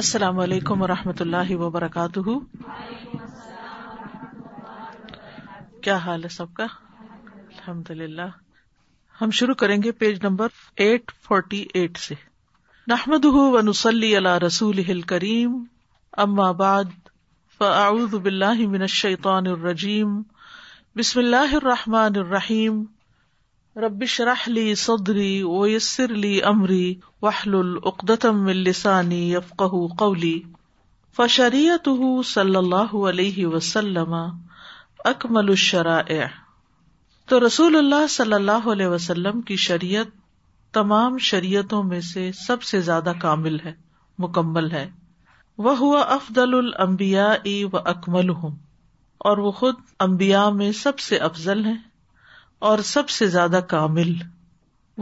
السلام 0.00 0.38
علیکم 0.38 0.82
و 0.82 0.86
رحمۃ 0.86 1.20
اللہ 1.20 1.50
وبرکاتہ 1.58 2.32
کیا 5.84 5.96
حال 6.06 6.24
ہے 6.24 6.28
سب 6.34 6.52
کا 6.54 6.64
الحمد 6.64 7.90
للہ 8.00 8.26
ہم 9.20 9.30
شروع 9.38 9.54
کریں 9.62 9.76
گے 9.82 9.92
page 10.02 10.18
number 10.24 10.58
eight 10.84 11.12
forty 11.28 11.64
eight 11.74 11.96
سے 12.08 12.14
نحمد 12.92 13.24
رسول 14.46 14.82
کریم 15.14 15.56
باللہ 18.22 18.66
من 18.76 18.82
الشیطان 18.90 19.46
الرجیم 19.52 20.20
بسم 20.96 21.18
اللہ 21.20 21.54
الرحمٰن 21.62 22.20
الرحیم 22.24 22.84
ربش 23.84 24.12
راہلی 24.26 24.62
سودری 24.80 25.78
لی 26.20 26.30
امری 26.50 26.86
وحل 27.22 27.54
العقدم 27.54 28.46
السانی 28.52 29.18
افقلی 29.36 29.86
قولی 29.98 30.38
فشریت 31.16 31.88
صلی 32.24 32.56
اللہ 32.56 32.94
علیہ 33.10 33.46
وسلم 33.46 34.14
اکمل 35.10 35.54
تو 37.28 37.40
رسول 37.46 37.76
اللہ 37.76 38.06
صلی 38.10 38.34
اللہ 38.34 38.68
علیہ 38.72 38.86
وسلم 38.94 39.40
کی 39.50 39.56
شریعت 39.66 40.14
تمام 40.74 41.18
شریعتوں 41.30 41.82
میں 41.90 42.00
سے 42.12 42.30
سب 42.46 42.62
سے 42.70 42.80
زیادہ 42.88 43.12
کامل 43.22 43.58
ہے 43.64 43.72
مکمل 44.26 44.70
ہے 44.72 44.86
وہ 45.66 45.76
ہوا 45.78 46.00
افدل 46.14 46.54
المبیا 46.58 47.30
ای 47.52 47.62
و 47.72 47.76
اکمل 47.92 48.30
ہوں 48.42 48.56
اور 49.28 49.44
وہ 49.46 49.50
خود 49.60 49.84
امبیا 50.08 50.48
میں 50.60 50.70
سب 50.82 50.98
سے 51.08 51.16
افضل 51.30 51.64
ہیں 51.66 51.76
اور 52.68 52.78
سب 52.88 53.08
سے 53.10 53.26
زیادہ 53.28 53.60
کامل 53.68 54.12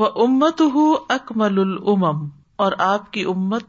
وہ 0.01 0.07
امت 0.25 0.61
ہوں 0.75 0.95
اکمل 1.15 1.59
الام 1.61 2.29
اور 2.65 2.73
آپ 2.87 3.13
کی 3.13 3.23
امت 3.33 3.65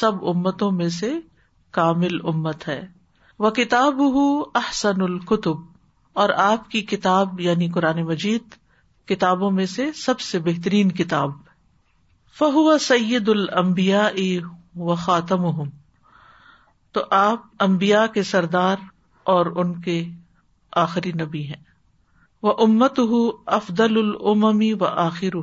سب 0.00 0.24
امتوں 0.28 0.70
میں 0.72 0.88
سے 0.98 1.12
کامل 1.78 2.18
امت 2.32 2.66
ہے 2.68 2.80
وہ 3.44 3.50
کتاب 3.58 3.98
ہوں 4.14 4.42
احسن 4.60 5.02
القتب 5.02 5.64
اور 6.22 6.28
آپ 6.44 6.68
کی 6.70 6.82
کتاب 6.92 7.40
یعنی 7.40 7.68
قرآن 7.74 8.02
مجید 8.06 8.54
کتابوں 9.08 9.50
میں 9.58 9.66
سے 9.74 9.90
سب 10.04 10.20
سے 10.28 10.38
بہترین 10.46 10.92
کتاب 11.02 11.30
فہو 12.38 12.76
سید 12.86 13.28
المبیا 13.28 14.08
و 14.86 14.94
خاتم 15.04 15.44
ہوں 15.58 15.70
تو 16.94 17.04
آپ 17.20 17.42
امبیا 17.64 18.06
کے 18.14 18.22
سردار 18.32 18.76
اور 19.34 19.46
ان 19.54 19.80
کے 19.82 20.02
آخری 20.88 21.12
نبی 21.22 21.46
ہیں 21.46 21.64
وہ 22.42 22.52
امت 22.64 22.98
ہُ 23.10 23.18
افدل 23.56 23.96
العممی 23.98 24.72
و 24.80 24.84
آخر 25.02 25.36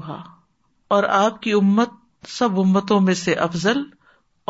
اور 0.96 1.04
آپ 1.18 1.42
کی 1.42 1.52
امت 1.60 1.92
سب 2.30 2.60
امتوں 2.60 3.00
میں 3.02 3.14
سے 3.22 3.34
افضل 3.48 3.82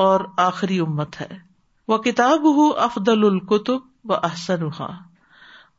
اور 0.05 0.19
آخری 0.47 0.79
امت 0.79 1.19
ہے 1.21 1.27
وہ 1.87 1.97
کتاب 2.07 2.45
ہُ 2.57 2.67
افدل 2.85 3.23
القتب 3.27 4.11
و 4.11 4.13
احسن 4.15 4.67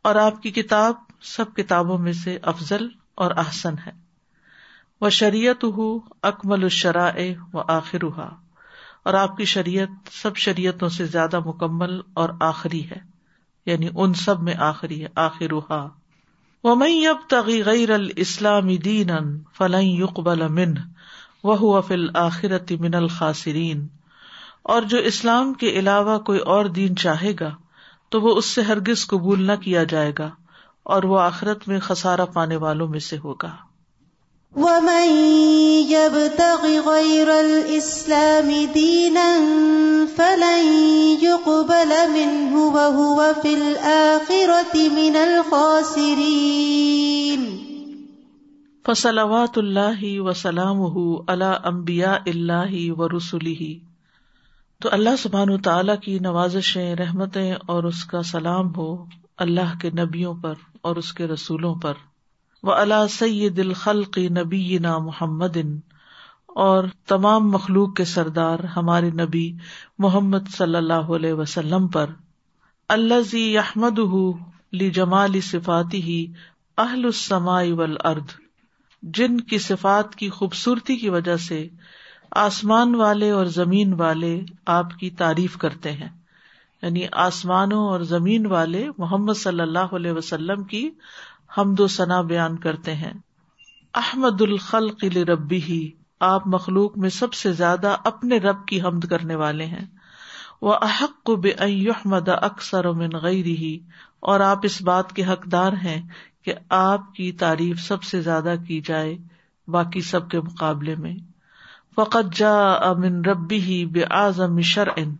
اور 0.03 0.15
آپ 0.23 0.41
کی 0.43 0.51
کتاب 0.61 0.95
سب 1.35 1.55
کتابوں 1.57 1.99
میں 2.07 2.13
سے 2.25 2.39
افضل 2.53 2.87
اور 3.25 3.31
احسن 3.45 3.75
ہے 3.87 3.93
وہ 5.01 5.09
شریعت 5.21 5.65
ہُ 5.77 5.89
اکمل 6.33 6.63
الشراء 6.63 7.19
و 7.53 7.61
آخر 7.77 8.05
اور 8.05 9.15
آپ 9.25 9.37
کی 9.37 9.45
شریعت 9.55 10.13
سب 10.23 10.37
شریعتوں 10.47 10.89
سے 10.99 11.05
زیادہ 11.17 11.39
مکمل 11.47 12.01
اور 12.21 12.29
آخری 12.51 12.83
ہے 12.91 12.99
یعنی 13.67 13.89
ان 13.95 14.15
سب 14.27 14.43
میں 14.43 14.55
آخری 14.71 15.03
ہے 15.03 15.09
آخر 15.29 15.53
الاسلام 16.67 18.69
اب 18.69 18.71
فلن 18.77 19.27
فلحی 19.57 19.89
یقب 20.03 20.29
المن 20.29 20.71
وف 21.51 21.91
الآخرت 21.97 22.73
من 22.85 22.95
القاصرین 23.01 23.83
اور 24.77 24.83
جو 24.95 24.99
اسلام 25.11 25.51
کے 25.65 25.71
علاوہ 25.81 26.15
کوئی 26.31 26.39
اور 26.55 26.71
دین 26.81 26.97
چاہے 27.05 27.33
گا 27.41 27.51
تو 28.13 28.21
وہ 28.27 28.33
اس 28.43 28.49
سے 28.55 28.63
ہرگز 28.71 29.03
قبول 29.09 29.43
نہ 29.47 29.57
کیا 29.65 29.83
جائے 29.95 30.13
گا 30.19 30.29
اور 30.97 31.03
وہ 31.13 31.19
آخرت 31.29 31.67
میں 31.69 31.79
خسارا 31.91 32.25
پانے 32.39 32.57
والوں 32.67 32.89
میں 32.97 33.01
سے 33.11 33.17
ہوگا 33.25 33.53
وهو 34.63 35.31
في 43.43 43.55
اللہ 43.55 44.11
و 50.21 50.33
سلام 50.41 50.83
فصلوات 50.95 51.17
اللہ 51.27 51.45
امبیا 51.69 52.15
اللہ 52.33 52.75
و 52.97 53.09
رسول 53.17 53.47
ہی 53.61 53.79
تو 54.83 54.89
اللہ 54.93 55.17
سبحان 55.19 55.51
و 55.51 55.57
تعالی 55.65 55.93
کی 56.05 56.19
نوازشیں 56.23 56.95
رحمتیں 57.05 57.53
اور 57.75 57.85
اس 57.91 58.05
کا 58.15 58.23
سلام 58.33 58.75
ہو 58.77 58.95
اللہ 59.47 59.79
کے 59.83 59.91
نبیوں 60.03 60.35
پر 60.43 60.67
اور 60.89 60.97
اس 60.97 61.13
کے 61.13 61.27
رسولوں 61.27 61.75
پر 61.83 62.05
و 62.67 62.71
علا 62.73 62.99
سلخلقی 63.13 64.29
نبی 64.37 64.61
نا 64.83 64.93
محمد 65.07 65.57
اور 66.67 66.85
تمام 67.13 67.49
مخلوق 67.55 67.95
کے 67.97 68.05
سردار 68.13 68.65
ہمارے 68.77 69.11
نبی 69.21 69.43
محمد 70.05 70.49
صلی 70.57 70.77
اللہ 70.77 71.11
علیہ 71.17 71.33
وسلم 71.41 71.89
پر 71.97 72.11
اللہ 72.97 73.35
احمد 73.65 73.99
جمالی 74.95 75.41
صفاتی 75.51 76.01
ہی 76.03 76.17
اہل 76.87 77.07
والارض 77.81 78.33
جن 79.19 79.39
کی 79.53 79.59
صفات 79.67 80.15
کی 80.23 80.31
خوبصورتی 80.39 80.97
کی 81.03 81.09
وجہ 81.17 81.37
سے 81.49 81.67
آسمان 82.45 82.95
والے 83.03 83.31
اور 83.41 83.47
زمین 83.59 83.93
والے 84.01 84.37
آپ 84.79 84.97
کی 85.01 85.11
تعریف 85.23 85.57
کرتے 85.67 85.93
ہیں 86.01 86.09
یعنی 86.83 87.07
آسمانوں 87.29 87.87
اور 87.89 88.01
زمین 88.17 88.47
والے 88.57 88.87
محمد 88.99 89.37
صلی 89.45 89.61
اللہ 89.69 89.95
علیہ 90.01 90.13
وسلم 90.23 90.65
کی 90.73 90.89
ہم 91.57 91.75
دو 91.79 91.87
ثنا 91.97 92.21
بیان 92.31 92.57
کرتے 92.63 92.95
ہیں 93.03 93.13
احمد 94.03 94.41
الخل 94.43 94.89
قلع 95.01 95.21
ربی 95.33 95.61
ہی 95.63 95.77
آپ 96.29 96.47
مخلوق 96.55 96.97
میں 97.03 97.09
سب 97.17 97.35
سے 97.41 97.53
زیادہ 97.61 97.95
اپنے 98.11 98.39
رب 98.47 98.65
کی 98.67 98.81
حمد 98.83 99.05
کرنے 99.11 99.35
والے 99.43 99.65
ہیں 99.75 99.85
وہ 100.63 100.75
احق 100.87 101.23
کو 101.27 101.37
بے 101.45 101.51
اکثر 102.35 102.87
اور 104.33 104.41
آپ 104.47 104.61
اس 104.67 104.81
بات 104.89 105.13
کے 105.17 105.25
حقدار 105.31 105.73
ہیں 105.85 106.01
کہ 106.45 106.55
آپ 106.79 107.13
کی 107.15 107.31
تعریف 107.43 107.81
سب 107.87 108.03
سے 108.11 108.21
زیادہ 108.23 108.55
کی 108.67 108.81
جائے 108.89 109.17
باقی 109.79 110.01
سب 110.13 110.29
کے 110.31 110.41
مقابلے 110.47 110.95
میں 111.05 111.15
جا 112.39 112.55
امن 112.91 113.21
ربی 113.25 113.61
ہی 113.63 113.85
آزم 114.21 114.61
شرعن 114.75 115.15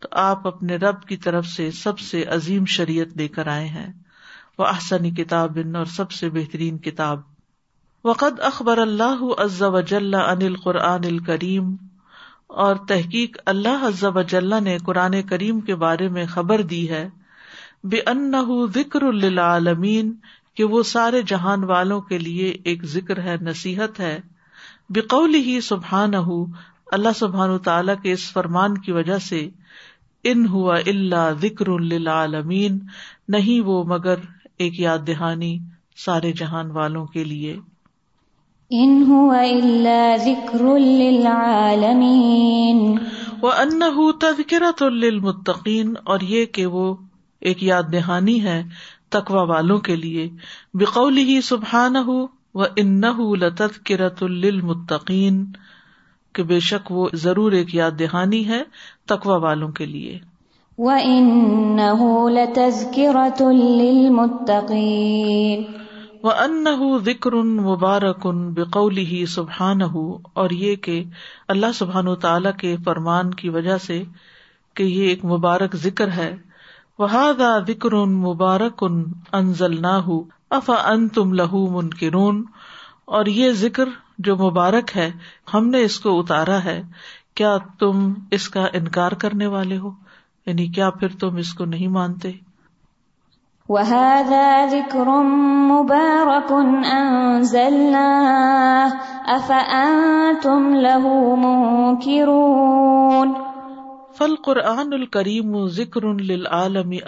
تو 0.00 0.08
آپ 0.24 0.46
اپنے 0.46 0.76
رب 0.86 1.02
کی 1.08 1.16
طرف 1.28 1.46
سے 1.56 1.70
سب 1.82 1.98
سے 2.10 2.24
عظیم 2.38 2.64
شریعت 2.78 3.16
لے 3.16 3.28
کر 3.38 3.48
آئے 3.58 3.66
ہیں 3.78 3.90
وہ 4.58 4.64
احسن 4.66 5.10
کتاب 5.14 5.58
اور 5.78 5.84
سب 5.96 6.10
سے 6.12 6.28
بہترین 6.30 6.78
کتاب 6.88 7.18
وقد 8.04 8.40
اخبر 8.52 8.78
اللہ 8.78 9.22
وجل 9.76 10.14
ان 10.14 10.42
القرآن 10.46 11.18
کریم 11.24 11.74
اور 12.66 12.76
تحقیق 12.88 13.36
اللہ 13.52 14.58
نے 14.62 14.76
قرآن 14.86 15.20
کریم 15.28 15.60
کے 15.68 15.74
بارے 15.82 16.08
میں 16.16 16.24
خبر 16.30 16.62
دی 16.72 16.88
ہے 16.90 17.08
بے 17.92 18.00
ان 18.12 18.32
ذکر 18.74 19.04
کہ 20.56 20.64
وہ 20.70 20.82
سارے 20.92 21.20
جہان 21.32 21.64
والوں 21.64 22.00
کے 22.08 22.18
لیے 22.18 22.52
ایک 22.70 22.84
ذکر 22.94 23.20
ہے 23.24 23.36
نصیحت 23.42 24.00
ہے 24.00 24.18
ہی 25.34 25.60
سبحان 25.68 26.14
اللہ 26.96 27.16
سبحان 27.16 27.56
تعالیٰ 27.64 27.94
کے 28.02 28.12
اس 28.12 28.30
فرمان 28.32 28.78
کی 28.86 28.92
وجہ 28.92 29.18
سے 29.28 29.46
ان 30.32 30.46
ذکر 31.42 31.68
اللہ 31.74 32.08
عالمین 32.10 32.78
نہیں 33.36 33.60
وہ 33.66 33.82
مگر 33.94 34.18
ایک 34.62 34.78
یاد 34.80 35.04
دہانی 35.06 35.48
سارے 36.04 36.30
جہان 36.38 36.70
والوں 36.70 37.04
کے 37.12 37.22
لیے 37.28 37.52
الا 38.80 40.02
ذکر 40.24 40.64
للعالمین 40.80 42.82
وانه 43.44 44.08
تذکرۃ 44.24 44.82
للمتقین 45.04 45.94
اور 46.14 46.26
یہ 46.34 46.44
کہ 46.58 46.64
وہ 46.74 46.82
ایک 47.50 47.62
یاد 47.70 47.88
دہانی 47.92 48.34
ہے 48.48 48.56
تقوا 49.18 49.44
والوں 49.54 49.80
کے 49.90 49.96
لیے 50.04 50.24
بقوله 50.84 51.24
ہی 51.32 51.36
سبحان 51.50 51.98
لتذکرۃ 53.46 54.22
للمتقین 54.44 55.40
کہ 56.34 56.40
بے 56.52 56.60
شک 56.72 56.84
وہ 56.98 57.04
ضرور 57.28 57.50
ایک 57.62 57.70
یاد 57.80 57.94
دہانی 58.04 58.42
ہے 58.52 58.62
تقوا 59.14 59.36
والوں 59.46 59.70
کے 59.80 59.86
لیے 59.96 60.14
وَإِنَّهُ 60.82 62.28
لَتَذْكِرَةٌ 62.34 63.56
لِّلْمُتَّقِينَ 63.80 65.58
وَأَنَّهُ 66.26 67.02
ذِكْرٌ 67.08 67.42
مُبَارَكٌ 67.64 68.38
بِقَوْلِهِ 68.58 69.26
سُبْحَانَهُ 69.32 70.38
اور 70.44 70.54
یہ 70.60 70.78
کہ 70.86 70.94
اللہ 71.54 71.74
سبحانہ 71.80 72.14
وتعالی 72.14 72.52
کے 72.64 72.70
فرمان 72.88 73.34
کی 73.42 73.52
وجہ 73.58 73.76
سے 73.88 73.98
کہ 74.80 74.86
یہ 74.92 75.10
ایک 75.12 75.26
مبارک 75.34 75.76
ذکر 75.84 76.14
ہے 76.20 76.28
وَهَذَا 76.30 77.68
ذِكْرٌ 77.72 78.16
مُبَارَكٌ 78.16 79.36
أَنزَلْنَاهُ 79.40 80.56
أَفَأَنْتُمْ 80.60 81.36
لَهُ 81.42 81.76
مُنْكِرُونَ 81.78 83.12
اور 83.18 83.30
یہ 83.40 83.54
ذکر 83.66 83.94
جو 84.30 84.38
مبارک 84.48 84.96
ہے 85.02 85.06
ہم 85.56 85.70
نے 85.76 85.84
اس 85.90 86.00
کو 86.08 86.18
اتارا 86.22 86.58
ہے 86.70 86.76
کیا 87.42 87.50
تم 87.84 88.02
اس 88.40 88.48
کا 88.58 88.66
انکار 88.82 89.20
کرنے 89.26 89.52
والے 89.58 89.80
ہو 89.86 89.94
یعنی 90.46 90.66
کیا 90.76 90.88
پھر 91.00 91.16
تم 91.20 91.36
اس 91.42 91.52
کو 91.54 91.64
نہیں 91.72 91.88
مانتے 91.96 92.30
وہ 93.72 93.78
فل 104.18 104.34
قرآن 104.44 104.92
ال 104.92 105.06
کریم 105.16 105.56
ذکر 105.76 106.02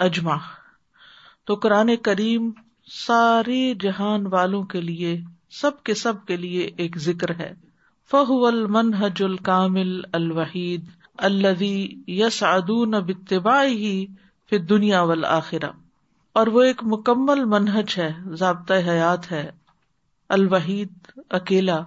اجما 0.05 0.35
تو 1.47 1.55
قرآن 1.65 1.95
کریم 2.03 2.49
سارے 3.07 3.59
جہان 3.81 4.25
والوں 4.31 4.63
کے 4.71 4.81
لیے 4.81 5.19
سب 5.61 5.83
کے 5.85 5.93
سب 5.93 6.25
کے 6.27 6.35
لیے 6.37 6.69
ایک 6.83 6.97
ذکر 7.07 7.33
ہے 7.39 7.53
فہو 8.11 8.45
المنحج 8.45 9.21
الکامل 9.23 9.99
الوحید 10.19 10.87
اللہ 11.27 11.61
یس 12.11 12.41
آدون 12.43 12.91
بتبا 13.07 13.61
ہی 13.65 13.91
پھر 14.49 14.59
دنیا 14.69 15.01
وال 15.09 15.25
آخرہ 15.25 15.69
اور 16.39 16.47
وہ 16.55 16.61
ایک 16.63 16.81
مکمل 16.93 17.43
منہج 17.51 17.93
ہے 17.97 18.09
ضابطۂ 18.39 18.87
حیات 18.87 19.31
ہے 19.31 19.49
الوحید 20.37 21.11
اکیلا 21.39 21.79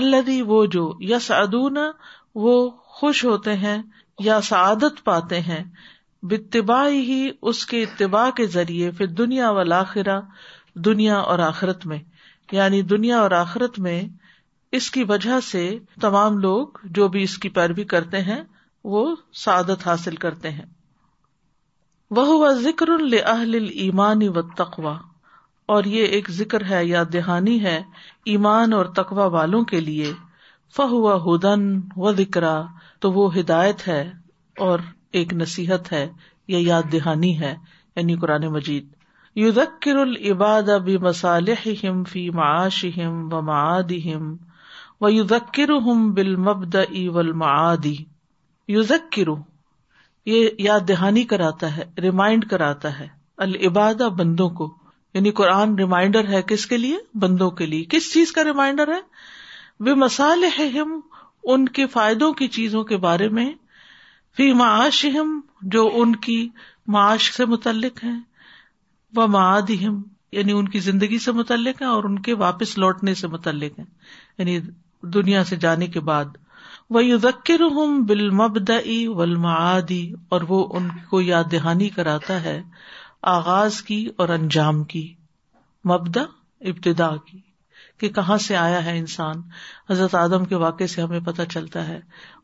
اللہ 0.00 0.30
وہ 0.46 0.64
جو 0.72 0.92
یس 1.08 1.30
ادون 1.32 1.76
وہ 2.46 2.54
خوش 2.98 3.24
ہوتے 3.24 3.54
ہیں 3.56 3.76
یا 4.24 4.40
سعادت 4.48 5.02
پاتے 5.04 5.40
ہیں 5.40 5.62
بتبا 6.30 6.86
ہی 6.88 7.20
اس 7.50 7.64
کے 7.66 7.82
اتباع 7.82 8.28
کے 8.36 8.46
ذریعے 8.56 8.90
پھر 8.98 9.06
دنیا 9.22 9.50
والا 9.58 9.78
آخرہ 9.80 10.20
دنیا 10.86 11.18
اور 11.20 11.38
آخرت 11.52 11.86
میں 11.92 11.98
یعنی 12.52 12.82
دنیا 12.96 13.18
اور 13.20 13.30
آخرت 13.44 13.78
میں 13.86 14.00
اس 14.78 14.90
کی 14.94 15.02
وجہ 15.08 15.38
سے 15.50 15.62
تمام 16.00 16.36
لوگ 16.38 16.76
جو 16.96 17.06
بھی 17.14 17.22
اس 17.22 17.36
کی 17.44 17.48
پیروی 17.56 17.84
کرتے 17.92 18.20
ہیں 18.26 18.40
وہ 18.90 19.00
سعادت 19.44 19.86
حاصل 19.86 20.16
کرتے 20.24 20.50
ہیں 20.58 20.64
وہ 22.16 22.26
ہوا 22.26 22.52
ذکر 22.60 22.88
ایمانی 23.52 24.28
و 24.34 24.42
تقوا 24.62 24.94
اور 25.74 25.84
یہ 25.94 26.04
ایک 26.18 26.30
ذکر 26.36 26.64
ہے 26.70 26.84
یا 26.84 27.02
دہانی 27.12 27.58
ہے 27.64 27.80
ایمان 28.34 28.72
اور 28.72 28.86
تقوا 29.00 29.24
والوں 29.34 29.64
کے 29.72 29.80
لیے 29.80 30.12
فہو 30.76 31.16
ہدن 31.26 31.64
و 31.96 32.12
ذکر 32.20 32.44
تو 33.00 33.12
وہ 33.12 33.28
ہدایت 33.38 33.86
ہے 33.88 34.02
اور 34.66 34.78
ایک 35.18 35.32
نصیحت 35.42 35.92
ہے 35.92 36.06
یا 36.54 36.58
یاد 36.60 36.92
دہانی 36.92 37.38
ہے 37.40 37.54
یعنی 37.96 38.16
قرآن 38.22 38.46
مجید 38.52 38.88
یو 39.44 39.50
دکر 39.56 39.96
العباد 40.06 40.68
اب 40.74 40.86
فی 40.86 40.96
مسالحشم 41.02 42.02
ہم 42.96 44.30
وہ 45.00 45.12
یو 45.12 45.22
ذکر 45.28 45.70
ای 46.88 47.08
وا 47.08 47.74
یہ 50.30 50.48
یاد 50.58 50.80
دہانی 50.88 51.22
کراتا 51.24 51.76
ہے 51.76 51.84
ریمائنڈ 52.02 52.44
کراتا 52.48 52.98
ہے 52.98 53.06
العبادہ 53.44 54.08
بندوں 54.16 54.48
کو 54.58 54.72
یعنی 55.14 55.30
قرآن 55.38 55.74
ریمائنڈر 55.78 56.28
ہے 56.28 56.40
کس 56.46 56.66
کے 56.72 56.76
لیے 56.78 56.98
بندوں 57.22 57.50
کے 57.60 57.66
لیے 57.66 57.84
کس 57.90 58.12
چیز 58.12 58.32
کا 58.32 58.44
ریمائنڈر 58.44 58.92
ہے 58.94 59.94
مسال 60.02 60.44
ہے 60.58 60.68
ہم 60.78 61.00
ان 61.52 61.66
کے 61.78 61.86
فائدوں 61.92 62.32
کی 62.40 62.48
چیزوں 62.56 62.82
کے 62.90 62.96
بارے 63.04 63.28
میں 63.38 63.48
فی 64.36 64.52
معاش 64.60 65.04
ہم 65.14 65.40
جو 65.76 65.88
ان 66.02 66.14
کی 66.26 66.38
معاش 66.96 67.32
سے 67.36 67.44
متعلق 67.54 68.04
ہے 68.04 68.12
وہ 69.16 69.26
معد 69.38 69.70
ہم 69.86 70.02
یعنی 70.38 70.52
ان 70.52 70.68
کی 70.74 70.78
زندگی 70.90 71.18
سے 71.28 71.32
متعلق 71.40 71.80
ہے 71.82 71.86
اور 71.94 72.04
ان 72.10 72.18
کے 72.28 72.34
واپس 72.44 72.76
لوٹنے 72.78 73.14
سے 73.22 73.26
متعلق 73.28 73.78
ہے 73.78 73.84
یعنی 74.38 74.58
دنیا 75.14 75.42
سے 75.44 75.56
جانے 75.60 75.86
کے 75.94 76.00
بعد 76.08 76.36
وہ 76.94 77.04
یو 77.04 77.16
ذکر 77.18 77.60
بل 78.06 78.28
مبد 78.40 78.70
ولم 79.18 79.46
اور 79.46 80.40
وہ 80.48 80.66
ان 80.76 80.88
کو 81.10 81.20
یاد 81.20 81.52
دہانی 81.52 81.88
کراتا 81.96 82.42
ہے 82.44 82.60
آغاز 83.36 83.80
کی 83.82 84.04
اور 84.20 84.28
انجام 84.38 84.82
کی 84.92 85.06
مبدا 85.88 86.20
ابتدا 86.70 87.10
کی 87.26 87.40
کہ 88.00 88.08
کہاں 88.12 88.36
سے 88.46 88.56
آیا 88.56 88.84
ہے 88.84 88.96
انسان 88.98 89.40
حضرت 89.90 90.14
آدم 90.14 90.44
کے 90.52 90.56
واقعے 90.62 90.86
سے 90.86 91.02
ہمیں 91.02 91.18
پتہ 91.24 91.42
چلتا 91.52 91.86
ہے 91.88 91.98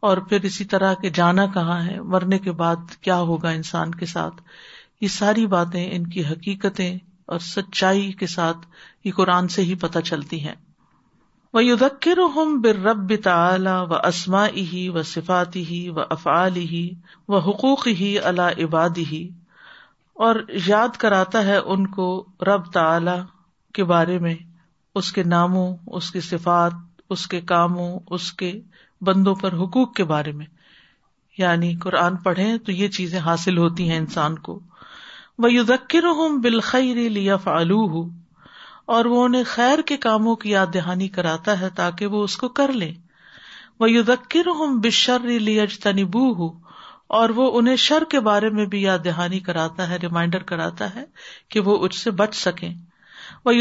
اور 0.08 0.16
پھر 0.28 0.44
اسی 0.44 0.64
طرح 0.74 0.94
کے 1.02 1.10
جانا 1.14 1.46
کہاں 1.54 1.80
ہے 1.84 2.00
مرنے 2.14 2.38
کے 2.38 2.52
بعد 2.62 2.96
کیا 3.00 3.16
ہوگا 3.30 3.50
انسان 3.50 3.94
کے 3.94 4.06
ساتھ 4.06 4.42
یہ 5.00 5.08
ساری 5.18 5.46
باتیں 5.56 5.84
ان 5.90 6.06
کی 6.10 6.24
حقیقتیں 6.26 6.96
اور 7.32 7.38
سچائی 7.52 8.10
کے 8.18 8.26
ساتھ 8.36 8.66
یہ 9.04 9.12
قرآن 9.16 9.48
سے 9.56 9.62
ہی 9.64 9.74
پتہ 9.86 9.98
چلتی 10.04 10.44
ہیں 10.44 10.54
وہ 11.56 11.60
ادکر 11.72 12.18
ہم 12.34 12.50
بر 12.60 12.78
رب 12.84 13.12
تعلیٰ 13.24 13.76
و 13.90 13.94
اسما 14.06 14.44
ہی 14.72 14.80
و 14.94 15.02
صفاتی 15.10 15.62
ہی 15.64 15.78
و 15.88 16.00
افعال 16.16 16.56
ہی 16.72 16.80
و 17.28 17.38
حقوق 17.46 17.86
ہی 18.00 18.08
اللہ 18.30 18.58
عباد 18.64 18.98
ہی 19.12 19.20
اور 20.26 20.36
یاد 20.66 20.96
کراتا 21.04 21.44
ہے 21.44 21.56
ان 21.74 21.86
کو 21.94 22.08
رب 22.46 22.66
تعلی 22.72 23.14
کے 23.78 23.84
بارے 23.92 24.18
میں 24.26 24.34
اس 25.00 25.10
کے 25.18 25.22
ناموں 25.34 25.66
اس 26.00 26.10
کی 26.16 26.20
صفات 26.28 26.72
اس 27.16 27.26
کے 27.34 27.40
کاموں 27.54 27.88
اس 28.18 28.30
کے 28.42 28.52
بندوں 29.10 29.34
پر 29.44 29.54
حقوق 29.62 29.94
کے 30.00 30.04
بارے 30.12 30.32
میں 30.40 30.46
یعنی 31.38 31.74
قرآن 31.86 32.16
پڑھے 32.28 32.48
تو 32.66 32.72
یہ 32.82 32.88
چیزیں 32.98 33.18
حاصل 33.30 33.58
ہوتی 33.64 33.88
ہیں 33.90 33.98
انسان 33.98 34.38
کو 34.50 34.58
وہ 35.42 35.52
یدکر 35.52 36.06
ہوں 36.20 36.38
بالخیر 36.48 37.08
لیا 37.18 37.36
فعلو 37.48 37.84
ہوں 37.96 38.08
اور 38.94 39.04
وہ 39.12 39.24
انہیں 39.24 39.42
خیر 39.46 39.80
کے 39.86 39.96
کاموں 40.04 40.34
کی 40.42 40.50
یاد 40.50 40.66
دہانی 40.74 41.08
کراتا 41.14 41.58
ہے 41.60 41.68
تاکہ 41.78 42.06
وہ 42.12 42.22
اس 42.24 42.36
کو 42.42 42.48
کر 42.58 42.72
لیں 42.82 42.92
وہ 43.80 43.90
یزکر 43.90 44.48
ہوں 44.58 44.76
بشر 44.82 45.26
لیج 45.48 45.78
تنبو 45.82 46.28
ہو 46.38 46.48
اور 47.16 47.30
وہ 47.40 47.50
انہیں 47.58 47.76
شر 47.86 48.04
کے 48.10 48.20
بارے 48.28 48.48
میں 48.58 48.64
بھی 48.74 48.82
یاد 48.82 49.04
دہانی 49.04 49.38
کراتا 49.48 49.88
ہے 49.88 49.96
ریمائنڈر 50.02 50.42
کراتا 50.52 50.94
ہے 50.94 51.04
کہ 51.56 51.60
وہ 51.68 51.76
اس 51.86 51.98
سے 52.02 52.10
بچ 52.20 52.34
سکے 52.36 52.68
وہ 53.44 53.52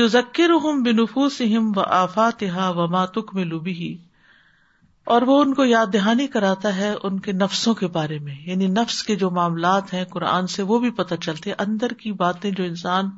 بنفو 0.85 1.27
بینس 1.37 1.77
و 1.77 1.81
آفاتہ 2.01 2.69
و 2.69 2.87
ماتک 2.97 3.33
میں 3.35 3.45
لبی 3.45 3.73
ہی 3.81 3.95
اور 5.13 5.21
وہ 5.25 5.39
ان 5.41 5.53
کو 5.53 5.63
یاد 5.65 5.87
دہانی 5.93 6.25
کراتا 6.35 6.75
ہے 6.75 6.93
ان 7.07 7.19
کے 7.25 7.31
نفسوں 7.39 7.73
کے 7.81 7.87
بارے 7.97 8.17
میں 8.19 8.35
یعنی 8.45 8.67
نفس 8.77 9.01
کے 9.09 9.15
جو 9.23 9.29
معاملات 9.31 9.93
ہیں 9.93 10.03
قرآن 10.13 10.47
سے 10.53 10.63
وہ 10.71 10.79
بھی 10.85 10.89
پتہ 10.99 11.15
چلتے 11.25 11.51
اندر 11.65 11.91
کی 11.99 12.11
باتیں 12.21 12.49
جو 12.59 12.63
انسان 12.63 13.09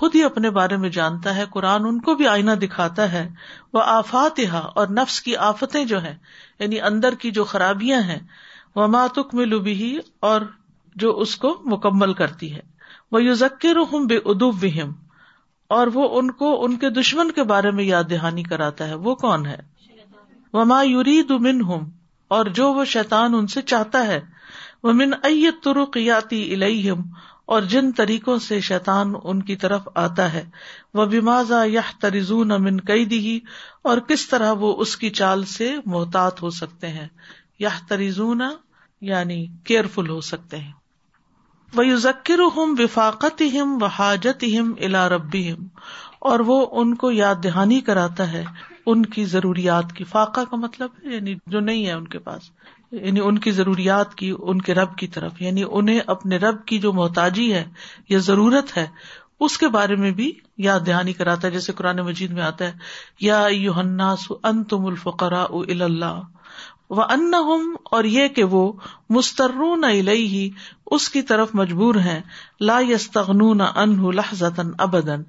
خود 0.00 0.14
ہی 0.14 0.22
اپنے 0.24 0.50
بارے 0.58 0.76
میں 0.84 0.88
جانتا 0.98 1.34
ہے 1.36 1.44
قرآن 1.52 1.86
ان 1.86 2.00
کو 2.08 2.14
بھی 2.20 2.26
آئینہ 2.34 2.50
دکھاتا 2.62 3.10
ہے 3.12 3.26
وہ 3.74 3.80
آفات 3.94 4.40
اور 4.60 4.86
نفس 5.00 5.20
کی 5.28 5.36
آفتیں 5.48 5.84
جو 5.94 6.02
ہیں 6.04 6.14
یعنی 6.60 6.80
اندر 6.90 7.14
کی 7.24 7.30
جو 7.40 7.44
خرابیاں 7.54 8.00
ہیں 8.12 8.18
وہ 8.76 8.86
ماتک 8.96 9.34
میں 9.40 9.46
لبی 9.46 9.74
ہی 9.82 9.94
اور 10.28 10.40
جو 11.04 11.12
اس 11.20 11.34
کو 11.44 11.54
مکمل 11.74 12.12
کرتی 12.22 12.54
ہے 12.54 12.60
وہ 13.12 13.22
یو 13.22 13.34
ذکر 13.42 13.82
بے 14.08 14.16
ادب 14.34 14.64
وہم 14.64 14.92
اور 15.80 15.86
وہ 15.94 16.08
ان 16.18 16.30
کو 16.42 16.54
ان 16.64 16.76
کے 16.78 16.90
دشمن 17.00 17.30
کے 17.32 17.42
بارے 17.54 17.70
میں 17.80 17.84
یاد 17.84 18.10
دہانی 18.10 18.42
کراتا 18.42 18.88
ہے 18.88 18.94
وہ 19.08 19.14
کون 19.26 19.46
ہے 19.46 19.56
مایوری 20.52 21.20
دن 21.28 21.60
ہوں 21.64 21.84
اور 22.36 22.46
جو 22.56 22.72
وہ 22.74 22.84
شیطان 22.92 23.46
چاہتا 23.46 24.06
ہے 24.06 24.20
وہ 24.82 24.92
من 24.98 25.12
اور 27.54 27.62
جن 27.70 27.90
طریقوں 27.96 28.36
سے 28.46 28.58
شیتان 28.66 29.12
ان 29.22 29.42
کی 29.48 29.56
طرف 29.62 29.88
آتا 30.02 30.32
ہے 30.32 30.42
وہ 30.94 31.06
یا 31.72 31.80
ترزون 32.00 32.52
من 32.64 32.80
قیدی 32.86 33.38
اور 33.92 33.98
کس 34.08 34.26
طرح 34.28 34.52
وہ 34.60 34.74
اس 34.82 34.96
کی 34.96 35.10
چال 35.20 35.44
سے 35.54 35.74
محتاط 35.94 36.42
ہو 36.42 36.50
سکتے 36.60 36.88
ہیں 36.98 37.06
یا 37.66 37.70
ترزون 37.88 38.40
یعنی 39.12 39.44
کیئر 39.70 39.86
فل 39.94 40.10
ہو 40.10 40.20
سکتے 40.30 40.58
ہیں 40.58 40.72
وہ 41.76 41.84
ذکر 42.08 42.38
ہم 42.56 42.74
وفاقت 42.78 43.42
ہم 43.58 43.76
و 43.82 43.86
حاجت 43.98 44.44
ہم 44.58 44.74
الا 44.88 45.08
ربی 45.08 45.50
ہم 45.52 45.66
اور 46.30 46.40
وہ 46.48 46.56
ان 46.80 46.94
کو 47.02 47.10
یاد 47.12 47.42
دہانی 47.44 47.80
کراتا 47.86 48.30
ہے 48.32 48.42
ان 48.92 49.04
کی 49.14 49.24
ضروریات 49.32 49.92
کی 49.96 50.04
فاقہ 50.12 50.40
کا 50.50 50.56
مطلب 50.64 50.90
ہے 51.04 51.14
یعنی 51.14 51.34
جو 51.54 51.60
نہیں 51.68 51.86
ہے 51.86 51.92
ان 51.92 52.06
کے 52.14 52.18
پاس 52.28 52.50
یعنی 53.06 53.20
ان 53.26 53.38
کی 53.46 53.50
ضروریات 53.58 54.14
کی 54.18 54.32
ان 54.52 54.60
کے 54.68 54.74
رب 54.74 54.94
کی 54.98 55.06
طرف 55.16 55.40
یعنی 55.42 55.64
انہیں 55.80 55.98
اپنے 56.14 56.36
رب 56.44 56.64
کی 56.66 56.78
جو 56.86 56.92
محتاجی 57.00 57.52
ہے 57.54 57.64
یا 58.14 58.18
ضرورت 58.28 58.76
ہے 58.76 58.86
اس 59.46 59.56
کے 59.58 59.68
بارے 59.76 59.94
میں 60.02 60.10
بھی 60.20 60.30
یاد 60.66 60.86
دہانی 60.86 61.12
کراتا 61.20 61.46
ہے 61.46 61.52
جیسے 61.52 61.72
قرآن 61.78 62.00
مجید 62.10 62.32
میں 62.36 62.42
آتا 62.48 62.64
ہے 62.66 62.92
یا 63.26 63.40
یو 63.54 63.72
ہن 63.78 64.00
ان 64.10 64.62
تم 64.72 64.84
الفقرا 64.90 65.42
اللہ 65.52 66.20
و 66.90 67.00
ان 67.02 67.34
ہم 67.48 67.64
اور 67.98 68.04
یہ 68.14 68.28
کہ 68.36 68.44
وہ 68.54 68.60
مستر 69.18 69.52
نہ 69.80 69.90
ہی 70.10 70.48
اس 70.96 71.08
کی 71.10 71.22
طرف 71.32 71.54
مجبور 71.62 71.94
ہیں 72.06 72.20
لا 72.70 72.78
یستغنون 72.90 73.60
انہ 73.74 74.12
لہ 74.20 74.34
زن 74.44 74.70
ابدن 74.88 75.22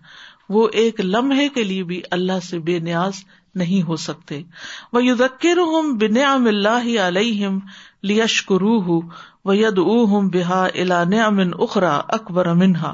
وہ 0.54 0.68
ایک 0.80 1.00
لمحے 1.14 1.48
کے 1.56 1.64
لیے 1.70 1.84
بھی 1.92 2.00
اللہ 2.18 2.40
سے 2.48 2.58
بے 2.68 2.78
نیاز 2.88 3.22
نہیں 3.62 3.82
ہو 3.88 3.96
سکتے 4.08 4.42
وہ 4.94 5.04
یوزکر 5.06 5.58
ہوں 5.72 5.92
بن 6.04 6.18
ام 6.32 6.46
اللہ 6.52 6.90
ہوں 7.40 7.60
وہ 9.48 9.56
ید 9.58 9.78
او 9.92 9.98
ہُہا 10.14 10.62
الا 10.84 11.04
نے 11.14 11.22
امن 11.22 11.50
اخرا 11.68 11.96
اکبر 12.20 12.48
امنہا 12.56 12.94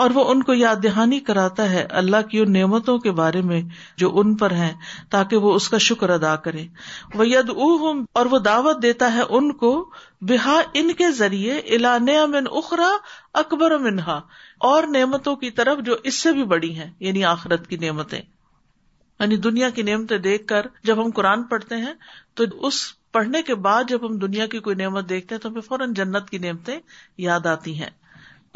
اور 0.00 0.10
وہ 0.14 0.22
ان 0.30 0.42
کو 0.48 0.54
یاد 0.54 0.76
دہانی 0.82 1.18
کراتا 1.24 1.68
ہے 1.70 1.80
اللہ 2.00 2.22
کی 2.28 2.38
ان 2.40 2.52
نعمتوں 2.52 2.96
کے 2.98 3.10
بارے 3.16 3.40
میں 3.48 3.60
جو 4.02 4.10
ان 4.20 4.34
پر 4.42 4.50
ہیں 4.60 4.70
تاکہ 5.14 5.44
وہ 5.46 5.52
اس 5.54 5.68
کا 5.74 5.78
شکر 5.86 6.10
ادا 6.10 6.34
کرے 6.46 6.64
وہ 7.14 7.26
ید 7.28 7.50
اور 8.20 8.26
وہ 8.34 8.38
دعوت 8.46 8.80
دیتا 8.82 9.12
ہے 9.14 9.22
ان 9.38 9.52
کو 9.64 9.72
بہا 10.30 10.56
ان 10.80 10.92
کے 11.00 11.10
ذریعے 11.18 11.58
الا 11.76 11.96
نیا 12.06 12.24
من 12.36 12.46
اخرا 12.62 12.88
اکبر 13.42 13.76
منہا 13.88 14.18
اور 14.70 14.86
نعمتوں 14.96 15.36
کی 15.44 15.50
طرف 15.60 15.84
جو 15.90 15.96
اس 16.10 16.20
سے 16.22 16.32
بھی 16.38 16.44
بڑی 16.54 16.74
ہیں 16.78 16.90
یعنی 17.08 17.24
آخرت 17.34 17.66
کی 17.72 17.76
نعمتیں 17.86 18.18
یعنی 18.20 19.36
دنیا 19.50 19.70
کی 19.74 19.82
نعمتیں 19.92 20.18
دیکھ 20.30 20.46
کر 20.54 20.66
جب 20.90 21.04
ہم 21.04 21.10
قرآن 21.20 21.42
پڑھتے 21.54 21.76
ہیں 21.86 21.94
تو 22.40 22.44
اس 22.66 22.80
پڑھنے 23.18 23.42
کے 23.50 23.54
بعد 23.68 23.84
جب 23.94 24.10
ہم 24.10 24.18
دنیا 24.26 24.46
کی 24.54 24.58
کوئی 24.70 24.76
نعمت 24.84 25.08
دیکھتے 25.08 25.34
ہیں 25.34 25.42
تو 25.42 25.48
ہمیں 25.48 25.62
فوراً 25.68 25.92
جنت 26.02 26.30
کی 26.30 26.38
نعمتیں 26.48 26.78
یاد 27.30 27.46
آتی 27.56 27.78
ہیں 27.82 27.90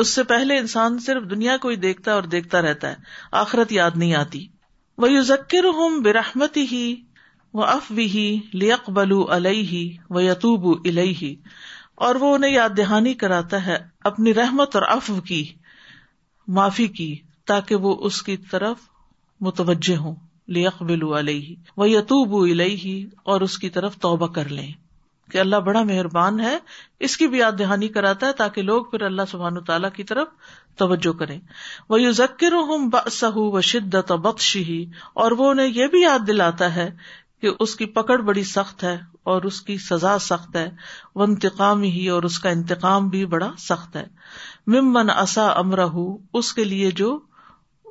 اس 0.03 0.13
سے 0.15 0.23
پہلے 0.31 0.57
انسان 0.59 0.99
صرف 1.05 1.29
دنیا 1.31 1.57
کو 1.63 1.69
ہی 1.69 1.77
دیکھتا 1.83 2.13
اور 2.13 2.23
دیکھتا 2.37 2.61
رہتا 2.63 2.89
ہے 2.91 2.95
آخرت 3.43 3.73
یاد 3.73 3.91
نہیں 3.97 4.15
آتی 4.21 4.47
وہ 5.03 5.11
یو 5.11 5.21
ذکر 5.29 5.65
ہوں 5.75 6.01
بے 6.07 6.13
ہی 6.73 6.85
وہ 7.59 7.65
اف 7.65 7.91
بھی 7.99 8.05
ہی 8.15 8.25
بلو 8.53 8.73
اقبلو 8.73 9.25
علیہ 9.35 9.89
و 10.11 10.21
یتوب 10.21 10.65
و 10.67 10.75
اور 12.05 12.15
وہ 12.21 12.35
انہیں 12.35 12.51
یاد 12.51 12.71
دہانی 12.77 13.13
کراتا 13.23 13.65
ہے 13.67 13.77
اپنی 14.11 14.35
رحمت 14.35 14.77
اور 14.77 14.83
افو 14.97 15.21
کی 15.29 15.45
معافی 16.57 16.87
کی 16.99 17.15
تاکہ 17.49 17.77
وہ 17.87 17.95
اس 18.07 18.23
کی 18.23 18.37
طرف 18.51 18.79
متوجہ 19.47 19.97
ہوں 19.97 20.15
لیک 20.59 20.83
بلو 20.89 21.17
علیہ 21.19 21.55
و 21.77 21.87
یتوب 21.87 22.35
الہی 22.43 23.03
اور 23.33 23.41
اس 23.49 23.59
کی 23.59 23.71
طرف 23.79 23.97
توبہ 24.07 24.27
کر 24.39 24.49
لیں 24.59 24.71
کہ 25.33 25.39
اللہ 25.39 25.57
بڑا 25.67 25.83
مہربان 25.89 26.41
ہے 26.41 26.57
اس 27.07 27.17
کی 27.17 27.27
بھی 27.29 27.39
یاد 27.39 27.59
دہانی 27.59 27.89
کراتا 27.97 28.27
ہے 28.27 28.33
تاکہ 28.41 28.63
لوگ 28.63 28.85
پھر 28.91 29.03
اللہ 29.07 29.29
سبحان 29.31 29.61
تعالیٰ 29.71 29.91
کی 29.97 30.05
طرف 30.11 30.29
توجہ 30.79 31.13
کرے 31.19 31.39
وہ 31.89 32.01
یو 32.01 32.11
ذکر 32.21 32.53
و 33.37 33.61
شدت 33.71 34.13
بخش 34.27 34.55
ہی 34.69 34.85
اور 35.25 35.33
وہ 35.39 35.51
انہیں 35.51 35.67
یہ 35.75 35.87
بھی 35.95 36.03
یاد 36.03 36.27
دلاتا 36.27 36.75
ہے 36.77 36.91
کہ 37.43 37.51
اس 37.65 37.75
کی 37.77 37.87
پکڑ 37.99 38.17
بڑی 38.29 38.43
سخت 38.55 38.83
ہے 38.85 38.99
اور 39.33 39.43
اس 39.49 39.61
کی 39.67 39.77
سزا 39.89 40.19
سخت 40.21 40.57
ہے 40.57 40.69
وہ 41.15 41.23
انتقام 41.25 41.83
ہی 41.97 42.09
اور 42.15 42.23
اس 42.29 42.39
کا 42.39 42.51
انتقام 42.57 43.09
بھی 43.11 43.25
بڑا 43.35 43.51
سخت 43.59 43.97
ہے 43.97 44.05
ممن 44.75 45.11
اصا 45.15 45.47
امر 45.65 45.81
اس 46.41 46.53
کے 46.55 46.65
لیے 46.65 46.91
جو 47.01 47.19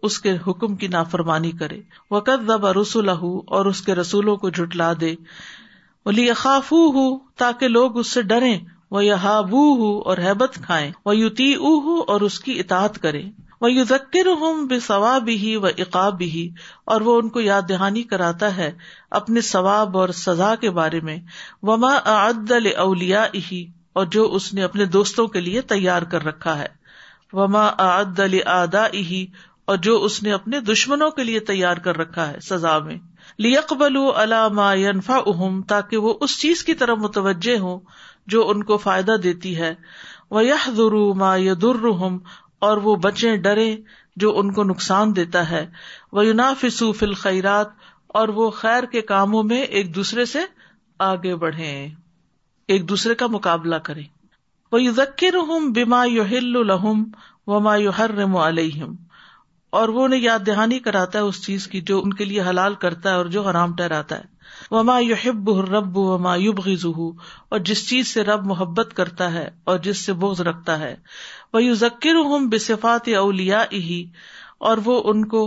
اس 0.07 0.19
کے 0.19 0.35
حکم 0.47 0.75
کی 0.75 0.87
نافرمانی 0.93 1.51
کرے 1.59 1.79
وہ 2.11 2.19
کردہ 2.29 2.57
رسول 2.79 3.09
اور 3.09 3.65
اس 3.65 3.81
کے 3.81 3.95
رسولوں 3.95 4.35
کو 4.37 4.49
جٹلا 4.57 4.91
دے 5.01 5.13
ولی 6.05 6.31
خاف 6.43 6.71
ہوں 6.71 7.17
تاکہ 7.39 7.67
لوگ 7.67 7.97
اس 7.97 8.11
سے 8.13 8.21
ڈرے 8.31 8.53
وہ 8.91 9.03
یہ 9.05 9.21
ہابو 9.25 9.59
ہوں 9.81 10.01
اور 10.09 10.17
حبت 10.23 10.57
کھائے 10.65 10.91
وہ 11.05 11.15
یوتی 11.17 11.53
او 11.67 11.71
ہوں 11.85 12.03
اور 12.13 12.21
اس 12.27 12.39
کی 12.47 12.59
اطاعت 12.59 12.97
کرے 13.01 13.21
وہ 13.61 13.71
یو 13.71 13.83
ذکر 13.89 14.27
ہوں 14.39 14.65
بے 14.67 14.79
ثواب 14.87 15.27
ہی 15.43 15.55
و 15.55 15.65
اقاب 15.65 16.21
ہی 16.33 16.47
اور 16.93 17.01
وہ 17.07 17.15
ان 17.21 17.29
کو 17.37 17.41
یاد 17.41 17.69
دہانی 17.69 18.03
کراتا 18.09 18.55
ہے 18.57 18.71
اپنے 19.19 19.41
ثواب 19.49 19.97
اور 19.97 20.09
سزا 20.23 20.53
کے 20.61 20.69
بارے 20.79 20.99
میں 21.09 21.17
وما 21.69 21.93
اعد 22.15 22.51
اولیا 22.85 23.25
ہی 23.51 23.65
اور 24.01 24.05
جو 24.17 24.25
اس 24.35 24.53
نے 24.53 24.63
اپنے 24.63 24.85
دوستوں 24.97 25.27
کے 25.35 25.41
لیے 25.41 25.61
تیار 25.71 26.01
کر 26.11 26.25
رکھا 26.25 26.57
ہے 26.59 26.67
وما 27.37 27.67
عدل 27.87 28.37
ادا 28.55 28.85
ہی 28.93 29.25
اور 29.71 29.77
جو 29.87 29.97
اس 30.05 30.21
نے 30.23 30.31
اپنے 30.33 30.59
دشمنوں 30.73 31.09
کے 31.19 31.23
لیے 31.23 31.39
تیار 31.51 31.77
کر 31.87 31.97
رکھا 31.97 32.29
ہے 32.31 32.39
سزا 32.49 32.77
میں 32.87 32.97
لی 33.45 33.55
اقبل 33.57 33.97
علا 34.21 34.39
ما 34.59 34.71
انفا 34.91 35.17
تاکہ 35.67 35.97
وہ 36.05 36.13
اس 36.25 36.39
چیز 36.39 36.63
کی 36.69 36.73
طرف 36.81 36.97
متوجہ 37.01 37.57
ہوں 37.59 37.79
جو 38.33 38.41
ان 38.49 38.63
کو 38.71 38.77
فائدہ 38.87 39.15
دیتی 39.23 39.55
ہے 39.57 39.73
وہ 40.35 40.43
یا 40.45 40.55
در 40.77 40.95
ما 41.21 41.35
یہ 41.35 41.99
اور 42.69 42.77
وہ 42.87 42.95
بچے 43.05 43.35
ڈرے 43.47 43.67
جو 44.23 44.33
ان 44.39 44.51
کو 44.53 44.63
نقصان 44.63 45.15
دیتا 45.15 45.49
ہے 45.49 45.65
وہ 46.17 46.25
یو 46.25 46.69
صوف 46.79 47.03
الخیرات 47.03 47.67
اور 48.21 48.27
وہ 48.39 48.49
خیر 48.61 48.83
کے 48.91 49.01
کاموں 49.11 49.43
میں 49.51 49.61
ایک 49.77 49.93
دوسرے 49.95 50.25
سے 50.33 50.39
آگے 51.09 51.35
بڑھے 51.45 51.69
ایک 52.73 52.87
دوسرے 52.89 53.15
کا 53.21 53.27
مقابلہ 53.37 53.75
کریں 53.89 54.03
وہ 54.71 54.79
ذکر 54.97 55.37
بیما 55.75 56.03
یو 56.17 56.23
ہل 56.31 56.55
الحم 56.63 57.03
و 57.51 57.75
یو 57.81 57.91
ہر 57.97 58.11
اور 59.77 59.89
وہ 59.93 60.03
انہیں 60.05 60.19
یاد 60.21 60.39
دہانی 60.47 60.77
کراتا 60.87 61.19
ہے 61.19 61.23
اس 61.27 61.41
چیز 61.43 61.65
کی 61.67 61.79
جو 61.89 61.97
ان 62.03 62.11
کے 62.17 62.25
لیے 62.25 62.41
حلال 62.47 62.73
کرتا 62.81 63.09
ہے 63.09 63.15
اور 63.21 63.25
جو 63.35 63.41
حرام 63.45 63.73
ٹہراتا 63.75 64.17
ہے 64.17 64.71
وما 64.75 64.97
یو 64.99 65.15
ہب 65.23 65.49
رب 65.69 65.95
و 65.97 66.17
ماضو 66.25 67.07
اور 67.07 67.59
جس 67.69 67.87
چیز 67.89 68.07
سے 68.13 68.23
رب 68.23 68.45
محبت 68.51 68.93
کرتا 68.99 69.31
ہے 69.33 69.47
اور 69.71 69.77
جس 69.87 70.03
سے 70.05 70.13
بوز 70.25 70.41
رکھتا 70.49 70.77
ہے 70.79 70.93
وہ 71.53 71.63
یو 71.63 71.73
ذکر 71.83 72.21
بے 72.51 72.57
صفات 72.65 73.07
اولیا 73.21 73.63
لیا 73.71 74.03
اور 74.69 74.77
وہ 74.85 75.01
ان 75.11 75.25
کو 75.33 75.41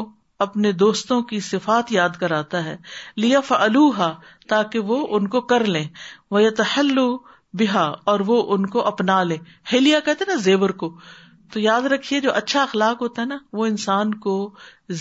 اپنے 0.46 0.72
دوستوں 0.84 1.20
کی 1.28 1.38
صفات 1.50 1.92
یاد 1.98 2.16
کراتا 2.20 2.64
ہے 2.64 2.76
لیا 3.26 3.40
فلو 3.50 3.88
ہا 3.98 4.12
تاکہ 4.54 4.88
وہ 4.90 4.98
ان 5.18 5.28
کو 5.36 5.40
کر 5.52 5.64
لیں 5.76 5.84
وہ 6.38 6.40
تحلو 6.62 7.06
بہا 7.60 7.86
اور 8.12 8.20
وہ 8.32 8.42
ان 8.54 8.66
کو 8.74 8.86
اپنا 8.94 9.22
لے 9.32 9.36
ہیلیا 9.72 10.00
کہتے 10.10 10.24
نا 10.28 10.34
زیور 10.48 10.70
کو 10.82 10.92
تو 11.52 11.60
یاد 11.60 11.82
رکھیے 11.92 12.20
جو 12.20 12.32
اچھا 12.34 12.62
اخلاق 12.62 13.02
ہوتا 13.02 13.22
ہے 13.22 13.26
نا 13.26 13.36
وہ 13.58 13.66
انسان 13.66 14.14
کو 14.24 14.32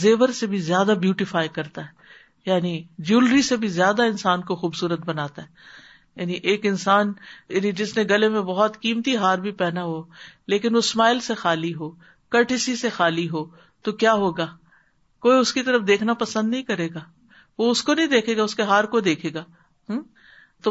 زیور 0.01 0.29
سے 0.39 0.47
بھی 0.47 0.57
زیادہ 0.67 0.93
بیوٹیفائی 1.01 1.47
کرتا 1.57 1.81
ہے 1.85 2.49
یعنی 2.51 2.81
جیولری 3.09 3.41
سے 3.41 3.55
بھی 3.61 3.67
زیادہ 3.77 4.03
انسان 4.11 4.41
کو 4.49 4.55
خوبصورت 4.63 5.05
بناتا 5.05 5.41
ہے 5.41 5.63
یعنی 6.21 6.33
ایک 6.51 6.65
انسان 6.65 7.11
یعنی 7.49 7.71
جس 7.79 7.95
نے 7.97 8.03
گلے 8.09 8.27
میں 8.35 8.41
بہت 8.49 8.79
قیمتی 8.81 9.15
ہار 9.23 9.37
بھی 9.45 9.51
پہنا 9.61 9.83
ہو 9.85 10.01
لیکن 10.53 10.73
وہ 10.75 10.79
اسمائل 10.85 11.19
سے 11.29 11.33
خالی 11.43 11.73
ہو 11.79 11.89
کرٹسی 12.35 12.75
سے 12.75 12.89
خالی 12.99 13.27
ہو 13.29 13.43
تو 13.83 13.91
کیا 14.03 14.13
ہوگا 14.25 14.47
کوئی 15.25 15.37
اس 15.39 15.53
کی 15.53 15.61
طرف 15.63 15.81
دیکھنا 15.87 16.13
پسند 16.21 16.49
نہیں 16.49 16.63
کرے 16.63 16.87
گا 16.93 16.99
وہ 17.57 17.69
اس 17.71 17.83
کو 17.83 17.93
نہیں 17.93 18.07
دیکھے 18.07 18.37
گا 18.37 18.43
اس 18.43 18.55
کے 18.55 18.63
ہار 18.73 18.83
کو 18.95 18.99
دیکھے 19.09 19.33
گا 19.33 19.43
ہوں 19.89 20.01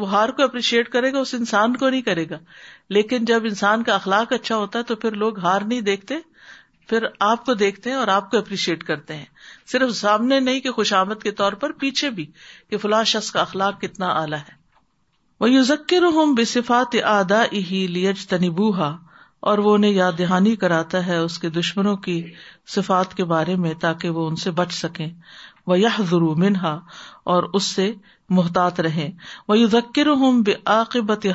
وہ 0.02 0.10
ہار 0.10 0.28
کو 0.36 0.42
اپریشیٹ 0.42 0.88
کرے 0.88 1.12
گا 1.12 1.18
اس 1.18 1.34
انسان 1.34 1.76
کو 1.76 1.88
نہیں 1.88 2.02
کرے 2.02 2.28
گا 2.30 2.38
لیکن 2.96 3.24
جب 3.24 3.44
انسان 3.48 3.82
کا 3.82 3.94
اخلاق 3.94 4.32
اچھا 4.32 4.56
ہوتا 4.56 4.78
ہے 4.78 4.84
تو 4.84 4.96
پھر 5.04 5.12
لوگ 5.22 5.38
ہار 5.44 5.60
نہیں 5.66 5.80
دیکھتے 5.90 6.18
پھر 6.88 7.04
آپ 7.26 7.44
کو 7.46 7.54
دیکھتے 7.60 7.90
ہیں 7.90 7.96
اور 7.96 8.08
آپ 8.14 8.30
کو 8.30 8.38
اپریشیٹ 8.38 8.82
کرتے 8.84 9.16
ہیں 9.16 9.24
صرف 9.72 9.94
سامنے 9.96 10.40
نہیں 10.40 10.60
کہ 10.60 10.70
خوش 10.78 10.92
آمد 10.92 11.22
کے 11.22 11.30
طور 11.40 11.52
پر 11.62 11.72
پیچھے 11.80 12.10
بھی 12.18 12.26
کہ 12.70 12.78
فلاں 12.78 13.02
شخص 13.12 13.30
کا 13.32 13.40
اخلاق 13.40 13.80
کتنا 13.80 14.08
اعلیٰ 14.20 14.38
ہے 14.48 14.62
وہ 15.40 15.50
یو 15.50 15.62
ذکر 15.70 16.06
بے 16.36 16.44
صفات 16.50 16.96
آدا 17.12 17.40
اہی 17.50 17.86
لیج 17.90 18.26
تنبوہا 18.28 18.96
اور 19.50 19.58
وہ 19.64 19.74
انہیں 19.74 19.90
یاد 19.90 20.12
دہانی 20.18 20.54
کراتا 20.56 21.06
ہے 21.06 21.16
اس 21.18 21.38
کے 21.38 21.48
دشمنوں 21.56 21.96
کی 22.04 22.22
صفات 22.74 23.14
کے 23.14 23.24
بارے 23.32 23.56
میں 23.64 23.72
تاکہ 23.80 24.10
وہ 24.18 24.26
ان 24.28 24.36
سے 24.42 24.50
بچ 24.60 24.72
سکیں 24.74 25.08
وہ 25.66 25.78
یہ 25.78 26.00
ضرور 26.10 26.36
منہا 26.44 26.78
اور 27.34 27.42
اس 27.54 27.64
سے 27.74 27.92
محتاط 28.36 28.78
رہے 28.80 29.10
وہ 29.48 29.56
ذکر 29.72 30.06
ہوں 30.20 30.40
بے 30.42 30.54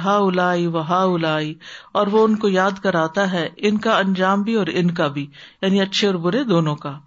ہا 0.03 0.15
الائی 0.17 0.65
و 0.67 0.79
ہا 0.89 1.01
الائی 1.03 1.53
اور 2.00 2.08
وہ 2.12 2.24
ان 2.27 2.36
کو 2.43 2.50
یاد 2.50 2.79
کراتا 2.84 3.31
ہے 3.31 3.48
ان 3.69 3.77
کا 3.84 3.98
انجام 3.98 4.43
بھی 4.43 4.55
اور 4.62 4.67
ان 4.81 4.91
کا 5.00 5.08
بھی 5.17 5.25
یعنی 5.62 5.81
اچھے 5.81 6.08
اور 6.08 6.15
برے 6.25 6.43
دونوں 6.53 6.75
کا 6.86 6.98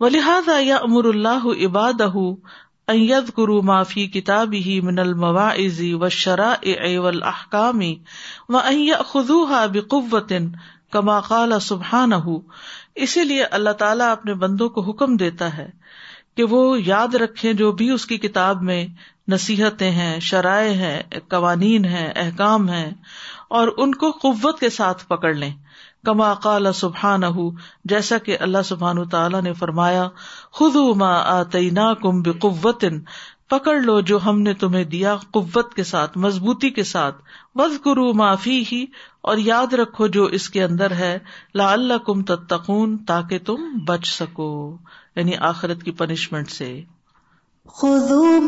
وہ 0.00 0.08
لہٰذا 0.08 0.58
یا 0.58 0.76
امر 0.88 1.04
اللہ 1.08 1.46
عباد 1.66 2.00
گرو 3.38 3.60
معافی 3.68 4.06
کتاب 4.14 4.52
ہی 4.64 4.80
من 4.84 4.98
عزی 5.38 5.92
و 6.00 6.08
شرا 6.20 6.52
احکامی 7.22 7.94
و 8.48 8.58
خزو 9.12 9.44
بے 9.72 9.80
قوتن 9.94 10.48
کما 10.92 11.18
قال 11.28 11.58
سبحان 11.60 12.10
اسی 13.04 13.22
لیے 13.24 13.44
اللہ 13.58 13.70
تعالیٰ 13.78 14.10
اپنے 14.12 14.34
بندوں 14.42 14.68
کو 14.74 14.80
حکم 14.90 15.16
دیتا 15.22 15.56
ہے 15.56 15.68
کہ 16.36 16.42
وہ 16.52 16.62
یاد 16.86 17.14
رکھے 17.22 17.52
جو 17.62 17.70
بھی 17.80 17.90
اس 17.90 18.06
کی 18.06 18.16
کتاب 18.18 18.62
میں 18.70 18.84
نصیحتیں 19.32 19.90
ہیں 19.98 20.18
شرائع 20.30 20.72
ہیں 20.80 21.00
قوانین 21.34 21.84
ہیں 21.92 22.08
احکام 22.24 22.68
ہیں 22.68 22.90
اور 23.58 23.68
ان 23.84 23.94
کو 24.02 24.10
قوت 24.24 24.58
کے 24.60 24.70
ساتھ 24.78 25.06
پکڑ 25.08 25.34
لیں 25.34 25.50
کما 26.06 26.32
قال 26.46 26.72
سبحان 26.78 27.20
جیسا 27.92 28.16
کہ 28.24 28.36
اللہ 28.46 28.62
سبحان 28.70 29.04
تعالیٰ 29.10 29.42
نے 29.42 29.52
فرمایا 29.60 30.08
خدو 30.58 30.82
ما 31.02 31.12
آتی 31.36 31.68
نا 31.78 31.92
کم 32.02 32.22
قوت 32.40 32.84
پکڑ 33.50 33.74
لو 33.80 34.00
جو 34.10 34.18
ہم 34.24 34.40
نے 34.42 34.52
تمہیں 34.60 34.84
دیا 34.92 35.14
قوت 35.32 35.74
کے 35.74 35.84
ساتھ 35.84 36.16
مضبوطی 36.18 36.70
کے 36.76 36.82
ساتھ 36.90 37.16
وز 37.58 37.76
گرو 37.86 38.12
معافی 38.20 38.62
ہی 38.70 38.84
اور 39.32 39.38
یاد 39.48 39.72
رکھو 39.80 40.06
جو 40.16 40.24
اس 40.38 40.48
کے 40.54 40.62
اندر 40.64 40.92
ہے 41.00 41.16
لا 41.60 41.70
اللہ 41.72 41.98
کم 42.06 42.22
تتخون 42.30 42.96
تاکہ 43.10 43.38
تم 43.46 43.66
بچ 43.88 44.06
سکو 44.12 44.48
یعنی 45.16 45.36
آخرت 45.50 45.82
کی 45.82 45.90
پنشمنٹ 46.00 46.50
سے 46.50 46.72
خزو 47.80 48.40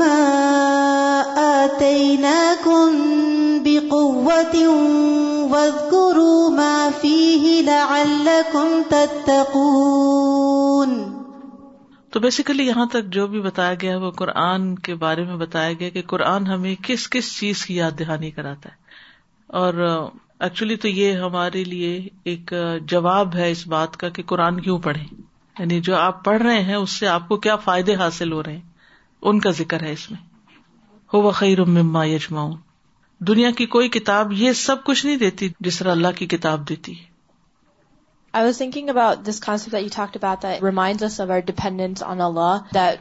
تتقون 8.89 9.55
تو 12.13 12.21
بیسیکلی 12.21 12.67
یہاں 12.67 12.85
تک 12.91 13.07
جو 13.15 13.27
بھی 13.27 13.41
بتایا 13.43 13.75
گیا 13.81 13.97
وہ 14.03 14.11
قرآن 14.21 14.75
کے 14.89 14.95
بارے 15.05 15.25
میں 15.31 15.37
بتایا 15.37 15.73
گیا 15.81 15.89
کہ 15.95 16.03
قرآن 16.13 16.47
ہمیں 16.47 16.75
کس 16.87 17.09
کس 17.11 17.37
چیز 17.39 17.65
کی 17.67 17.77
یاد 17.77 17.99
دہانی 17.99 18.31
کراتا 18.37 18.69
ہے 18.71 18.85
اور 19.61 19.75
ایکچولی 19.85 20.77
تو 20.85 20.89
یہ 20.89 21.17
ہمارے 21.25 21.63
لیے 21.65 21.91
ایک 22.33 22.53
جواب 22.93 23.35
ہے 23.37 23.51
اس 23.51 23.67
بات 23.75 23.97
کا 23.97 24.09
کہ 24.19 24.23
قرآن 24.33 24.61
کیوں 24.61 24.79
پڑھے 24.87 25.03
یعنی 25.59 25.81
جو 25.89 25.97
آپ 25.97 26.25
پڑھ 26.25 26.43
رہے 26.43 26.63
ہیں 26.71 26.75
اس 26.75 26.91
سے 27.01 27.07
آپ 27.09 27.29
کو 27.29 27.37
کیا 27.47 27.57
فائدے 27.67 27.95
حاصل 28.05 28.33
ہو 28.33 28.43
رہے 28.43 28.55
ہیں 28.55 29.05
ان 29.29 29.41
کا 29.47 29.51
ذکر 29.63 29.83
ہے 29.83 29.93
اس 29.93 30.11
میں 30.11 30.19
ہو 31.15 31.65
مما 31.67 32.05
یجماؤں 32.07 32.55
دنیا 33.27 33.51
کی 33.59 33.67
کوئی 33.75 33.89
کتاب 33.89 34.33
یہ 34.39 34.53
سب 34.67 34.85
کچھ 34.85 35.05
نہیں 35.07 35.17
دیتی 35.19 35.49
جس 35.69 35.79
طرح 35.79 35.91
اللہ 35.91 36.17
کی 36.17 36.27
کتاب 36.37 36.69
دیتی 36.69 36.99
ہے 36.99 37.05
I 38.39 38.45
was 38.45 38.59
thinking 38.59 38.89
about 38.91 39.19
this 39.27 39.41
خانسی 39.45 39.71
بات 40.21 40.45
remind 40.65 41.05
on 42.13 42.21
a 42.21 42.31
law 42.37 42.51
that 42.75 42.99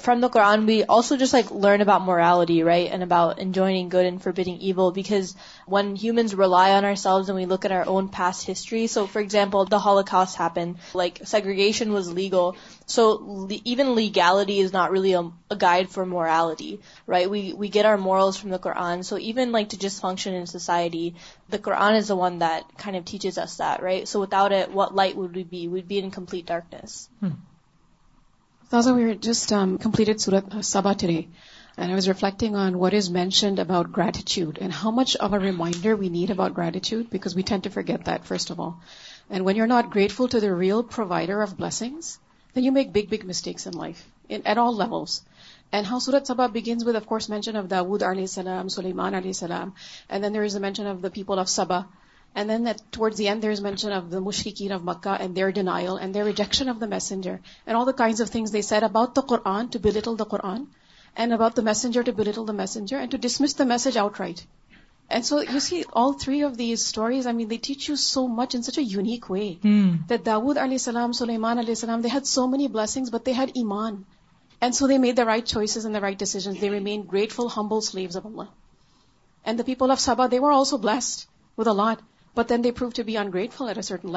From 0.00 0.22
the 0.22 0.30
Quran, 0.30 0.66
we 0.66 0.84
also 0.84 1.18
just 1.18 1.34
learn 1.50 1.82
about 1.82 2.02
morality, 2.06 2.62
right? 2.62 2.90
And 2.90 3.02
about 3.02 3.38
enjoining 3.38 3.90
good 3.90 4.06
and 4.06 4.22
forbidding 4.22 4.56
evil, 4.56 4.92
because 4.92 5.36
when 5.66 5.94
humans 5.94 6.34
rely 6.34 6.72
on 6.72 6.86
ourselves 6.86 7.28
and 7.28 7.36
we 7.36 7.44
look 7.44 7.66
at 7.66 7.72
our 7.72 7.86
own 7.86 8.08
past 8.08 8.46
history, 8.46 8.86
so 8.86 9.06
for 9.06 9.20
example, 9.20 9.66
the 9.66 9.78
Holocaust 9.78 10.38
happened, 10.38 10.76
segregation 11.24 11.92
was 11.92 12.10
legal. 12.10 12.56
So 12.86 13.48
even 13.64 13.94
legality 13.94 14.60
is 14.60 14.72
not 14.72 14.90
really 14.90 15.12
a 15.12 15.56
guide 15.58 15.90
for 15.90 16.06
morality, 16.06 16.80
right? 17.06 17.28
We 17.28 17.68
get 17.68 17.84
our 17.84 17.98
morals 17.98 18.38
from 18.38 18.48
the 18.48 18.58
Quran. 18.58 19.04
So 19.04 19.18
even 19.18 19.52
to 19.52 19.78
just 19.78 20.00
function 20.00 20.32
in 20.32 20.46
society, 20.46 21.14
the 21.50 21.58
Quran 21.58 21.98
is 21.98 22.08
the 22.08 22.16
one 22.16 22.38
that 22.38 22.64
kind 22.78 22.96
of 22.96 23.04
teaches 23.04 23.36
us 23.36 23.58
that, 23.58 23.82
right? 23.82 24.08
So 24.08 24.18
without 24.18 24.52
it, 24.52 24.72
what 24.72 24.94
light 24.94 25.14
would 25.16 25.36
we 25.36 25.44
be? 25.44 25.68
We'd 25.68 25.88
be 25.88 25.98
in 25.98 26.10
complete 26.10 26.46
darkness. 26.46 27.10
Hmm. 27.20 27.32
Just 28.72 29.52
complete 29.82 30.20
سرت 30.20 30.54
سبا 30.64 30.90
today 31.06 31.28
I 31.84 31.92
is 31.92 32.06
reflecting 32.08 32.54
on 32.56 32.74
what 32.80 32.94
is 32.94 33.08
mentioned 33.12 33.60
about 33.60 33.88
gratitude 33.96 34.58
and 34.60 34.72
how 34.82 34.90
much 34.98 35.16
our 35.20 35.40
reminder 35.40 35.94
we 36.00 36.08
need 36.16 36.30
about 36.30 36.56
gratitude 36.56 37.06
because 37.12 37.26
we 37.36 37.42
tend 37.48 37.60
to 37.64 37.70
forget 37.88 38.06
دیکھ 38.06 38.32
of 38.52 38.60
all 38.60 38.70
and 39.30 39.46
when 39.46 39.56
you 39.56 39.66
not 39.74 39.94
grateful 39.94 40.26
to 40.32 40.38
the 40.44 40.48
real 40.60 40.82
provider 40.94 41.40
of 41.42 41.54
blessings 41.58 42.16
you 42.56 42.72
make 42.72 42.90
big 42.94 43.10
big 43.16 43.26
mistakes 43.28 43.66
um 43.66 43.80
life 43.80 44.02
in 44.28 44.40
in 44.44 44.58
all 44.58 44.78
the 44.78 44.84
house 44.90 45.20
and 45.72 45.86
how 45.90 45.98
سورت 46.06 46.26
سبا 46.28 46.46
begins 46.52 46.86
with 46.86 46.96
of course 46.96 47.28
mention 47.30 47.56
of 47.56 47.70
داؤد 47.70 48.02
علیہ 48.10 48.26
سلام 48.36 48.68
سلیمان 48.78 49.14
علی 49.14 49.32
سلام 49.42 49.70
and 50.08 50.24
then 50.24 50.32
there 50.34 50.44
is 50.44 50.56
the 50.56 50.60
mention 50.66 50.86
of 50.94 51.02
the 51.02 51.08
people 51.14 51.38
of 51.38 51.48
Saba 51.50 51.80
and 52.34 52.50
then 52.50 52.66
ٹوڈ 52.92 53.16
their 53.18 53.92
of 53.92 54.04
دشک 54.12 54.58
their 55.34 55.48
denial 55.54 56.16
rejection 56.26 56.68
of 56.68 56.76
the 56.80 56.88
messengers 56.92 58.24
their 58.52 58.82
about 58.82 59.16
the 59.16 59.26
Quran 59.28 59.66
the 60.18 60.28
Quran 60.30 60.64
the 61.56 61.62
messengers 61.68 63.48
right 64.20 64.40
so 65.24 65.38
you 65.42 65.58
see 65.60 65.80
all 66.02 66.14
of 66.44 66.52
these 66.58 66.92
me 67.36 67.56
teach 67.66 67.88
you 67.90 67.96
so 68.04 68.26
much 68.36 68.54
in 68.56 68.62
such 68.62 68.78
a 68.78 68.84
unique 68.84 69.30
way 69.30 70.16
داود 70.26 70.58
علیہ 70.58 70.72
السلام 70.74 71.12
سلیمان 71.22 71.58
علیہ 71.58 71.74
السلام 71.78 72.00
they 72.00 72.08
had 72.14 72.26
so 72.34 72.46
many 72.54 72.68
blessing 72.76 73.10
but 73.12 73.28
ایمانے 73.52 74.98
made 74.98 75.46
choices 75.46 75.86
but 82.36 82.50
grateful 83.34 83.68
اگ 83.70 83.74
رائنڈریکٹ 83.74 84.08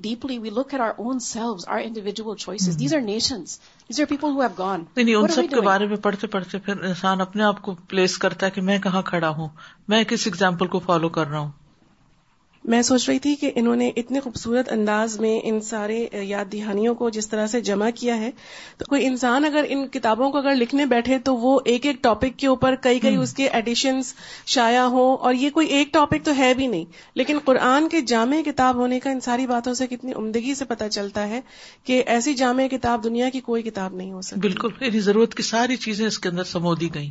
deeply 0.00 0.38
we 0.38 0.50
look 0.50 0.74
at 0.74 0.80
our 0.80 0.90
own 0.96 1.18
selves 1.18 1.68
nations 3.04 3.58
اپنے 7.18 7.42
آپ 7.42 7.62
کو 7.62 7.74
place 7.88 8.18
کرتا 8.18 8.46
ہے 8.46 8.50
کہ 8.54 8.60
میں 8.72 8.78
کہاں 8.88 9.02
کڑا 9.12 9.28
ہوں 9.42 9.48
میں 9.94 10.02
کسی 10.14 10.30
اگزامپل 10.30 10.66
کو 10.66 10.78
فالو 10.86 11.08
کر 11.20 11.26
رہا 11.28 11.38
ہوں 11.38 11.50
میں 12.72 12.80
سوچ 12.86 13.08
رہی 13.08 13.18
تھی 13.24 13.34
کہ 13.40 13.50
انہوں 13.56 13.76
نے 13.76 13.88
اتنے 14.00 14.20
خوبصورت 14.20 14.70
انداز 14.72 15.18
میں 15.20 15.38
ان 15.50 15.60
سارے 15.68 15.94
یاد 16.30 16.50
دہانیوں 16.52 16.94
کو 16.94 17.08
جس 17.10 17.28
طرح 17.28 17.46
سے 17.52 17.60
جمع 17.68 17.88
کیا 18.00 18.16
ہے 18.20 18.30
تو 18.78 18.84
کوئی 18.88 19.06
انسان 19.06 19.44
اگر 19.44 19.64
ان 19.76 19.86
کتابوں 19.92 20.28
کو 20.30 20.38
اگر 20.38 20.54
لکھنے 20.54 20.86
بیٹھے 20.86 21.18
تو 21.28 21.34
وہ 21.44 21.58
ایک 21.74 21.86
ایک 21.86 22.02
ٹاپک 22.02 22.36
کے 22.38 22.46
اوپر 22.46 22.74
کئی 22.86 22.98
کئی 23.04 23.16
اس 23.22 23.32
کے 23.34 23.46
ایڈیشنز 23.60 24.12
شایا 24.56 24.84
ہو 24.96 25.06
اور 25.28 25.34
یہ 25.44 25.50
کوئی 25.54 25.66
ایک 25.78 25.92
ٹاپک 25.92 26.24
تو 26.24 26.34
ہے 26.38 26.52
بھی 26.58 26.66
نہیں 26.74 26.84
لیکن 27.20 27.38
قرآن 27.44 27.88
کے 27.96 28.00
جامع 28.12 28.40
کتاب 28.46 28.76
ہونے 28.82 29.00
کا 29.06 29.10
ان 29.10 29.20
ساری 29.28 29.46
باتوں 29.54 29.74
سے 29.80 29.86
کتنی 29.94 30.12
عمدگی 30.22 30.54
سے 30.60 30.64
پتہ 30.74 30.88
چلتا 30.98 31.26
ہے 31.28 31.40
کہ 31.86 32.02
ایسی 32.16 32.34
جامع 32.44 32.66
کتاب 32.76 33.04
دنیا 33.04 33.30
کی 33.30 33.40
کوئی 33.50 33.62
کتاب 33.70 33.94
نہیں 34.02 34.12
ہو 34.12 34.20
سکتی 34.30 34.40
بالکل 34.48 35.00
ضرورت 35.10 35.34
کی 35.34 35.42
ساری 35.54 35.76
چیزیں 35.88 36.06
اس 36.06 36.18
کے 36.18 36.28
اندر 36.28 36.44
سمودی 36.54 36.94
گئی 36.94 37.08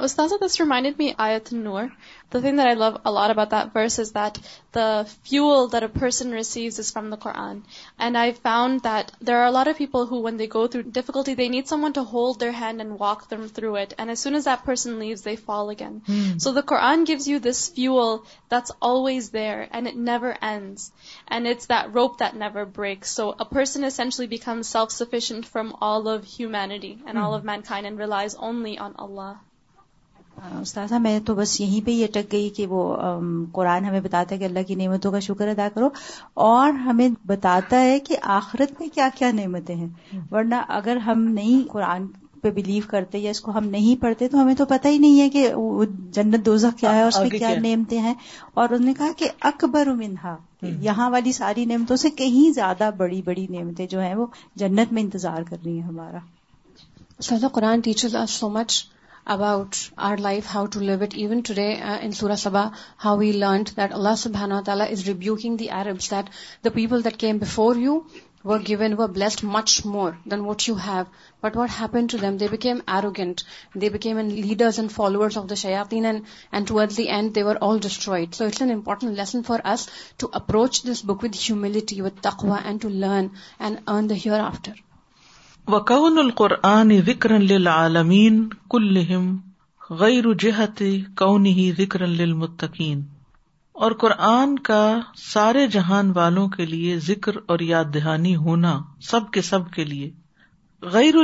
Ustaza, 0.00 0.40
this 0.40 0.60
reminded 0.60 0.98
me 0.98 1.12
Ayat 1.12 1.52
An-Nur. 1.52 1.92
The 2.30 2.40
thing 2.40 2.56
that 2.56 2.68
I 2.68 2.74
love 2.74 3.00
a 3.04 3.10
lot 3.10 3.30
about 3.30 3.50
that 3.50 3.72
verse 3.72 3.98
is 3.98 4.12
that 4.12 4.38
the 4.72 5.06
fuel 5.24 5.68
that 5.68 5.82
a 5.82 5.88
person 5.88 6.30
receives 6.30 6.78
is 6.78 6.90
from 6.90 7.10
the 7.10 7.18
Quran. 7.18 7.62
And 7.98 8.16
I 8.16 8.32
found 8.32 8.82
that 8.84 9.12
there 9.20 9.40
are 9.40 9.46
a 9.46 9.50
lot 9.50 9.68
of 9.68 9.76
people 9.76 10.06
who, 10.06 10.20
when 10.20 10.36
they 10.36 10.46
go 10.46 10.66
through 10.68 10.84
difficulty, 10.84 11.34
they 11.34 11.48
need 11.48 11.68
someone 11.68 11.92
to 11.94 12.04
hold 12.04 12.40
their 12.40 12.52
hand 12.52 12.80
and 12.80 12.98
walk 12.98 13.28
them 13.28 13.48
through 13.48 13.76
it. 13.76 13.94
And 13.98 14.10
as 14.10 14.20
soon 14.20 14.34
as 14.34 14.44
that 14.44 14.64
person 14.64 14.98
leaves, 15.00 15.22
they 15.22 15.36
fall 15.36 15.68
again. 15.68 16.02
Hmm. 16.06 16.38
So 16.38 16.52
the 16.52 16.62
Quran 16.62 17.04
gives 17.04 17.28
you 17.28 17.38
this 17.40 17.68
fuel 17.68 18.24
that's 18.48 18.72
always 18.80 19.30
there 19.30 19.68
and 19.70 19.86
it 19.86 19.96
never 19.96 20.34
ends. 20.40 20.92
And 21.28 21.46
it's 21.46 21.66
that 21.66 21.92
rope 21.92 22.18
that 22.18 22.36
never 22.36 22.64
breaks. 22.64 23.10
So 23.10 23.34
a 23.38 23.44
person 23.44 23.84
essentially 23.84 24.28
becomes 24.28 24.68
self-sufficient 24.68 25.46
from 25.46 25.76
all 25.80 26.08
of 26.08 26.24
humanity 26.24 26.98
and 27.06 27.18
all 27.18 27.30
hmm. 27.30 27.38
of 27.38 27.44
mankind 27.44 27.86
and 27.86 27.98
relies 27.98 28.34
only 28.36 28.78
on 28.78 28.94
Allah. 28.96 29.38
استاذہ 30.60 30.98
میں 31.04 31.18
تو 31.26 31.34
بس 31.34 31.60
یہیں 31.60 31.84
پہ 31.86 31.90
یہ 31.90 32.04
اٹک 32.10 32.30
گئی 32.32 32.48
کہ 32.56 32.66
وہ 32.66 32.82
قرآن 33.52 33.84
ہمیں 33.84 34.00
بتاتا 34.00 34.34
ہے 34.34 34.38
کہ 34.40 34.44
اللہ 34.44 34.62
کی 34.66 34.74
نعمتوں 34.74 35.12
کا 35.12 35.18
شکر 35.28 35.48
ادا 35.48 35.68
کرو 35.74 35.88
اور 36.46 36.70
ہمیں 36.86 37.08
بتاتا 37.26 37.80
ہے 37.82 37.98
کہ 38.06 38.16
آخرت 38.38 38.80
میں 38.80 38.88
کیا 38.94 39.08
کیا 39.18 39.30
نعمتیں 39.34 39.74
ہیں 39.74 40.20
ورنہ 40.30 40.62
اگر 40.78 40.96
ہم 41.06 41.22
نہیں 41.32 41.68
قرآن 41.72 42.06
پہ 42.42 42.50
بلیو 42.54 42.82
کرتے 42.90 43.18
یا 43.18 43.30
اس 43.30 43.40
کو 43.46 43.56
ہم 43.56 43.64
نہیں 43.70 44.00
پڑھتے 44.02 44.28
تو 44.28 44.40
ہمیں 44.40 44.54
تو 44.58 44.64
پتہ 44.66 44.88
ہی 44.88 44.98
نہیں 44.98 45.20
ہے 45.20 45.28
کہ 45.30 45.48
جنت 46.18 46.44
دوزہ 46.46 46.66
کیا 46.80 46.94
ہے 46.94 47.02
اس 47.04 47.18
میں 47.20 47.30
کیا 47.30 47.52
نعمتیں 47.62 47.98
ہیں 48.00 48.14
اور 48.54 48.68
انہوں 48.68 48.86
نے 48.86 48.94
کہا 48.98 49.08
کہ 49.16 49.28
اکبر 49.52 49.92
منہا 49.96 50.34
یہاں 50.86 51.10
والی 51.10 51.32
ساری 51.32 51.64
نعمتوں 51.64 51.96
سے 51.96 52.10
کہیں 52.22 52.50
زیادہ 52.54 52.90
بڑی 52.96 53.20
بڑی 53.24 53.46
نعمتیں 53.50 53.86
جو 53.86 54.00
ہیں 54.00 54.14
وہ 54.14 54.26
جنت 54.62 54.92
میں 54.92 55.02
انتظار 55.02 55.42
کر 55.50 55.56
رہی 55.64 55.74
ہیں 55.74 55.86
ہمارا 55.88 56.18
استاذہ 57.18 57.46
قرآن 57.52 57.80
teacher 57.84 58.08
about 59.32 59.76
our 60.08 60.16
life 60.16 60.46
how 60.54 60.66
to 60.72 60.80
live 60.80 61.02
it 61.02 61.14
even 61.22 61.40
today 61.54 61.68
سورا 62.16 62.34
صبا 62.42 62.62
ہاؤ 63.04 63.16
وی 63.18 63.30
لرنڈ 63.32 63.68
دیٹ 63.76 63.92
اللہ 63.94 64.14
سبح 64.18 64.42
اللہ 64.42 64.60
تعالیٰ 64.66 64.86
is 64.90 65.02
reviewing 65.08 65.56
the 65.56 65.68
Arabs 65.80 66.10
that 66.10 66.28
the 66.64 66.70
people 66.74 67.04
that 67.04 67.16
came 67.20 67.38
before 67.38 67.76
you 67.86 67.98
were 68.44 68.58
given 68.68 68.94
were 68.98 69.08
blessed 69.18 69.44
much 69.56 69.80
more 69.86 70.12
than 70.30 70.40
what 70.44 70.68
you 70.68 70.74
have 70.86 71.02
but 71.42 71.56
what 71.56 71.68
happen 71.80 72.06
to 72.10 72.18
them 72.22 72.36
they 72.40 72.46
became 72.50 72.78
arrogant 72.96 73.40
they 73.80 73.88
became 73.98 74.16
an 74.16 74.28
leaders 74.34 74.78
and 74.78 74.92
followers 74.92 75.38
of 75.38 75.50
the 75.50 75.54
شاطین 75.64 76.06
to 76.68 76.80
we 76.98 77.08
and 77.10 77.34
they 77.34 77.42
were 77.42 77.56
all 77.68 77.78
destroyed 77.82 78.34
so 78.34 78.44
it's 78.44 78.62
an 78.62 78.72
important 78.74 79.16
lesson 79.18 79.42
for 79.46 79.60
us 79.72 79.88
to 80.20 80.28
approach 80.40 80.82
this 80.90 81.02
book 81.10 81.24
with 81.24 81.36
humility 81.48 82.00
with 82.02 82.22
تخوا 82.22 82.60
and 82.64 82.82
to 82.82 82.88
learn 82.88 83.26
and 83.58 83.80
ارد 83.86 84.10
the 84.10 84.26
ہور 84.26 84.40
after 84.46 84.88
وقن 85.68 86.18
القرآن 86.18 86.90
ذکر 87.06 87.30
کل 88.70 88.98
غیر 90.00 90.24
جہت 90.40 90.82
کون 91.18 91.46
ہی 91.46 91.70
ذکر 91.78 92.06
للمتقین 92.06 93.02
اور 93.84 93.92
قرآن 94.00 94.58
کا 94.68 94.80
سارے 95.32 95.66
جہان 95.72 96.12
والوں 96.14 96.48
کے 96.56 96.66
لیے 96.66 96.98
ذکر 97.06 97.36
اور 97.50 97.60
یاد 97.70 97.92
دہانی 97.94 98.34
ہونا 98.36 98.78
سب 99.10 99.30
کے 99.32 99.42
سب 99.50 99.70
کے 99.74 99.84
لیے 99.84 100.10
غیر 100.92 101.14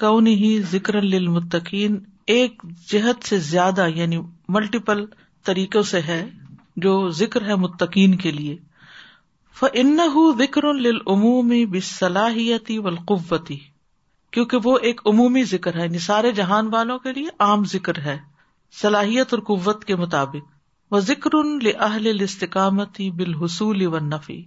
کون 0.00 0.26
ہی 0.26 0.58
ذکر 0.70 1.00
للمتقین 1.02 1.98
ایک 2.36 2.62
جہت 2.90 3.24
سے 3.28 3.38
زیادہ 3.50 3.86
یعنی 3.94 4.18
ملٹیپل 4.56 5.04
طریقوں 5.46 5.82
سے 5.92 6.00
ہے 6.08 6.24
جو 6.84 6.96
ذکر 7.18 7.46
ہے 7.48 7.54
متقین 7.66 8.14
کے 8.18 8.30
لیے 8.32 8.56
ان 9.80 9.96
ذکر 10.38 10.64
العمومی 10.70 11.64
بصلاحیتی 11.70 12.78
صلاحیتی 12.82 13.56
کیونکہ 14.32 14.58
وہ 14.68 14.76
ایک 14.88 15.00
عمومی 15.10 15.42
ذکر 15.52 15.76
ہے 15.78 15.84
یعنی 15.84 15.98
سارے 16.04 16.30
جہان 16.32 16.68
والوں 16.72 16.98
کے 17.06 17.12
لیے 17.12 17.28
عام 17.46 17.64
ذکر 17.72 17.98
ہے 18.04 18.16
صلاحیت 18.80 19.34
اور 19.34 19.42
قوت 19.48 19.84
کے 19.84 19.96
مطابق 20.02 20.92
وہ 20.94 21.00
ذکر 21.08 21.34
استقامتی 22.20 23.10
بالحصول 23.20 23.86
و 23.86 23.98
نفی 24.08 24.40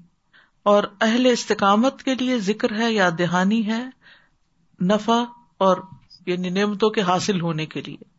اور 0.73 0.83
اہل 1.07 1.25
استقامت 1.31 2.03
کے 2.03 2.15
لیے 2.19 2.37
ذکر 2.49 2.75
ہے 2.79 2.91
یا 2.91 3.09
دہانی 3.19 3.65
ہے 3.67 3.83
نفع 4.93 5.23
اور 5.67 5.77
یعنی 6.27 6.49
نعمتوں 6.59 6.89
کے 6.97 7.01
حاصل 7.11 7.41
ہونے 7.41 7.65
کے 7.75 7.81
لیے 7.85 8.11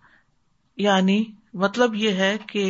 یعنی 0.82 1.22
مطلب 1.64 1.94
یہ 2.04 2.20
ہے 2.24 2.36
کہ 2.52 2.64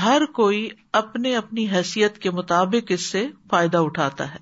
ہر 0.00 0.22
کوئی 0.32 0.68
اپنے 1.00 1.34
اپنی 1.36 1.66
حیثیت 1.70 2.16
کے 2.18 2.30
مطابق 2.36 2.90
اس 2.94 3.06
سے 3.10 3.26
فائدہ 3.50 3.78
اٹھاتا 3.88 4.30
ہے 4.34 4.38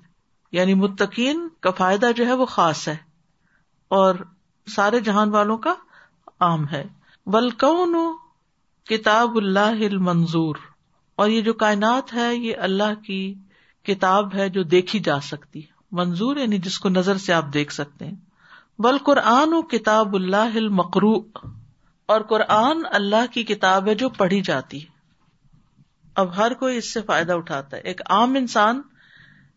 یعنی 0.57 0.73
متقین 0.83 1.47
کا 1.65 1.71
فائدہ 1.79 2.11
جو 2.15 2.25
ہے 2.27 2.33
وہ 2.41 2.45
خاص 2.55 2.87
ہے 2.87 2.95
اور 3.97 4.15
سارے 4.75 4.99
جہان 5.09 5.29
والوں 5.33 5.57
کا 5.65 5.73
عام 6.47 6.67
ہے 6.69 6.83
بلکون 7.33 7.95
کتاب 8.89 9.37
اللہ 9.37 9.83
منظور 10.07 10.55
اور 11.21 11.29
یہ 11.29 11.41
جو 11.41 11.53
کائنات 11.63 12.13
ہے 12.13 12.33
یہ 12.35 12.55
اللہ 12.67 12.93
کی 13.05 13.19
کتاب 13.87 14.33
ہے 14.35 14.47
جو 14.57 14.63
دیکھی 14.75 14.99
جا 15.09 15.19
سکتی 15.23 15.59
ہے 15.61 15.69
منظور 15.99 16.37
یعنی 16.37 16.57
جس 16.67 16.77
کو 16.79 16.89
نظر 16.89 17.17
سے 17.25 17.33
آپ 17.33 17.45
دیکھ 17.53 17.73
سکتے 17.73 18.05
ہیں 18.05 18.15
بل 18.83 18.97
قرآن 19.05 19.53
و 19.53 19.61
کتاب 19.71 20.15
اللہ 20.15 20.55
المقرو 20.57 21.13
اور 22.13 22.21
قرآن 22.29 22.81
اللہ 23.01 23.31
کی 23.33 23.43
کتاب 23.53 23.87
ہے 23.87 23.95
جو 24.05 24.09
پڑھی 24.17 24.41
جاتی 24.51 24.81
ہے 24.85 24.89
اب 26.21 26.35
ہر 26.37 26.53
کوئی 26.59 26.77
اس 26.77 26.91
سے 26.93 27.01
فائدہ 27.07 27.33
اٹھاتا 27.33 27.77
ہے 27.77 27.81
ایک 27.89 28.01
عام 28.11 28.35
انسان 28.35 28.81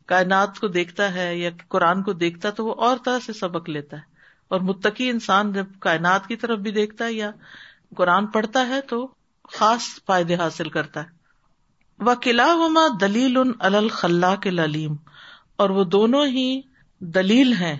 کائنات 0.08 0.58
کو 0.60 0.68
دیکھتا 0.76 1.12
ہے 1.14 1.26
یا 1.36 1.50
قرآن 1.74 2.02
کو 2.02 2.12
دیکھتا 2.22 2.50
تو 2.58 2.66
وہ 2.66 2.74
اور 2.88 2.96
طرح 3.04 3.18
سے 3.26 3.32
سبق 3.32 3.68
لیتا 3.68 3.96
ہے 3.96 4.12
اور 4.54 4.60
متقی 4.68 5.08
انسان 5.10 5.52
جب 5.52 5.66
کائنات 5.86 6.26
کی 6.26 6.36
طرف 6.44 6.58
بھی 6.66 6.70
دیکھتا 6.76 7.04
ہے 7.04 7.12
یا 7.12 7.30
قرآن 7.96 8.26
پڑھتا 8.36 8.66
ہے 8.68 8.80
تو 8.92 9.06
خاص 9.56 9.88
فائدے 10.06 10.34
حاصل 10.42 10.68
کرتا 10.76 11.02
ہے 11.02 12.02
وقلا 12.04 12.52
و 12.60 12.68
ما 12.76 12.86
دلیل 13.00 13.36
ان 13.38 13.52
الخلا 13.74 14.34
کے 14.46 14.50
للیم 14.50 14.94
اور 15.64 15.70
وہ 15.78 15.84
دونوں 15.96 16.24
ہی 16.26 16.46
دلیل 17.14 17.52
ہیں 17.60 17.76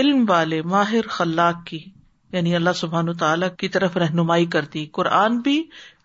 علم 0.00 0.24
والے 0.28 0.60
ماہر 0.74 1.06
خلاق 1.16 1.64
کی 1.66 1.84
یعنی 2.32 2.54
اللہ 2.56 2.72
سبحان 2.76 3.12
تعالیٰ 3.18 3.48
کی 3.58 3.68
طرف 3.68 3.96
رہنمائی 3.96 4.44
کرتی 4.54 4.84
قرآن 4.98 5.38
بھی 5.48 5.62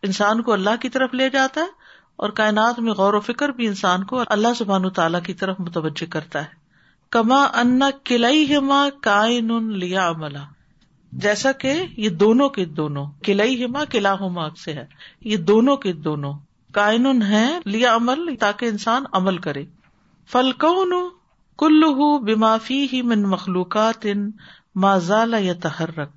انسان 0.08 0.42
کو 0.48 0.54
اللہ 0.54 0.76
کی 0.82 0.90
طرف 0.96 1.14
لے 1.14 1.30
جاتا 1.36 1.62
ہے 1.62 1.86
اور 2.24 2.30
کائنات 2.38 2.80
میں 2.86 2.94
غور 2.98 3.14
و 3.14 3.20
فکر 3.26 3.50
بھی 3.58 3.66
انسان 3.68 4.04
کو 4.12 4.22
اللہ 4.36 4.54
سبحان 4.58 4.86
و 4.86 4.90
تعالیٰ 5.00 5.20
کی 5.26 5.34
طرف 5.42 5.60
متوجہ 5.66 6.06
کرتا 6.12 6.42
ہے 6.44 6.56
کما 7.16 7.42
انا 7.64 7.90
قلع 8.10 8.32
ہما 8.52 8.80
کائن 9.08 9.52
لیا 9.84 10.08
عملہ 10.10 10.40
جیسا 11.26 11.52
کہ 11.64 11.74
یہ 12.06 12.10
دونوں 12.24 12.48
کے 12.56 12.66
دونوں 12.80 13.06
کلئی 13.26 13.64
ہما 13.64 13.84
قلعہ 13.92 14.16
ہما 14.22 14.48
سے 14.64 14.74
ہے 14.74 14.86
یہ 15.34 15.38
دونوں 15.52 15.76
کے 15.86 15.94
دونوں 16.10 16.34
کائن 16.80 17.22
ہے 17.30 17.46
لیا 17.76 17.96
عمل 17.96 18.36
تاکہ 18.40 18.66
انسان 18.70 19.04
عمل 19.20 19.38
کرے 19.48 19.64
فلکون 20.32 20.94
کلو 21.60 22.18
بافی 22.40 22.86
ہی 22.94 23.02
من 23.12 23.22
مخلوقات 23.30 24.06
ان 24.14 24.30
یا 25.44 25.54
تحرک 25.62 26.10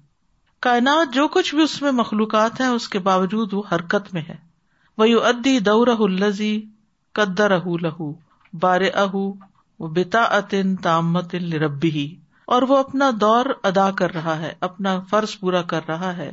کائنات 0.67 1.15
جو 1.15 1.29
کچھ 1.37 1.55
بھی 1.55 1.63
اس 1.65 1.81
میں 1.83 1.93
مخلوقات 2.03 2.61
ہیں 2.61 2.69
اس 2.69 2.89
کے 2.95 2.99
باوجود 3.11 3.53
وہ 3.55 3.63
حرکت 3.75 4.13
میں 4.15 4.23
ہے 4.29 4.35
ادی 5.29 5.59
دور 5.67 5.87
الزی 5.99 6.57
قدر 7.15 7.53
تامت 10.83 11.35
ربی 11.63 12.07
اور 12.55 12.63
وہ 12.69 12.77
اپنا 12.77 13.11
دور 13.21 13.47
ادا 13.71 13.91
کر 13.99 14.13
رہا 14.15 14.39
ہے 14.41 14.53
اپنا 14.69 14.99
فرض 15.11 15.39
پورا 15.41 15.63
کر 15.73 15.87
رہا 15.89 16.17
ہے 16.17 16.31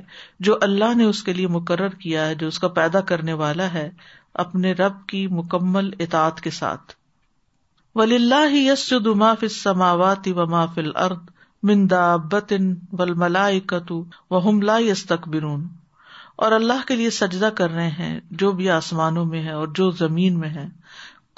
جو 0.48 0.58
اللہ 0.70 0.94
نے 0.98 1.04
اس 1.06 1.24
کے 1.24 1.34
لیے 1.34 1.48
مقرر 1.56 1.96
کیا 2.04 2.26
ہے 2.28 2.36
جو 2.42 2.48
اس 2.48 2.60
کا 2.60 2.68
پیدا 2.80 3.02
کرنے 3.12 3.34
والا 3.44 3.72
ہے 3.74 3.90
اپنے 4.46 4.72
رب 4.82 5.06
کی 5.10 5.26
مکمل 5.40 5.90
اطاط 6.08 6.42
کے 6.42 6.50
ساتھ 6.62 6.94
ولی 7.96 8.16
اللہ 8.16 8.56
یس 8.56 8.92
سماوات 9.64 10.28
و 10.36 10.46
فل 10.76 10.92
ارد 11.06 11.30
مندا 11.68 12.16
بتن 12.32 12.74
ول 13.00 13.14
وطو 13.22 14.04
و 14.30 14.38
حملہ 14.50 14.80
اور 16.46 16.52
اللہ 16.52 16.82
کے 16.88 16.96
لیے 16.96 17.10
سجدہ 17.10 17.50
کر 17.56 17.70
رہے 17.74 17.90
ہیں 18.00 18.20
جو 18.42 18.52
بھی 18.58 18.70
آسمانوں 18.70 19.24
میں 19.26 19.42
ہے 19.44 19.52
اور 19.60 19.68
جو 19.80 19.90
زمین 20.02 20.38
میں 20.40 20.50
ہے 20.58 20.66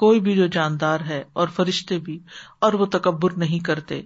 کوئی 0.03 0.19
بھی 0.25 0.35
جو 0.35 0.47
جاندار 0.55 0.99
ہے 1.09 1.21
اور 1.43 1.47
فرشتے 1.55 1.97
بھی 2.07 2.17
اور 2.67 2.73
وہ 2.81 2.85
تکبر 2.95 3.33
نہیں 3.43 3.59
کرتے 3.69 4.01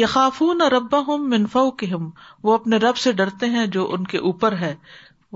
یا 0.00 0.06
خافون 0.16 0.62
اور 0.62 0.70
ربا 0.72 1.00
ہم 1.08 1.28
منفو 1.30 1.70
کے 1.82 1.86
ہم 1.94 2.10
وہ 2.48 2.54
اپنے 2.54 2.76
رب 2.84 2.96
سے 3.04 3.12
ڈرتے 3.22 3.46
ہیں 3.56 3.66
جو 3.78 3.86
ان 3.94 4.04
کے 4.12 4.18
اوپر 4.30 4.56
ہے 4.60 4.74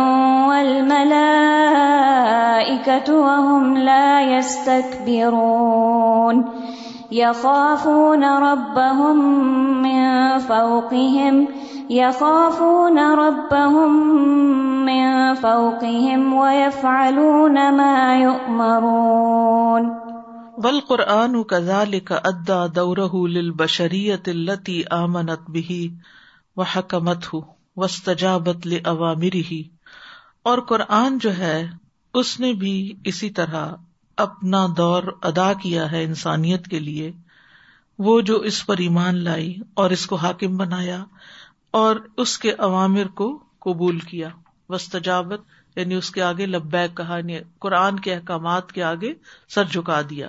وَالْمَلَائِكَةُ 0.48 3.14
وَهُمْ 3.16 3.64
لَا 3.78 4.20
يَسْتَكْبِرُونَ 4.20 6.44
يَخَافُونَ 7.12 8.24
رَبَّهُمْ 8.24 9.42
مِن 9.80 10.38
فَوْقِهِمْ 10.38 11.48
يخافون 11.94 12.98
ربهم 13.20 13.94
من 14.88 15.35
فوقهم 15.44 16.33
ويفعلون 16.35 17.57
ما 17.79 17.94
يؤمرون 18.18 19.88
والقرآن 20.66 21.35
كذلك 21.44 22.12
أدى 22.12 22.61
دوره 22.74 23.26
للبشرية 23.26 24.22
التي 24.29 24.76
آمنت 24.98 25.40
به 25.48 25.90
وحكمته 26.57 27.42
واستجابت 27.76 28.66
لأوامره 28.74 29.61
اور 30.50 30.61
قرآن 30.72 31.18
جو 31.26 31.35
ہے 31.42 31.57
اس 32.22 32.29
نے 32.44 32.53
بھی 32.62 32.76
اسی 33.12 33.31
طرح 33.40 33.74
اپنا 34.29 34.62
دور 34.83 35.12
ادا 35.33 35.53
کیا 35.66 35.90
ہے 35.92 36.05
انسانیت 36.11 36.70
کے 36.74 36.79
لیے 36.87 37.11
وہ 38.07 38.20
جو 38.33 38.37
اس 38.53 38.64
پر 38.70 38.87
ایمان 38.88 39.22
لائی 39.31 39.53
اور 39.83 39.96
اس 39.98 40.07
کو 40.12 40.16
حاکم 40.26 40.57
بنایا 40.64 41.03
اور 41.78 41.96
اس 42.24 42.37
کے 42.38 42.52
عوامر 42.66 43.09
کو 43.20 43.26
قبول 43.64 43.98
کیا 44.11 44.28
وسطاوت 44.68 45.40
یعنی 45.76 45.94
اس 45.94 46.11
کے 46.11 46.22
آگے 46.22 46.46
لبیک 46.46 46.96
کہانی 46.96 47.38
قرآن 47.64 47.98
کے 48.06 48.14
احکامات 48.14 48.72
کے 48.72 48.83
آگے 48.85 49.12
سر 49.54 49.64
جھکا 49.72 50.00
دیا 50.11 50.28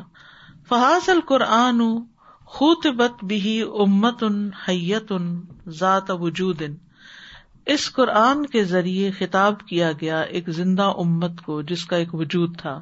فحاظ 0.69 1.09
القرآن 1.09 1.81
خوت 2.57 2.85
بت 2.97 4.23
ان 4.27 5.35
ذات 5.79 6.09
وجود 6.19 6.61
اس 7.75 7.91
قرآن 7.93 8.45
کے 8.55 8.63
ذریعے 8.73 9.09
خطاب 9.19 9.59
کیا 9.67 9.91
گیا 10.01 10.19
ایک 10.37 10.49
زندہ 10.59 10.91
امت 11.05 11.41
کو 11.45 11.61
جس 11.71 11.85
کا 11.87 11.95
ایک 12.03 12.13
وجود 12.21 12.57
تھا 12.59 12.79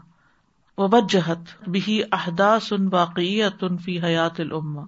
وبجہت 0.78 1.54
جہت 1.76 2.13
احداث 2.19 2.72
ان 2.74 2.88
واقعیت 2.91 3.60
تن 3.60 3.78
فی 3.86 4.00
حیات 4.04 4.39
العما 4.39 4.84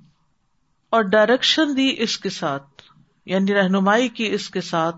اور 0.97 1.03
ڈائریکشن 1.15 1.75
دی 1.77 1.93
اس 2.05 2.17
کے 2.19 2.29
ساتھ 2.43 2.89
یعنی 3.29 3.53
رہنمائی 3.53 4.07
کی 4.19 4.27
اس 4.33 4.49
کے 4.49 4.61
ساتھ 4.69 4.97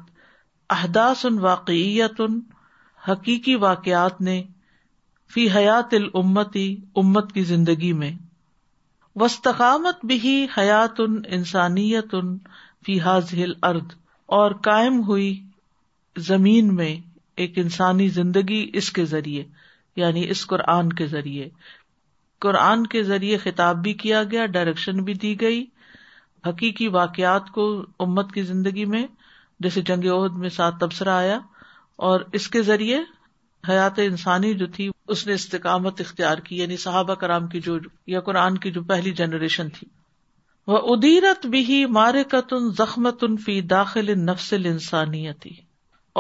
احداث 0.74 1.26
ان 1.26 1.40
واقعیت 1.40 2.22
ان 2.28 2.40
حقیقی 3.08 3.56
واقعات 3.64 4.22
نے 4.28 4.42
فی 5.34 5.48
حیات 5.56 5.94
العمتی 5.94 6.66
امت 7.02 7.32
کی 7.34 7.42
زندگی 7.54 7.92
میں 8.02 8.12
وسطامت 9.22 10.06
بھی 10.12 10.18
حیات 10.58 11.00
ان 11.00 11.22
انسانیت 11.38 12.14
ان 12.22 12.38
فی 12.86 13.00
حاض 13.00 13.34
ارد 13.64 13.92
اور 14.38 14.52
قائم 14.68 15.00
ہوئی 15.08 15.34
زمین 16.30 16.74
میں 16.76 16.96
ایک 17.44 17.58
انسانی 17.60 18.08
زندگی 18.20 18.66
اس 18.80 18.92
کے 18.94 19.06
ذریعے 19.14 19.44
یعنی 19.96 20.28
اس 20.32 20.46
قرآن 20.48 20.92
کے 20.94 21.08
ذریعے 21.08 21.50
قرآن 22.46 22.86
کے 22.94 23.04
ذریعے 23.04 23.38
خطاب 23.44 23.82
بھی 23.84 23.94
کیا 24.04 24.24
گیا 24.32 24.46
ڈائریکشن 24.56 25.04
بھی 25.04 25.14
دی 25.26 25.40
گئی 25.42 25.64
حقیقی 26.48 26.88
واقعات 26.94 27.50
کو 27.54 27.66
امت 28.06 28.32
کی 28.34 28.42
زندگی 28.52 28.86
میں 28.94 29.06
جیسے 29.64 29.82
جنگ 29.90 30.06
عہد 30.16 30.38
میں 30.38 30.50
ساتھ 30.56 30.80
تبصرہ 30.80 31.10
آیا 31.16 31.40
اور 32.08 32.22
اس 32.40 32.48
کے 32.56 32.62
ذریعے 32.70 32.98
حیات 33.70 34.00
انسانی 34.06 34.54
جو 34.62 34.66
تھی 34.78 34.90
اس 35.16 35.26
نے 35.28 35.34
استقامت 35.34 36.02
اختیار 36.02 36.38
کی 36.48 36.58
یعنی 36.58 36.78
صحابہ 36.86 37.14
کرام 37.22 37.48
کی 37.54 37.60
جو 37.68 37.78
یا 38.14 38.20
قرآن 38.30 38.58
کی 38.66 38.72
جو 38.78 38.84
پہلی 38.90 39.12
جنریشن 39.20 39.70
تھی 39.78 39.88
وہ 40.68 40.78
ادیرت 40.96 41.46
بھی 41.54 41.64
ہی 41.70 41.84
زخمت 42.78 43.24
ان 43.28 43.38
فی 43.46 43.60
داخل 43.76 44.18
نفسل 44.26 44.66
انسانیتی 44.66 45.50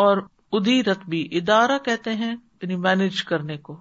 اور 0.04 0.18
ادیرت 0.60 1.06
بھی 1.10 1.28
ادارہ 1.42 1.78
کہتے 1.86 2.14
ہیں 2.24 2.32
یعنی 2.32 2.76
مینج 2.88 3.24
کرنے 3.34 3.58
کو 3.68 3.78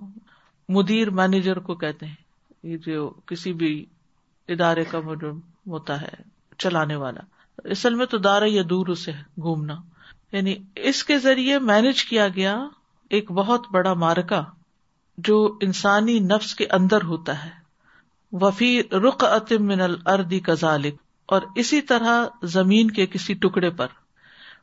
مدیر 0.79 1.11
مینیجر 1.23 1.59
کو 1.69 1.75
کہتے 1.85 2.07
ہیں 2.07 2.69
یہ 2.73 2.77
جو 2.87 3.09
کسی 3.27 3.53
بھی 3.63 3.73
ادارے 4.55 4.85
کا 4.91 5.01
مجرم 5.05 5.39
ہوتا 5.71 6.01
ہے 6.01 6.09
چلانے 6.59 6.97
والا 7.03 7.21
اصل 7.71 7.95
میں 7.95 8.07
تو 8.13 8.19
دار 8.19 8.43
گھومنا 8.47 9.75
یعنی 10.33 10.55
اس 10.91 11.03
کے 11.05 11.19
ذریعے 11.19 11.59
مینج 11.71 12.05
کیا 12.05 12.29
گیا 12.37 12.57
ایک 13.17 13.31
بہت 13.33 13.67
بڑا 13.73 13.93
مارکا 14.03 14.43
جو 15.29 15.37
انسانی 15.67 16.19
نفس 16.29 16.55
کے 16.55 16.67
اندر 16.79 17.03
ہوتا 17.05 17.43
ہے 17.45 17.51
وفی 18.43 18.71
رخ 19.07 19.25
اتم 19.31 19.67
من 19.67 19.81
الردی 19.81 20.39
کزالک 20.47 20.97
اور 21.35 21.43
اسی 21.63 21.81
طرح 21.91 22.23
زمین 22.53 22.91
کے 22.99 23.07
کسی 23.17 23.35
ٹکڑے 23.45 23.71
پر 23.81 23.87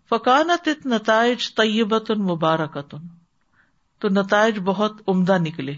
فکانت 0.10 0.68
تتائج 0.84 1.54
طیبۃ 1.56 2.12
مبارک 2.32 2.78
تن 2.92 3.08
تو 4.02 4.10
نتائج 4.20 4.60
بہت 4.66 5.02
عمدہ 5.10 5.38
نکلے 5.46 5.74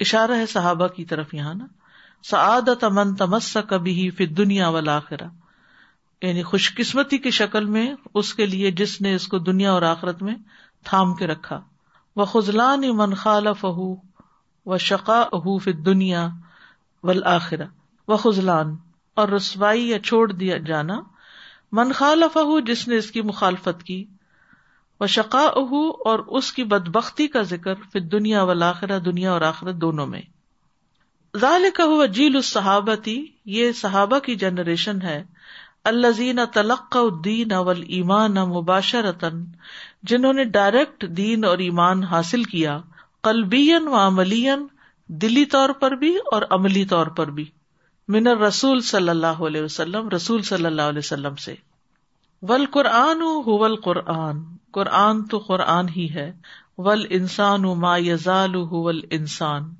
اشارہ 0.00 0.36
ہے 0.38 0.46
صحابہ 0.52 0.86
کی 0.96 1.04
طرف 1.14 1.34
یہاں 1.34 1.54
نا 1.54 1.66
سعادت 2.28 2.84
من 2.96 3.14
تمس 3.20 3.56
کبھی 3.68 4.08
فی 4.18 4.26
دنیا 4.36 4.68
والا 4.76 4.96
آخرا 4.96 5.26
یعنی 6.26 6.42
خوش 6.50 6.68
قسمتی 6.76 7.18
کی 7.24 7.30
شکل 7.38 7.64
میں 7.74 7.82
اس 8.20 8.32
کے 8.34 8.46
لیے 8.52 8.70
جس 8.80 8.94
نے 9.06 9.14
اس 9.14 9.26
کو 9.34 9.38
دنیا 9.48 9.72
اور 9.72 9.82
آخرت 9.88 10.22
میں 10.28 10.34
تھام 10.90 11.12
کے 11.20 11.26
رکھا 11.26 11.60
وہ 12.16 12.24
خزلان 12.32 12.84
ہی 12.84 12.92
من 13.02 13.14
خال 13.24 13.48
فہ 13.60 13.72
وہ 14.66 14.78
شکا 14.86 15.20
اہ 15.38 15.50
ول 17.10 17.22
آخرا 17.34 17.66
و 18.12 18.16
خزلان 18.24 18.74
اور 19.20 19.28
رسوائی 19.36 19.88
یا 19.90 19.98
چھوڑ 20.10 20.26
دیا 20.32 20.56
جانا 20.72 21.00
من 21.80 21.92
خالف 22.00 22.32
فہو 22.34 22.58
جس 22.72 22.88
نے 22.88 22.96
اس 23.02 23.10
کی 23.16 23.22
مخالفت 23.32 23.82
کی 23.90 24.04
و 25.00 25.06
شقا 25.20 25.44
اہ 25.62 25.74
اور 26.12 26.26
اس 26.38 26.52
کی 26.52 26.64
بد 26.74 26.88
بختی 26.98 27.28
کا 27.36 27.42
ذکر 27.56 27.84
پھر 27.92 28.00
دنیا 28.16 28.42
و 28.52 28.98
دنیا 29.10 29.32
اور 29.32 29.40
آخرت 29.52 29.74
دونوں 29.80 30.06
میں 30.14 30.22
ذالک 31.42 31.80
جیل 32.16 32.36
الصحابتی 32.36 33.14
یہ 33.54 33.70
صحابہ 33.82 34.18
کی 34.26 34.34
جنریشن 34.42 35.00
ہے 35.02 35.22
اللہ 35.90 36.44
تلق 36.54 36.96
ادین 36.96 37.52
اول 37.52 37.82
ایمان 37.96 38.34
مباشرۃن 38.48 39.42
جنہوں 40.12 40.32
نے 40.32 40.44
ڈائریکٹ 40.58 41.04
دین 41.16 41.44
اور 41.44 41.58
ایمان 41.66 42.04
حاصل 42.12 42.44
کیا 42.52 42.78
قلبین 43.28 43.88
و 43.92 43.96
عملین 44.00 44.66
دلی 45.22 45.44
طور 45.56 45.70
پر 45.80 45.96
بھی 46.04 46.14
اور 46.32 46.42
عملی 46.58 46.84
طور 46.94 47.06
پر 47.16 47.30
بھی 47.40 47.44
من 48.14 48.26
رسول 48.42 48.80
صلی 48.92 49.08
اللہ 49.08 49.42
علیہ 49.48 49.62
وسلم 49.62 50.08
رسول 50.14 50.42
صلی 50.54 50.66
اللہ 50.66 50.88
علیہ 50.96 50.98
وسلم 51.08 51.36
سے 51.46 51.54
ول 52.48 52.66
قرآن 52.76 53.22
و 53.30 53.38
حول 53.50 53.76
قرآن 53.88 54.42
قرآن 54.78 55.24
تو 55.34 55.38
قرآن 55.48 55.88
ہی 55.96 56.08
ہے 56.14 56.30
ول 56.88 57.04
انسان 57.20 57.62
ما 57.86 57.96
یزال 58.08 58.52
ضال 58.54 58.60
حول 58.72 59.00
انسان 59.18 59.72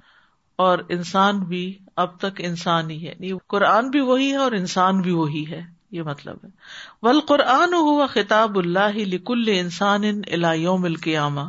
اور 0.62 0.78
انسان 0.96 1.38
بھی 1.50 1.60
اب 2.02 2.18
تک 2.20 2.40
انسان 2.48 2.90
ہی 2.90 2.96
ہے 3.02 3.06
یعنی 3.08 3.30
قرآن 3.54 3.88
بھی 3.90 4.00
وہی 4.10 4.30
ہے 4.32 4.36
اور 4.46 4.52
انسان 4.58 5.00
بھی 5.06 5.12
وہی 5.20 5.44
ہے 5.50 5.60
یہ 5.96 6.02
مطلب 6.02 6.36
ہے 6.44 6.48
ول 7.06 7.20
قرآن 7.28 7.74
ہوا 7.88 8.06
خطاب 8.12 8.58
اللہ 8.58 8.96
لکل 9.14 9.48
انسان 9.54 10.04
ان 10.10 10.20
القیامہ 10.32 11.48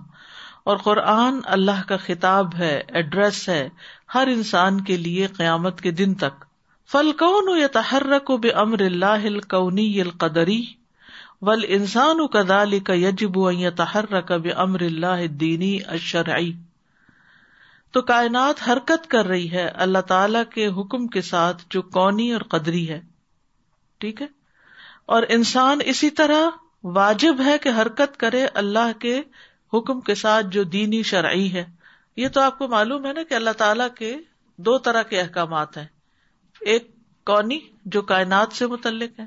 اور 0.72 0.78
قرآن 0.88 1.40
اللہ 1.58 1.82
کا 1.88 1.98
خطاب 2.06 2.56
ہے 2.60 2.72
ایڈریس 3.00 3.48
ہے 3.50 3.68
ہر 4.16 4.28
انسان 4.32 4.82
کے 4.84 4.98
لیے 4.98 5.28
قیامت 5.38 5.82
کے 5.82 5.92
دن 6.02 6.14
تک 6.24 6.44
فل 6.92 7.12
کون 7.20 7.58
یا 7.60 7.68
تحرک 7.74 8.32
بے 8.42 8.50
امر 8.64 8.82
اللہ 8.86 9.24
القونی 9.34 9.90
القدری 10.02 10.62
ول 11.48 11.64
انسان 11.78 12.20
و 12.20 12.28
کدال 12.38 12.80
کا 12.90 12.94
یجب 12.94 13.40
یا 13.58 13.70
تحرک 13.84 14.32
بے 14.44 14.52
امر 14.68 14.82
اللہ 14.90 15.26
دینی 15.40 15.78
اشرعی 16.00 16.52
تو 17.96 18.02
کائنات 18.08 18.62
حرکت 18.68 19.08
کر 19.12 19.26
رہی 19.26 19.52
ہے 19.52 19.66
اللہ 19.84 20.02
تعالی 20.08 20.40
کے 20.54 20.66
حکم 20.80 21.06
کے 21.12 21.22
ساتھ 21.28 21.62
جو 21.76 21.82
کونی 21.98 22.26
اور 22.38 22.42
قدری 22.54 22.82
ہے 22.90 23.00
ٹھیک 24.04 24.22
ہے 24.22 24.28
اور 25.18 25.24
انسان 25.36 25.80
اسی 25.94 26.10
طرح 26.18 26.58
واجب 26.98 27.42
ہے 27.46 27.58
کہ 27.64 27.70
حرکت 27.82 28.18
کرے 28.24 28.46
اللہ 28.64 28.92
کے 29.02 29.16
حکم 29.74 30.02
کے 30.10 30.16
ساتھ 30.24 30.48
جو 30.58 30.64
دینی 30.76 31.02
شرعی 31.14 31.52
ہے 31.54 31.64
یہ 32.24 32.28
تو 32.38 32.42
آپ 32.42 32.58
کو 32.58 32.68
معلوم 32.76 33.06
ہے 33.06 33.14
نا 33.14 33.24
کہ 33.30 33.34
اللہ 33.34 33.58
تعالیٰ 33.64 33.88
کے 33.98 34.16
دو 34.70 34.78
طرح 34.88 35.04
کے 35.14 35.20
احکامات 35.22 35.78
ہیں 35.78 35.86
ایک 36.74 36.92
کونی 37.32 37.60
جو 37.96 38.02
کائنات 38.12 38.54
سے 38.58 38.68
متعلق 38.76 39.20
ہے 39.20 39.26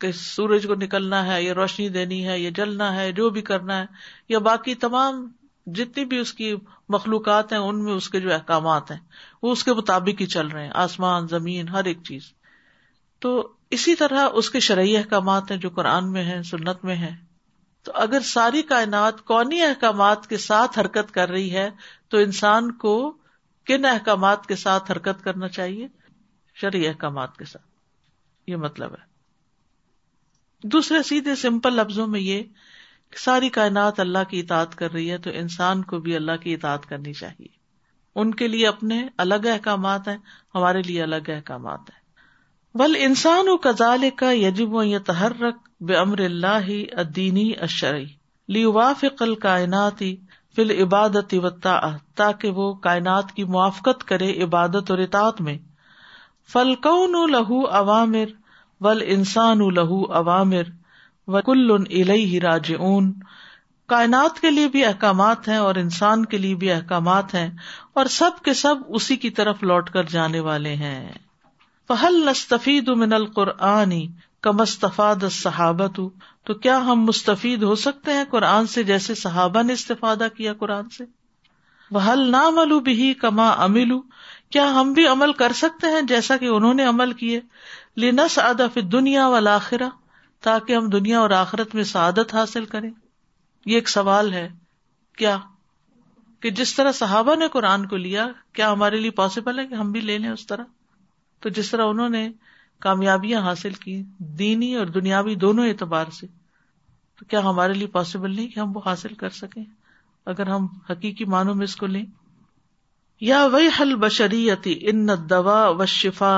کہ 0.00 0.12
سورج 0.24 0.66
کو 0.68 0.74
نکلنا 0.84 1.24
ہے 1.32 1.42
یا 1.42 1.54
روشنی 1.54 1.88
دینی 2.00 2.26
ہے 2.28 2.38
یا 2.38 2.50
جلنا 2.56 2.94
ہے 3.00 3.10
جو 3.20 3.30
بھی 3.38 3.42
کرنا 3.52 3.80
ہے 3.80 3.86
یا 4.28 4.38
باقی 4.50 4.74
تمام 4.86 5.26
جتنی 5.76 6.04
بھی 6.10 6.18
اس 6.18 6.32
کی 6.34 6.54
مخلوقات 6.94 7.52
ہیں 7.52 7.58
ان 7.58 7.82
میں 7.84 7.92
اس 7.92 8.08
کے 8.10 8.20
جو 8.20 8.32
احکامات 8.34 8.90
ہیں 8.90 8.98
وہ 9.42 9.52
اس 9.52 9.64
کے 9.64 9.72
مطابق 9.80 10.20
ہی 10.20 10.26
چل 10.34 10.46
رہے 10.48 10.62
ہیں 10.64 10.70
آسمان 10.84 11.26
زمین 11.28 11.68
ہر 11.68 11.84
ایک 11.90 12.02
چیز 12.08 12.32
تو 13.26 13.32
اسی 13.76 13.94
طرح 14.02 14.26
اس 14.40 14.50
کے 14.50 14.60
شرعی 14.66 14.96
احکامات 14.96 15.50
ہیں 15.50 15.58
جو 15.64 15.70
قرآن 15.78 16.10
میں 16.12 16.22
ہیں 16.24 16.40
سنت 16.50 16.84
میں 16.90 16.94
ہیں 16.96 17.14
تو 17.84 17.92
اگر 18.04 18.20
ساری 18.28 18.62
کائنات 18.70 19.20
کونی 19.30 19.60
احکامات 19.62 20.26
کے 20.26 20.36
ساتھ 20.46 20.78
حرکت 20.78 21.12
کر 21.14 21.28
رہی 21.30 21.50
ہے 21.54 21.68
تو 22.10 22.18
انسان 22.26 22.70
کو 22.84 22.94
کن 23.70 23.84
احکامات 23.84 24.46
کے 24.46 24.56
ساتھ 24.64 24.90
حرکت 24.90 25.22
کرنا 25.24 25.48
چاہیے 25.58 25.86
شرعی 26.60 26.86
احکامات 26.88 27.36
کے 27.36 27.44
ساتھ 27.52 28.50
یہ 28.50 28.56
مطلب 28.66 28.92
ہے 28.98 29.06
دوسرے 30.74 31.02
سیدھے 31.08 31.34
سمپل 31.40 31.74
لفظوں 31.76 32.06
میں 32.14 32.20
یہ 32.20 32.42
ساری 33.16 33.48
کائنات 33.50 34.00
اللہ 34.00 34.24
کی 34.30 34.40
اطاعت 34.40 34.74
کر 34.76 34.92
رہی 34.92 35.10
ہے 35.10 35.18
تو 35.26 35.30
انسان 35.34 35.82
کو 35.92 35.98
بھی 36.06 36.16
اللہ 36.16 36.36
کی 36.42 36.54
اطاعت 36.54 36.86
کرنی 36.88 37.12
چاہیے 37.12 37.56
ان 38.20 38.34
کے 38.34 38.48
لیے 38.48 38.66
اپنے 38.66 39.02
الگ 39.24 39.46
احکامات 39.52 40.08
ہیں 40.08 40.16
ہمارے 40.54 40.82
لیے 40.86 41.02
الگ 41.02 41.30
احکامات 41.34 41.90
ہیں 41.90 41.96
بل 42.78 42.94
انسان 43.00 43.48
و 43.48 43.56
کزال 43.66 44.08
کا 44.16 44.30
یجب 44.32 44.74
و 44.74 44.82
یتحرک 44.84 45.92
امر 45.98 46.18
اللہ 46.24 46.70
ادینی 47.00 47.50
اشرعی 47.68 48.06
لی 48.56 48.64
واف 48.74 49.04
قل 49.18 49.34
کائناتی 49.46 50.16
عبادت 50.82 51.34
و 51.40 51.50
تاکہ 52.16 52.50
وہ 52.54 52.72
کائنات 52.84 53.30
کی 53.32 53.44
موافقت 53.44 54.02
کرے 54.04 54.30
عبادت 54.44 54.90
اور 54.90 54.98
اطاط 54.98 55.40
میں 55.48 55.56
فلکون 56.52 57.12
لہو 57.32 57.64
عوامر 57.80 58.32
ول 58.84 59.02
انسان 59.16 59.58
لہو 59.74 60.04
عوامر 60.18 60.68
وکل 61.34 61.70
اُن 61.72 61.82
علئی 62.00 62.38
راج 62.40 62.72
اون 62.78 63.12
کائنات 63.92 64.38
کے 64.40 64.50
لیے 64.50 64.68
بھی 64.74 64.84
احکامات 64.84 65.48
ہیں 65.48 65.56
اور 65.64 65.74
انسان 65.82 66.24
کے 66.34 66.38
لیے 66.38 66.54
بھی 66.62 66.70
احکامات 66.72 67.34
ہیں 67.34 67.48
اور 68.00 68.06
سب 68.14 68.38
کے 68.44 68.54
سب 68.60 68.94
اسی 68.98 69.16
کی 69.24 69.30
طرف 69.40 69.62
لوٹ 69.70 69.90
کر 69.90 70.04
جانے 70.14 70.40
والے 70.46 70.74
ہیں 70.84 71.00
پہل 71.88 72.16
نستفید 72.28 72.88
من 73.02 73.12
القرآن 73.18 73.92
کم 74.46 74.60
استفاد 74.60 75.24
صحابت 75.40 76.00
تو 76.46 76.54
کیا 76.64 76.76
ہم 76.86 77.04
مستفید 77.04 77.62
ہو 77.62 77.74
سکتے 77.84 78.12
ہیں 78.14 78.24
قرآن 78.30 78.66
سے 78.74 78.82
جیسے 78.90 79.14
صحابہ 79.26 79.62
نے 79.62 79.72
استفادہ 79.72 80.26
کیا 80.36 80.54
قرآن 80.58 80.88
سے 80.96 81.04
وحل 81.94 82.28
نام 82.30 82.54
ملو 82.56 82.78
بھی 82.88 83.12
کما 83.20 83.48
امل 83.66 83.96
کیا 84.56 84.70
ہم 84.80 84.92
بھی 84.98 85.06
عمل 85.06 85.32
کر 85.42 85.52
سکتے 85.62 85.90
ہیں 85.94 86.02
جیسا 86.12 86.36
کہ 86.36 86.46
انہوں 86.56 86.74
نے 86.74 86.84
عمل 86.92 87.12
کیے 87.22 87.40
لینس 88.04 88.38
ادف 88.48 88.78
دنیا 88.92 89.26
والا 89.28 89.50
لاخرہ 89.50 89.88
تاکہ 90.44 90.72
ہم 90.76 90.88
دنیا 90.90 91.18
اور 91.20 91.30
آخرت 91.44 91.74
میں 91.74 91.84
سعادت 91.92 92.34
حاصل 92.34 92.64
کریں 92.74 92.90
یہ 93.68 93.74
ایک 93.74 93.88
سوال 93.88 94.32
ہے 94.32 94.48
کیا 95.18 95.36
کہ 96.42 96.50
جس 96.58 96.74
طرح 96.74 96.92
صحابہ 96.98 97.34
نے 97.36 97.48
قرآن 97.52 97.86
کو 97.88 97.96
لیا 97.96 98.26
کیا 98.58 98.70
ہمارے 98.72 98.98
لیے 99.00 99.10
پاسبل 99.20 99.58
ہے 99.58 99.66
کہ 99.66 99.74
ہم 99.74 99.90
بھی 99.92 100.00
لے 100.00 100.18
لیں 100.18 100.30
اس 100.30 100.46
طرح 100.46 100.64
تو 101.42 101.48
جس 101.56 101.70
طرح 101.70 101.86
انہوں 101.94 102.08
نے 102.08 102.28
کامیابیاں 102.84 103.40
حاصل 103.42 103.72
کی 103.84 104.02
دینی 104.38 104.74
اور 104.82 104.86
دنیاوی 104.98 105.34
دونوں 105.44 105.66
اعتبار 105.68 106.10
سے 106.18 106.26
تو 107.18 107.24
کیا 107.28 107.40
ہمارے 107.48 107.74
لیے 107.74 107.86
پاسبل 107.98 108.34
نہیں 108.34 108.48
کہ 108.48 108.60
ہم 108.60 108.76
وہ 108.76 108.80
حاصل 108.84 109.14
کر 109.22 109.30
سکیں 109.42 109.62
اگر 110.34 110.46
ہم 110.50 110.66
حقیقی 110.90 111.24
معنوں 111.34 111.54
میں 111.54 111.64
اس 111.64 111.76
کو 111.76 111.86
لیں 111.96 112.04
یا 113.28 113.44
وہی 113.52 113.68
حل 113.80 113.94
بشریتی 114.06 114.74
دوا 115.30 115.62
و 115.68 115.84
شفا 115.96 116.32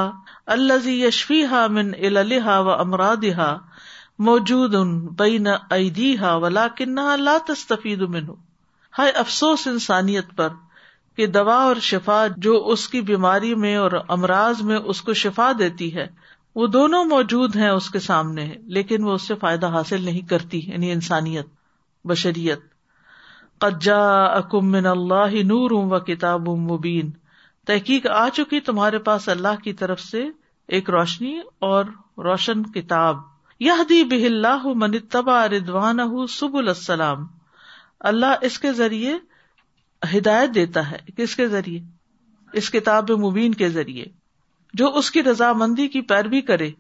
یشفی 0.89 1.45
ہا 1.51 1.67
من 1.79 1.93
الحا 2.17 2.59
و 2.61 2.71
امرادہ 2.73 3.51
موجود 4.27 4.75
ان 4.75 4.89
لا 5.19 5.27
نہ 5.43 5.77
لاتی 7.19 7.87
ہائے 8.99 9.11
افسوس 9.21 9.67
انسانیت 9.69 10.35
پر 10.37 10.49
کہ 11.17 11.27
دوا 11.37 11.55
اور 11.69 11.77
شفا 11.87 12.17
جو 12.47 12.57
اس 12.73 12.89
کی 12.89 13.01
بیماری 13.13 13.55
میں 13.63 13.75
اور 13.85 13.93
امراض 14.17 14.61
میں 14.71 14.77
اس 14.95 15.01
کو 15.07 15.15
شفا 15.23 15.51
دیتی 15.59 15.95
ہے 15.95 16.07
وہ 16.61 16.67
دونوں 16.75 17.05
موجود 17.15 17.57
ہیں 17.63 17.69
اس 17.71 17.89
کے 17.91 18.01
سامنے 18.09 18.47
لیکن 18.79 19.05
وہ 19.05 19.15
اس 19.15 19.29
سے 19.29 19.35
فائدہ 19.47 19.71
حاصل 19.77 20.05
نہیں 20.11 20.29
کرتی 20.35 20.61
یعنی 20.67 20.93
انسانیت 20.93 21.47
بشریت 22.13 22.69
قجا 23.67 24.01
اللہ 24.85 25.43
نور 25.47 25.71
ہوں 25.77 26.57
مبین 26.71 27.11
تحقیق 27.67 28.07
آ 28.17 28.29
چکی 28.41 28.61
تمہارے 28.69 28.99
پاس 29.11 29.29
اللہ 29.39 29.63
کی 29.65 29.73
طرف 29.83 30.01
سے 30.01 30.25
ایک 30.79 30.91
روشنی 30.91 31.37
اور 31.73 31.85
روشن 32.25 32.63
کتاب 32.75 33.29
یہدی 33.65 34.03
بہ 34.11 34.25
اللہ 34.27 34.67
من 34.83 34.95
اتبع 34.95 35.39
ردوان 35.53 35.99
سب 36.35 36.55
السلام 36.57 37.25
اللہ 38.11 38.45
اس 38.49 38.59
کے 38.59 38.73
ذریعے 38.73 39.13
ہدایت 40.17 40.55
دیتا 40.55 40.91
ہے 40.91 40.99
کس 41.17 41.35
کے 41.37 41.47
ذریعے 41.49 41.79
اس 42.61 42.71
کتاب 42.77 43.11
مبین 43.25 43.55
کے 43.63 43.69
ذریعے 43.75 44.05
جو 44.81 44.87
اس 44.99 45.11
کی 45.11 45.23
رضامندی 45.23 45.87
کی 45.97 46.01
پیروی 46.13 46.41
کرے 46.53 46.71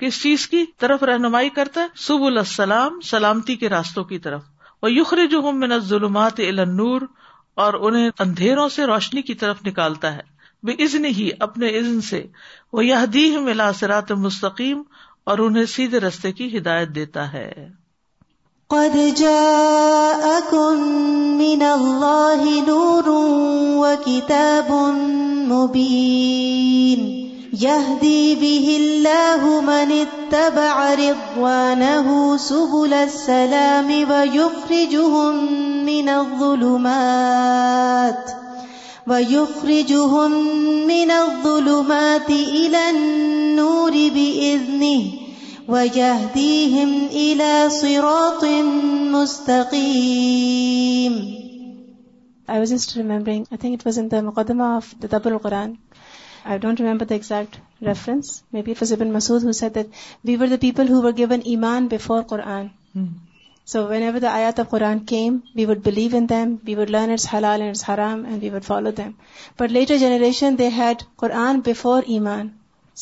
کس 0.00 0.22
چیز 0.22 0.46
کی 0.48 0.64
طرف 0.80 1.02
رہنمائی 1.10 1.48
کرتا 1.58 1.80
ہے 1.80 1.86
سب 2.06 2.24
السلام 2.30 2.98
سلامتی 3.10 3.56
کے 3.56 3.68
راستوں 3.68 4.04
کی 4.14 4.18
طرف 4.28 4.42
وہ 4.82 4.92
یخر 4.92 5.24
جو 5.30 5.42
من 5.52 5.78
ظلمات 5.88 6.40
النور 6.46 7.00
اور 7.64 7.74
انہیں 7.88 8.10
اندھیروں 8.22 8.68
سے 8.78 8.86
روشنی 8.86 9.22
کی 9.30 9.34
طرف 9.44 9.62
نکالتا 9.66 10.14
ہے 10.14 10.22
بے 10.66 10.74
عزن 10.84 11.04
ہی 11.18 11.28
اپنے 11.48 11.78
عزن 11.78 12.00
سے 12.10 12.26
وہ 12.72 12.82
دی 13.12 13.30
میں 13.38 14.14
مستقیم 14.24 14.82
اور 15.30 15.38
انہیں 15.46 15.66
سیدھے 15.72 15.98
رستے 16.00 16.30
کی 16.38 16.46
ہدایت 16.56 16.90
دیتا 16.94 17.24
ہے 17.32 17.50
قد 18.74 18.96
جاءكم 19.16 20.80
من 21.40 21.62
اللہ 21.70 22.42
و 22.72 22.74
وكتاب 23.82 24.70
مبین 25.52 27.02
يهدي 27.60 28.22
به 28.40 28.66
الله 28.76 29.56
من 29.66 29.92
اتبع 29.96 30.78
رضوانه 31.00 32.06
سبل 32.44 32.94
السلام 32.98 33.90
ويخرجهم 33.90 35.42
و 35.88 35.90
الظلمات 36.20 38.24
فری 38.24 38.41
وَيُخْرِجُهُمْ 39.02 40.30
مِنَ 40.88 41.10
الظُّلُمَاتِ 41.12 42.26
إِلَى 42.30 42.80
النُّورِ 42.90 43.90
بِإِذْنِهِ 43.90 45.12
وَيَهْدِيهِمْ 45.68 47.08
إِلَى 47.10 47.70
صِرَاطٍ 47.70 48.44
مُسْتَقِيمٍ 49.10 51.40
I 52.48 52.60
was 52.60 52.70
just 52.70 52.94
remembering, 52.96 53.46
I 53.50 53.56
think 53.56 53.74
it 53.80 53.84
was 53.84 53.98
in 53.98 54.08
the 54.08 54.22
Muqaddimah 54.28 54.70
of 54.76 54.94
the 55.00 55.08
Dabbal 55.08 55.36
Qur'an. 55.42 55.78
I 56.44 56.58
don't 56.58 56.78
remember 56.78 57.04
the 57.04 57.16
exact 57.16 57.58
reference. 57.80 58.44
Maybe 58.52 58.70
it 58.70 58.78
was 58.80 58.92
Ibn 58.92 59.12
Masood 59.12 59.42
who 59.42 59.52
said 59.52 59.74
that 59.74 59.88
we 60.22 60.36
were 60.36 60.46
the 60.48 60.58
people 60.58 60.86
who 60.86 61.00
were 61.00 61.10
given 61.22 61.42
Iman 61.48 61.88
before 61.88 62.22
Qur'an. 62.24 62.70
Hmm. 62.92 63.12
So 63.70 63.80
when 63.88 64.24
آیا 64.28 64.50
تھا 64.54 64.62
قرآن 64.70 64.98
came 65.10 65.36
we 65.56 65.64
would 65.66 65.80
believed 65.84 66.90
later 69.72 70.00
ایمان 72.14 72.48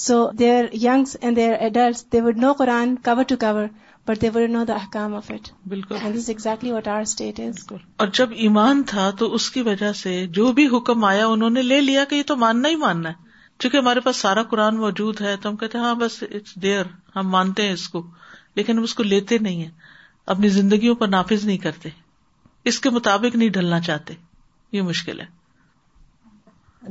سو 0.01 0.17
دیرانگزلی 0.39 2.21
what 6.73 6.89
اور 7.97 8.07
جب 8.19 8.31
ایمان 8.35 8.83
تھا 8.89 9.11
تو 9.19 9.33
اس 9.35 9.51
کی 9.51 9.63
وجہ 9.71 9.93
سے 10.03 10.25
جو 10.41 10.53
بھی 10.59 10.67
حکم 10.77 11.05
آیا 11.13 11.27
انہوں 11.27 11.51
نے 11.51 11.63
لے 11.63 11.81
لیا 11.81 12.05
کہ 12.11 12.15
یہ 12.15 12.23
تو 12.33 12.37
ماننا 12.45 12.69
ہی 12.69 12.77
ماننا 12.87 13.09
ہے 13.09 13.15
چونکہ 13.59 13.77
ہمارے 13.77 14.01
پاس 14.11 14.17
سارا 14.27 14.43
قرآن 14.51 14.77
موجود 14.79 15.21
ہے 15.21 15.37
تو 15.37 15.49
ہم 15.49 15.57
کہتے 15.57 15.79
ہیں 15.79 15.85
ہاں 15.85 15.95
بس 16.05 16.23
اٹس 16.31 16.55
دیئر 16.63 16.85
ہم 17.17 17.31
مانتے 17.31 17.67
ہیں 17.67 17.73
اس 17.73 17.89
کو 17.97 18.07
لیکن 18.57 18.79
ہم 18.79 18.83
اس 18.83 18.95
کو 18.95 19.03
لیتے 19.03 19.39
نہیں 19.39 19.63
ہیں 19.63 19.71
اپنی 20.35 20.49
زندگیوں 20.55 20.95
پر 20.95 21.09
نافذ 21.13 21.45
نہیں 21.47 21.57
کرتے 21.63 21.89
اس 22.71 22.79
کے 22.81 22.91
مطابق 22.97 23.37
نہیں 23.37 23.49
ڈھلنا 23.55 23.79
چاہتے 23.87 24.15
یہ 24.77 24.83
مشکل 24.89 25.21
ہے 25.21 25.25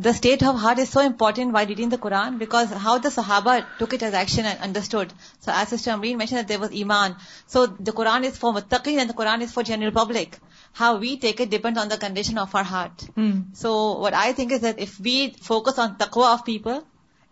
the 0.06 0.10
state 0.10 0.44
of 0.50 0.56
heart 0.64 0.80
is 0.80 0.90
so 0.94 1.00
important 1.00 1.54
why 1.54 1.68
reading 1.68 1.90
the 1.90 1.96
Quran 2.02 2.38
because 2.38 2.74
how 2.84 2.98
the 3.04 3.10
صحابا 3.16 3.56
took 3.78 3.94
it 3.94 4.04
as 4.04 4.14
action 4.16 4.46
and 4.46 4.64
understood 4.66 5.12
so 5.46 5.52
as 5.52 5.70
sister 5.74 5.92
Amreen 5.92 6.18
mention 6.18 6.42
there 6.50 6.60
was 6.62 6.74
ایمان 6.82 7.12
so 7.54 7.66
the 7.88 7.92
Quran 8.02 8.24
is 8.30 8.40
for 8.40 8.52
متقین 8.60 9.00
and 9.00 9.10
the 9.12 9.16
Quran 9.22 9.42
is 9.42 9.54
for 9.54 9.64
general 9.72 9.92
public 10.04 10.36
how 10.80 10.94
we 11.02 11.16
take 11.22 11.42
it 11.42 11.52
depend 11.56 11.78
on 11.84 11.90
the 11.92 11.96
condition 12.08 12.40
of 12.46 12.56
our 12.56 12.64
heart 12.72 13.06
so 13.62 13.74
what 14.04 14.14
I 14.24 14.34
think 14.40 14.52
is 14.58 14.62
that 14.68 14.82
if 14.88 14.96
we 15.06 15.18
focus 15.44 15.80
on 15.86 15.94
تکوا 16.06 16.32
of 16.34 16.46
people 16.52 16.78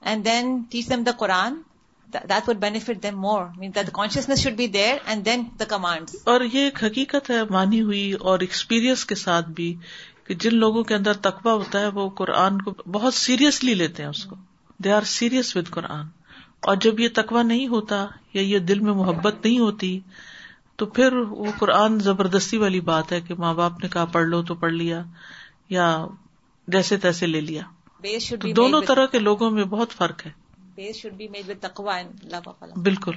and 0.08 0.26
then 0.26 0.60
teach 0.72 0.90
them 0.90 1.04
the 1.04 1.12
Quran 1.24 1.62
that 2.14 2.30
that 2.30 2.48
would 2.50 3.06
more 3.22 3.42
mean 3.60 3.72
consciousness 3.94 4.40
should 4.44 4.54
be 4.58 4.68
there 4.76 4.94
and 5.06 5.26
then 5.26 5.44
the 5.60 5.66
command 5.70 6.10
اور 6.34 6.42
یہ 6.54 6.60
ایک 6.64 6.84
حقیقت 6.84 7.30
ہے 7.30 7.42
مانی 7.50 7.82
ہوئی 7.90 8.12
اور 8.30 8.40
experience 8.48 9.04
کے 9.06 9.16
ساتھ 9.24 9.50
بھی 9.58 9.74
کہ 10.28 10.36
جن 10.44 10.56
لوگوں 10.58 10.84
کے 10.92 10.96
اندر 10.96 11.14
تقویٰ 11.28 11.58
ہوتا 11.58 11.80
ہے 11.82 11.88
وہ 11.98 12.08
قرآن 12.22 12.62
کو 12.62 12.74
بہت 12.92 13.14
سیریسلی 13.14 13.74
لیتے 13.82 14.04
ہیں 14.04 14.10
اس 14.10 14.24
کو 14.30 14.36
they 14.84 14.92
are 14.92 15.04
serious 15.16 15.56
with 15.56 15.70
Quran 15.78 16.06
اور 16.70 16.76
جب 16.86 17.00
یہ 17.00 17.10
تقویٰ 17.16 17.44
نہیں 17.44 17.68
ہوتا 17.76 18.06
یا 18.34 18.42
یہ 18.42 18.60
دل 18.72 18.80
میں 18.88 18.94
محبت 18.94 19.44
نہیں 19.46 19.60
ہوتی 19.60 20.00
تو 20.82 20.86
پھر 20.98 21.14
وہ 21.20 21.52
قرآن 21.60 22.00
زبردستی 22.08 22.58
والی 22.64 22.80
بات 22.90 23.12
ہے 23.12 23.22
کہ 23.28 23.36
ماں 23.44 23.54
باپ 23.60 23.84
نے 23.84 23.90
کہا 23.94 24.06
پڑھ 24.18 24.28
لو 24.28 24.42
تو 24.50 24.56
پڑھ 24.64 24.74
لیا 24.74 25.04
یا 25.78 25.88
جیسے 26.76 26.98
تیسے 27.08 27.28
لے 27.28 27.42
لیا 27.42 27.62
دونوں 28.56 28.82
طرح 28.88 29.06
کے 29.12 29.20
لوگوں 29.20 29.50
میں 29.52 29.64
بہت 29.76 29.92
فرق 30.00 30.26
ہے 30.26 30.30
شوڈ 30.96 31.14
بی 31.18 31.28
میڈ 31.34 31.66
بالکل 32.84 33.14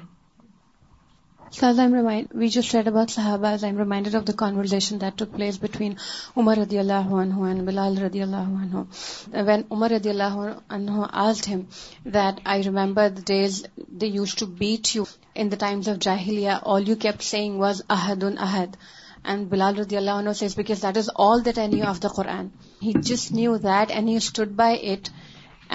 place 5.35 5.59
between 5.63 5.93
Umar 6.37 6.59
Allah 6.79 7.13
when 7.13 7.69
says 13.15 13.25
these 13.29 13.65
that 14.03 14.43
beat 14.59 14.95
you 14.97 15.05
the 15.51 15.57
times 15.61 15.89
of 15.89 16.09
Bilal 19.51 19.81
Allah 19.93 20.29
all 21.27 21.45
that 21.45 21.59
I 21.59 21.69
knew 21.69 21.85
of 21.89 22.03
the 22.03 22.09
Quran 22.17 22.47
he 22.83 22.93
just 23.09 23.33
knew 23.33 23.57
that 23.65 23.91
and 23.95 24.09
he 24.09 24.17
stood 24.17 24.53
by 24.57 24.93
it 24.93 25.09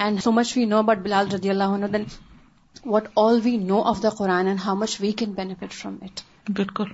and 0.03 0.21
so 0.23 0.31
much 0.31 0.55
we 0.55 0.63
know 0.69 0.77
about 0.77 0.97
بلال 1.03 1.27
رضی 1.34 1.49
اللہ 1.49 1.73
عنہ 1.73 1.86
then 1.93 2.03
what 2.93 3.08
all 3.17 3.39
we 3.43 3.55
know 3.58 3.81
of 3.91 4.01
the 4.03 4.10
Quran 4.17 4.47
and 4.47 4.60
how 4.65 4.75
much 4.75 4.95
we 5.01 5.12
can 5.19 5.31
benefit 5.34 5.73
from 5.73 5.95
it 6.05 6.19
بالکل 6.58 6.89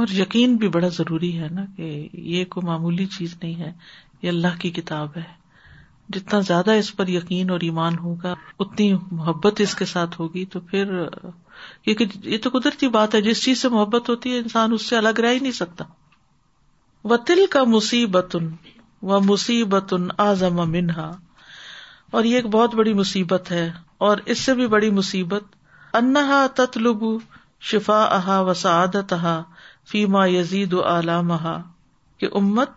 اور 0.00 0.12
یقین 0.18 0.54
بھی 0.56 0.68
بڑا 0.76 0.88
ضروری 0.98 1.30
ہے 1.38 1.48
نا 1.54 1.64
کہ 1.76 1.86
یہ 2.34 2.44
کوئی 2.54 2.66
معمولی 2.66 3.06
چیز 3.16 3.34
نہیں 3.42 3.54
ہے 3.64 3.72
یہ 4.22 4.28
اللہ 4.28 4.56
کی 4.60 4.70
کتاب 4.78 5.16
ہے 5.16 5.22
جتنا 6.14 6.40
زیادہ 6.46 6.70
اس 6.84 6.94
پر 6.96 7.08
یقین 7.08 7.50
اور 7.50 7.60
ایمان 7.70 7.98
ہوگا 7.98 8.34
اتنی 8.60 8.92
محبت 9.10 9.60
اس 9.64 9.74
کے 9.80 9.84
ساتھ 9.94 10.20
ہوگی 10.20 10.44
تو 10.54 10.60
پھر 10.70 10.90
کیونکہ 11.08 12.04
یہ 12.28 12.38
تو 12.42 12.50
قدرتی 12.58 12.88
بات 12.98 13.14
ہے 13.14 13.20
جس 13.22 13.42
چیز 13.44 13.62
سے 13.62 13.68
محبت 13.78 14.08
ہوتی 14.10 14.32
ہے 14.32 14.38
انسان 14.38 14.72
اس 14.72 14.88
سے 14.90 14.96
الگ 14.96 15.20
رہ 15.26 15.32
ہی 15.32 15.38
نہیں 15.38 15.58
سکتا 15.60 15.84
وطل 17.14 17.44
کا 17.50 17.64
مصیبت 17.76 18.36
و 19.10 19.20
مصیبت 19.32 19.94
آزم 20.28 20.62
منہا 20.70 21.10
اور 22.18 22.24
یہ 22.28 22.36
ایک 22.36 22.46
بہت 22.54 22.74
بڑی 22.78 22.92
مصیبت 22.94 23.50
ہے 23.50 23.70
اور 24.06 24.18
اس 24.32 24.38
سے 24.48 24.54
بھی 24.54 24.66
بڑی 24.72 24.88
مصیبت 25.00 25.42
انہا 26.00 26.46
تت 26.56 26.78
شفا 27.70 28.00
احا 28.16 28.38
و 28.48 28.54
سعادت 28.62 29.12
فیما 29.90 30.26
یزید 30.28 30.74
عالام 30.92 31.30
کہ 32.20 32.28
امت 32.40 32.70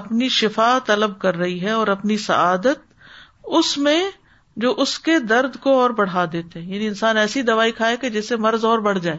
اپنی 0.00 0.28
شفا 0.34 0.66
طلب 0.86 1.18
کر 1.24 1.36
رہی 1.36 1.60
ہے 1.62 1.70
اور 1.78 1.86
اپنی 1.94 2.16
سعادت 2.26 2.86
اس 3.58 3.76
میں 3.86 4.00
جو 4.64 4.74
اس 4.82 4.98
کے 5.08 5.18
درد 5.32 5.56
کو 5.62 5.78
اور 5.80 5.90
بڑھا 6.02 6.24
دیتے 6.32 6.60
یعنی 6.60 6.86
انسان 6.86 7.16
ایسی 7.18 7.42
دوائی 7.50 7.72
کھائے 7.80 7.96
کہ 8.00 8.10
جس 8.16 8.28
سے 8.28 8.36
مرض 8.46 8.64
اور 8.70 8.78
بڑھ 8.88 8.98
جائے 9.08 9.18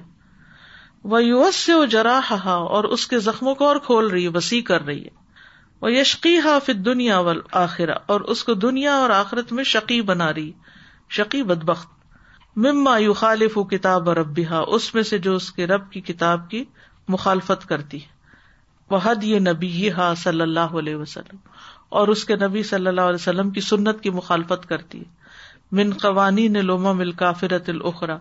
وہ 1.13 1.23
یوس 1.23 1.55
سے 1.65 1.73
جرا 1.95 2.19
ہا 2.29 2.53
اور 2.77 2.83
اس 2.97 3.07
کے 3.13 3.19
زخموں 3.29 3.55
کو 3.63 3.67
اور 3.67 3.79
کھول 3.85 4.07
رہی 4.09 4.23
ہے 4.23 4.37
وسیع 4.37 4.61
کر 4.67 4.85
رہی 4.85 5.03
ہے 5.03 5.21
وہ 5.83 5.91
یشقی 5.91 6.37
ہاف 6.43 6.69
دنیا 6.85 7.19
آخرا 7.61 7.93
اور 8.13 8.21
اس 8.33 8.43
کو 8.49 8.53
دنیا 8.65 8.91
اور 8.97 9.09
آخرت 9.15 9.51
میں 9.53 9.63
شقی 9.71 9.99
بنا 10.11 10.31
رہی 10.33 10.51
شکی 11.17 11.41
بد 11.49 11.63
بخت 11.69 11.89
مما 12.65 12.95
خالف 13.21 13.57
کتاب 13.71 14.07
اور 14.09 14.15
ربی 14.17 14.45
ہا 14.51 14.59
اس 14.77 14.93
میں 14.95 15.03
سے 15.11 15.17
جو 15.27 15.35
اس 15.35 15.51
کے 15.57 15.67
رب 15.73 15.91
کی 15.91 16.01
کتاب 16.11 16.49
کی 16.49 16.63
مخالفت 17.15 17.65
کرتی 17.69 17.99
وہ 18.91 18.99
حد 19.03 19.23
یہ 19.31 19.39
نبی 19.51 19.71
ہی 19.71 19.89
صلی 20.23 20.41
اللہ 20.41 20.77
علیہ 20.83 20.95
وسلم 21.01 21.37
اور 22.01 22.07
اس 22.15 22.25
کے 22.31 22.35
نبی 22.47 22.63
صلی 22.73 22.87
اللہ 22.87 23.09
علیہ 23.11 23.21
وسلم 23.25 23.49
کی 23.57 23.61
سنت 23.71 24.01
کی 24.03 24.09
مخالفت 24.21 24.65
کرتی 24.69 24.99
ہے 24.99 25.77
من 25.81 25.93
قوانین 26.01 26.65
لوما 26.65 26.91
مل 27.03 27.11
کافرت 27.25 27.69
الخرا 27.75 28.17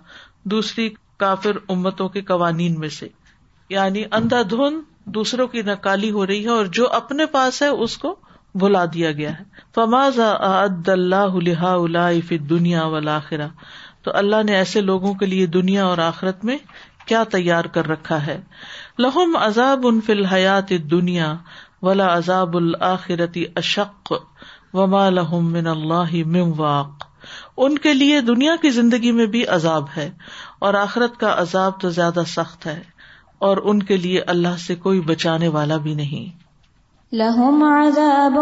دوسری 0.57 0.89
کافر 1.27 1.59
امتوں 1.77 2.09
کے 2.19 2.23
قوانین 2.35 2.79
میں 2.81 2.89
سے 3.01 3.09
یعنی 3.77 4.05
اندھا 4.21 4.43
دھند 4.51 4.91
دوسروں 5.17 5.47
کی 5.55 5.63
نکالی 5.67 6.11
ہو 6.11 6.27
رہی 6.27 6.45
ہے 6.45 6.51
اور 6.51 6.67
جو 6.79 6.89
اپنے 7.01 7.27
پاس 7.37 7.61
ہے 7.63 7.69
اس 7.85 7.97
کو 7.99 8.15
بلا 8.63 8.85
دیا 8.95 9.11
گیا 9.19 9.31
ہے 9.39 10.31
عد 10.47 10.89
اللہ 10.89 11.37
الاف 11.73 12.31
دنیا 12.51 12.85
ولاخرا 12.95 13.47
تو 14.05 14.11
اللہ 14.21 14.43
نے 14.49 14.55
ایسے 14.57 14.81
لوگوں 14.81 15.13
کے 15.15 15.27
لیے 15.27 15.47
دنیا 15.57 15.85
اور 15.87 15.99
آخرت 16.07 16.45
میں 16.45 16.57
کیا 17.07 17.23
تیار 17.31 17.65
کر 17.77 17.89
رکھا 17.89 18.25
ہے 18.27 18.41
لہم 19.05 19.37
عذاب 19.41 19.87
ان 19.87 20.01
فل 20.07 20.25
حیات 20.33 20.71
دنیا 20.91 21.35
ولا 21.83 22.17
عذاب 22.17 22.57
الآخرتی 22.57 23.45
اشق 23.63 24.13
وما 24.75 25.09
لہم 25.11 25.53
من 25.53 25.67
اللہ 25.67 26.15
ممواق 26.37 27.07
ان 27.65 27.79
کے 27.79 27.93
لیے 27.95 28.21
دنیا 28.31 28.55
کی 28.63 28.71
زندگی 28.81 29.11
میں 29.19 29.27
بھی 29.35 29.45
عذاب 29.57 29.85
ہے 29.97 30.11
اور 30.67 30.75
آخرت 30.75 31.17
کا 31.21 31.35
عذاب 31.41 31.81
تو 31.81 31.91
زیادہ 31.99 32.23
سخت 32.35 32.67
ہے 32.67 32.81
اور 33.47 33.59
ان 33.71 33.83
کے 33.87 33.97
لیے 34.03 34.21
اللہ 34.33 34.57
سے 34.65 34.75
کوئی 34.83 35.01
بچانے 35.07 35.47
والا 35.55 35.77
بھی 35.85 35.93
نہیں 36.01 36.27
لهم 37.21 37.63
عذاب 37.69 38.37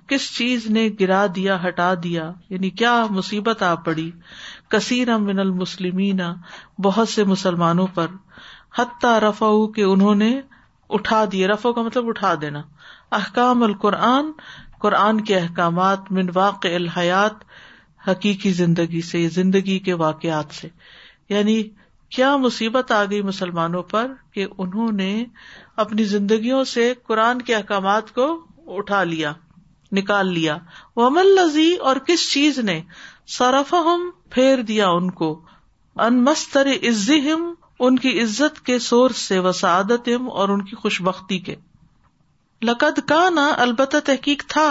کس 0.09 0.31
چیز 0.37 0.67
نے 0.75 0.89
گرا 1.01 1.25
دیا 1.37 1.57
ہٹا 1.67 1.93
دیا 2.03 2.31
یعنی 2.51 2.69
کیا 2.81 2.93
مصیبت 3.11 3.63
آ 3.69 3.75
پڑی 3.85 4.11
کثیر 4.71 5.17
من 5.19 5.39
المسلمین 5.39 6.21
بہت 6.83 7.09
سے 7.09 7.25
مسلمانوں 7.31 7.87
پر 7.95 8.07
حتیٰ 8.79 9.19
رفع 9.21 9.49
کے 9.77 9.83
انہوں 9.85 10.15
نے 10.25 10.31
اٹھا 10.97 11.25
دیے 11.33 11.47
رفع 11.47 11.71
کا 11.79 11.83
مطلب 11.83 12.09
اٹھا 12.09 12.33
دینا 12.41 12.63
احکام 13.19 13.63
القرآن 13.63 14.31
قرآن 14.81 15.21
کے 15.25 15.39
احکامات 15.39 16.11
من 16.13 16.29
واقع 16.35 16.75
الحیات 16.75 17.45
حقیقی 18.09 18.51
زندگی 18.63 19.01
سے 19.11 19.29
زندگی 19.35 19.79
کے 19.89 19.93
واقعات 20.05 20.55
سے 20.61 20.69
یعنی 21.29 21.63
کیا 22.15 22.37
مصیبت 22.37 22.91
آ 22.93 23.03
گئی 23.11 23.21
مسلمانوں 23.29 23.83
پر 23.93 24.13
کہ 24.35 24.47
انہوں 24.65 24.93
نے 25.03 25.09
اپنی 25.85 26.05
زندگیوں 26.15 26.63
سے 26.75 26.93
قرآن 27.07 27.41
کے 27.49 27.55
احکامات 27.55 28.15
کو 28.15 28.27
اٹھا 28.77 29.03
لیا 29.05 29.33
لیا 30.23 30.53
نکال 31.07 31.29
لذی 31.35 31.73
اور 31.91 31.97
کس 32.07 32.31
چیز 32.33 32.59
نے 32.69 32.81
سرف 33.37 33.73
ہم 33.85 34.09
پھیر 34.33 34.63
دیا 34.71 34.89
ان 35.01 35.11
کو 35.21 35.31
ان 35.97 36.05
ان 36.17 36.23
مستر 36.25 36.69
کی 38.03 38.15
عزت 38.23 38.65
کے 38.67 38.79
سورس 38.89 39.17
سے 39.29 39.39
وسعادت 39.47 40.09
اور 40.43 40.49
ان 40.55 40.63
کی 40.65 40.77
خوش 40.77 41.01
بختی 41.05 41.39
کے 41.49 41.55
لقد 42.69 42.99
کا 43.09 43.29
نا 43.35 43.51
البتہ 43.67 43.97
تحقیق 44.07 44.43
تھا 44.55 44.69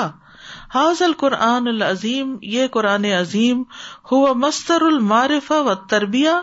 حاضل 0.73 1.13
قرآن 1.23 1.67
العظیم 1.67 2.36
یہ 2.57 2.67
قرآن 2.71 3.05
عظیم 3.19 3.63
ہو 4.11 4.23
مستر 4.45 4.81
المارف 4.89 5.51
و 5.51 5.75
تربیہ 5.89 6.36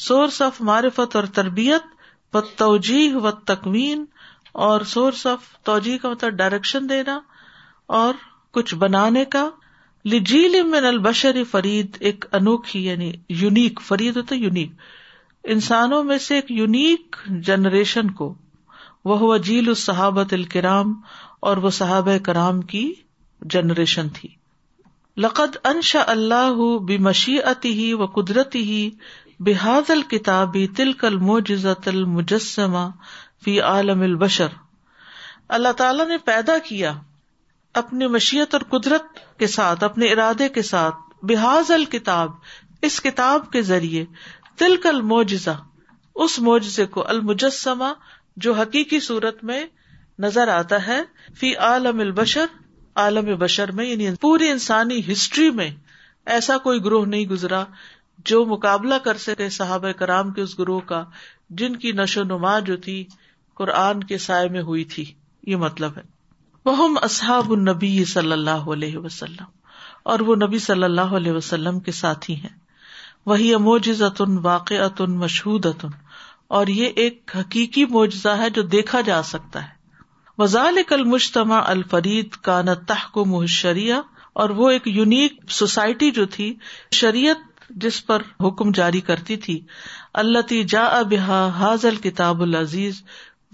سورس 0.00 0.40
آف 0.42 0.60
معرفت 0.68 1.16
اور 1.16 1.24
تربیت 1.34 1.86
و 2.34 2.40
توجیح 2.56 3.16
و 3.20 3.30
تکمین 3.46 4.04
اور 4.66 4.80
سورس 4.92 5.26
آف 5.26 5.48
توجی 5.64 5.96
کا 5.98 6.10
مطلب 6.10 6.34
ڈائریکشن 6.36 6.88
دینا 6.88 7.18
اور 8.00 8.14
کچھ 8.54 8.74
بنانے 8.74 9.24
کا 9.34 9.48
لجیل 10.12 10.62
من 10.68 10.84
البشر 10.84 11.42
فرید 11.50 11.96
ایک 12.10 12.24
انوکھی 12.34 12.84
یعنی 12.84 13.12
یونیک 13.40 13.80
فرید 13.86 14.16
ہوتا 14.16 14.34
یونیک 14.36 14.68
انسانوں 15.54 16.02
میں 16.04 16.18
سے 16.26 16.34
ایک 16.34 16.50
یونیک 16.50 17.16
جنریشن 17.46 18.10
کو 18.20 18.34
وہ 19.10 19.18
ہوا 19.18 19.36
اس 19.70 19.78
صحابت 19.78 20.32
الکرام 20.32 20.92
اور 21.50 21.56
وہ 21.62 21.70
صحاب 21.80 22.08
کرام 22.26 22.60
کی 22.72 22.92
جنریشن 23.52 24.08
تھی 24.18 24.28
لقد 25.22 25.56
انشا 25.66 26.02
اللہ 26.06 26.60
بے 26.88 26.96
مشیعتی 27.06 27.72
ہی 27.78 27.92
و 27.94 28.06
قدرتی 28.14 28.62
ہی 28.68 28.88
بحاد 29.46 29.90
الکتابی 29.90 30.60
ہی 30.62 30.66
تلک 30.76 31.04
الموجزہ 31.04 31.72
تل 31.84 32.04
مجسمہ 32.04 32.88
فی 33.44 33.60
عالم 33.70 34.02
البشر 34.02 34.48
اللہ 35.58 35.72
تعالیٰ 35.76 36.06
نے 36.08 36.16
پیدا 36.24 36.56
کیا 36.64 36.92
اپنی 37.80 38.06
مشیت 38.14 38.54
اور 38.54 38.62
قدرت 38.78 39.18
کے 39.38 39.46
ساتھ 39.46 39.84
اپنے 39.84 40.08
ارادے 40.12 40.48
کے 40.54 40.62
ساتھ 40.62 41.24
بحاظ 41.26 41.70
الکتاب 41.74 42.30
اس 42.88 43.00
کتاب 43.00 43.50
کے 43.52 43.62
ذریعے 43.62 44.04
تلک 44.58 44.86
المعجزہ 44.86 45.56
اس 46.24 46.38
معجزے 46.48 46.86
کو 46.96 47.06
المجسمہ 47.08 47.92
جو 48.46 48.52
حقیقی 48.54 48.98
صورت 49.00 49.42
میں 49.44 49.62
نظر 50.24 50.48
آتا 50.56 50.86
ہے 50.86 51.00
فی 51.40 51.54
عالم 51.68 52.00
البشر 52.00 52.56
عالم 53.02 53.34
بشر 53.38 53.70
میں 53.72 53.84
یعنی 53.84 54.08
پوری 54.20 54.48
انسانی 54.50 55.00
ہسٹری 55.12 55.50
میں 55.60 55.70
ایسا 56.34 56.56
کوئی 56.64 56.84
گروہ 56.84 57.04
نہیں 57.06 57.24
گزرا 57.26 57.62
جو 58.30 58.44
مقابلہ 58.46 58.94
کر 59.04 59.16
سکے 59.18 59.48
صحاب 59.50 59.84
کرام 59.98 60.30
کے 60.32 60.42
اس 60.42 60.58
گروہ 60.58 60.80
کا 60.86 61.02
جن 61.60 61.76
کی 61.84 61.92
نشو 62.00 62.22
نما 62.24 62.58
جو 62.66 62.76
تھی 62.86 63.04
قرآن 63.60 64.02
کے 64.04 64.18
سائے 64.26 64.48
میں 64.48 64.62
ہوئی 64.68 64.84
تھی 64.92 65.04
یہ 65.46 65.56
مطلب 65.64 65.96
ہے 65.96 66.02
وہ 66.64 66.88
اصحاب 67.02 67.50
النبی 67.52 68.04
صلی 68.12 68.32
اللہ 68.32 68.68
علیہ 68.74 68.98
وسلم 69.04 69.44
اور 70.12 70.20
وہ 70.28 70.34
نبی 70.42 70.58
صلی 70.58 70.84
اللہ 70.84 71.12
علیہ 71.16 71.32
وسلم 71.32 71.78
کے 71.88 71.92
ساتھی 71.92 72.34
ہیں 72.36 72.60
وہی 73.26 73.52
اموجن 73.54 74.38
واقع 74.42 75.04
مشہود 75.08 75.66
اتن 75.66 75.88
اور 76.58 76.66
یہ 76.66 76.90
ایک 77.02 77.30
حقیقی 77.36 77.84
معجزہ 77.90 78.28
ہے 78.38 78.48
جو 78.56 78.62
دیکھا 78.76 79.00
جا 79.10 79.22
سکتا 79.24 79.62
ہے 79.64 80.82
کل 80.88 81.04
مشتما 81.12 81.58
الفرید 81.70 82.34
کانتح 82.48 83.06
کو 83.12 83.24
محشریہ 83.34 83.94
اور 84.42 84.50
وہ 84.60 84.70
ایک 84.70 84.86
یونیک 84.96 85.38
سوسائٹی 85.60 86.10
جو 86.16 86.24
تھی 86.36 86.52
شریعت 87.00 87.50
جس 87.84 88.04
پر 88.06 88.22
حکم 88.44 88.70
جاری 88.74 89.00
کرتی 89.06 89.36
تھی 89.44 89.58
اللہ 90.22 90.40
تی 90.48 90.62
جا 90.72 90.86
بحا 91.10 91.46
حاضل 91.58 91.96
کتاب 92.08 92.42
العزیز 92.42 93.02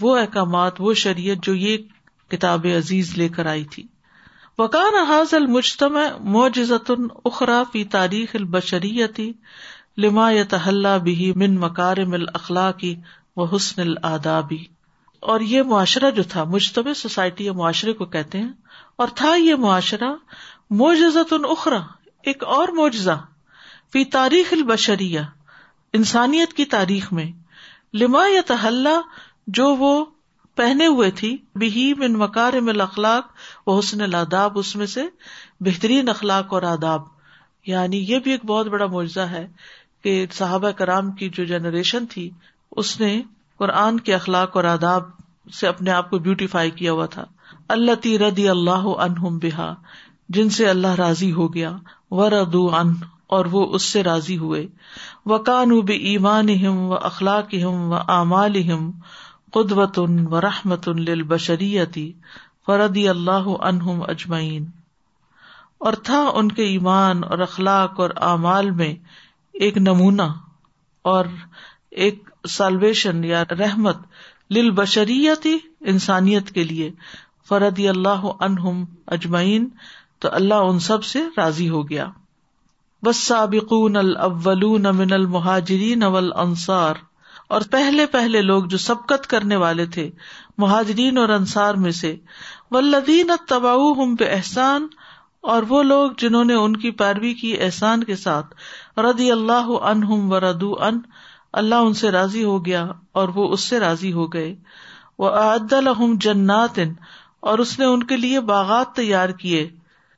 وہ 0.00 0.16
احکامات 0.18 0.80
وہ 0.80 0.94
شریعت 1.04 1.44
جو 1.46 1.54
یہ 1.54 1.76
کتاب 2.30 2.66
عزیز 2.76 3.16
لے 3.18 3.28
کر 3.36 3.46
آئی 3.50 3.64
تھی 3.74 3.86
وکان 4.58 4.94
حاضل 5.08 5.46
مجتمع 5.46 6.06
معجزت 6.36 6.90
اخرا 7.24 7.62
فی 7.72 7.84
تاریخ 7.96 8.34
البشریتی 8.36 9.32
لما 10.04 10.28
حل 10.66 10.86
بھی 11.04 11.32
من 11.36 11.54
مکار 11.60 12.04
مل 12.08 12.24
اخلاقی 12.34 12.94
حسن 13.54 13.80
الآدابی 13.80 14.64
اور 15.32 15.40
یہ 15.50 15.62
معاشرہ 15.72 16.10
جو 16.16 16.22
تھا 16.30 16.42
مجتمع 16.54 16.92
سوسائٹی 16.96 17.44
یا 17.44 17.52
معاشرے 17.60 17.92
کو 18.00 18.04
کہتے 18.14 18.38
ہیں 18.38 18.52
اور 19.02 19.08
تھا 19.16 19.34
یہ 19.36 19.54
معاشرہ 19.66 20.12
معجزت 20.80 21.34
اخرا 21.50 21.78
ایک 22.30 22.42
اور 22.56 22.68
معجزہ 22.76 23.18
فی 23.93 24.03
تاریخ 24.14 24.53
البشریا 24.53 25.20
انسانیت 25.99 26.53
کی 26.55 26.64
تاریخ 26.72 27.12
میں 27.18 27.24
لما 28.01 28.24
یا 28.26 28.41
تحلہ 28.47 28.89
جو 29.59 29.66
وہ 29.82 29.93
پہنے 30.57 30.86
ہوئے 30.86 31.11
تھی 31.20 31.36
مکار 32.22 32.59
مل 32.66 32.80
اخلاق 32.80 33.68
و 33.68 33.78
حسن 33.78 34.01
الاداب 34.07 34.59
اس 34.59 34.74
میں 34.76 34.86
سے 34.97 35.03
بہترین 35.66 36.09
اخلاق 36.09 36.53
اور 36.55 36.62
آداب 36.72 37.03
یعنی 37.66 38.03
یہ 38.09 38.18
بھی 38.24 38.30
ایک 38.32 38.45
بہت 38.53 38.66
بڑا 38.76 38.86
معجزہ 38.97 39.26
ہے 39.34 39.47
کہ 40.05 40.24
صحابہ 40.39 40.70
کرام 40.80 41.11
کی 41.20 41.28
جو 41.39 41.45
جنریشن 41.57 42.07
تھی 42.14 42.28
اس 42.82 42.99
نے 43.01 43.20
قرآن 43.59 44.01
کے 44.09 44.14
اخلاق 44.14 44.57
اور 44.57 44.64
آداب 44.76 45.05
سے 45.61 45.66
اپنے 45.68 45.91
آپ 45.91 46.11
کو 46.11 46.18
بیوٹیفائی 46.26 46.70
کیا 46.82 46.93
ہوا 46.93 47.07
تھا 47.16 47.24
اللہ 47.78 47.95
تی 48.03 48.18
ردی 48.18 48.49
اللہ 48.49 48.95
عنہم 49.11 49.39
بہا 49.43 49.74
جن 50.39 50.51
سے 50.59 50.68
اللہ 50.70 50.95
راضی 50.99 51.32
ہو 51.32 51.53
گیا 51.55 51.76
و 52.11 52.28
ردو 52.30 52.68
ان 52.76 52.93
اور 53.36 53.44
وہ 53.52 53.64
اس 53.76 53.82
سے 53.94 54.02
راضی 54.02 54.36
ہوئے 54.38 54.66
و 55.34 55.38
کان 55.48 55.78
بھی 55.88 55.96
ایمان 56.10 56.48
اخلاق 57.08 57.54
و 57.64 58.76
قدوت 59.56 59.98
ان 59.98 60.26
و 60.30 60.40
رحمت 60.40 60.88
ان 60.88 61.02
لشریتی 61.06 62.04
فردی 62.66 63.08
اللہ 63.08 63.46
عنہم 63.68 64.02
اجمعین 64.10 64.64
اور 65.88 65.92
تھا 66.08 66.20
ان 66.40 66.50
کے 66.52 66.64
ایمان 66.68 67.22
اور 67.24 67.38
اخلاق 67.48 68.00
اور 68.04 68.10
اعمال 68.30 68.70
میں 68.80 68.92
ایک 69.66 69.76
نمونہ 69.88 70.22
اور 71.12 71.24
ایک 72.06 72.28
سالویشن 72.56 73.22
یا 73.24 73.42
رحمت 73.58 73.98
لل 74.56 74.70
بشریتی 74.80 75.56
انسانیت 75.92 76.50
کے 76.54 76.64
لیے 76.64 76.90
فردی 77.48 77.88
اللہ 77.88 78.24
عنہم 78.48 78.84
اجمعین 79.18 79.68
تو 80.20 80.28
اللہ 80.40 80.70
ان 80.70 80.78
سب 80.90 81.04
سے 81.12 81.22
راضی 81.36 81.68
ہو 81.76 81.88
گیا 81.90 82.06
بس 83.07 83.16
سابقن 83.26 83.96
من 83.96 84.16
اول 84.20 84.62
المہجرین 85.16 86.03
اول 86.03 86.30
انصار 86.44 86.94
اور 87.57 87.61
پہلے 87.70 88.07
پہلے 88.14 88.40
لوگ 88.42 88.64
جو 88.72 88.78
سبقت 88.84 89.26
کرنے 89.34 89.57
والے 89.57 89.84
تھے 89.96 90.09
مہاجرین 90.64 91.18
اور 91.18 91.28
انصار 91.34 91.74
میں 91.84 91.90
سے 91.99 92.11
احسان 94.30 94.86
اور 95.55 95.62
وہ 95.68 95.82
لوگ 95.82 96.11
جنہوں 96.18 96.42
نے 96.44 96.55
ان 96.62 96.76
کی 96.76 96.90
پیروی 97.03 97.32
کی 97.42 97.55
احسان 97.68 98.03
کے 98.05 98.16
ساتھ 98.24 98.99
ردی 99.07 99.30
اللہ 99.32 99.70
ان 99.80 100.03
ہم 100.11 100.32
و 100.32 100.40
ردو 100.49 100.72
ان 100.88 100.99
اللہ 101.62 101.86
ان 101.86 101.94
سے 102.03 102.11
راضی 102.18 102.44
ہو 102.44 102.64
گیا 102.64 102.84
اور 103.20 103.28
وہ 103.34 103.49
اس 103.53 103.64
سے 103.72 103.80
راضی 103.80 104.12
ہو 104.12 104.26
گئے 104.32 104.55
وہ 105.18 105.30
الحم 105.42 106.16
جنات 106.28 106.80
اور 107.51 107.59
اس 107.66 107.78
نے 107.78 107.84
ان 107.92 108.03
کے 108.12 108.16
لیے 108.16 108.40
باغات 108.53 108.94
تیار 108.96 109.28
کیے 109.44 109.66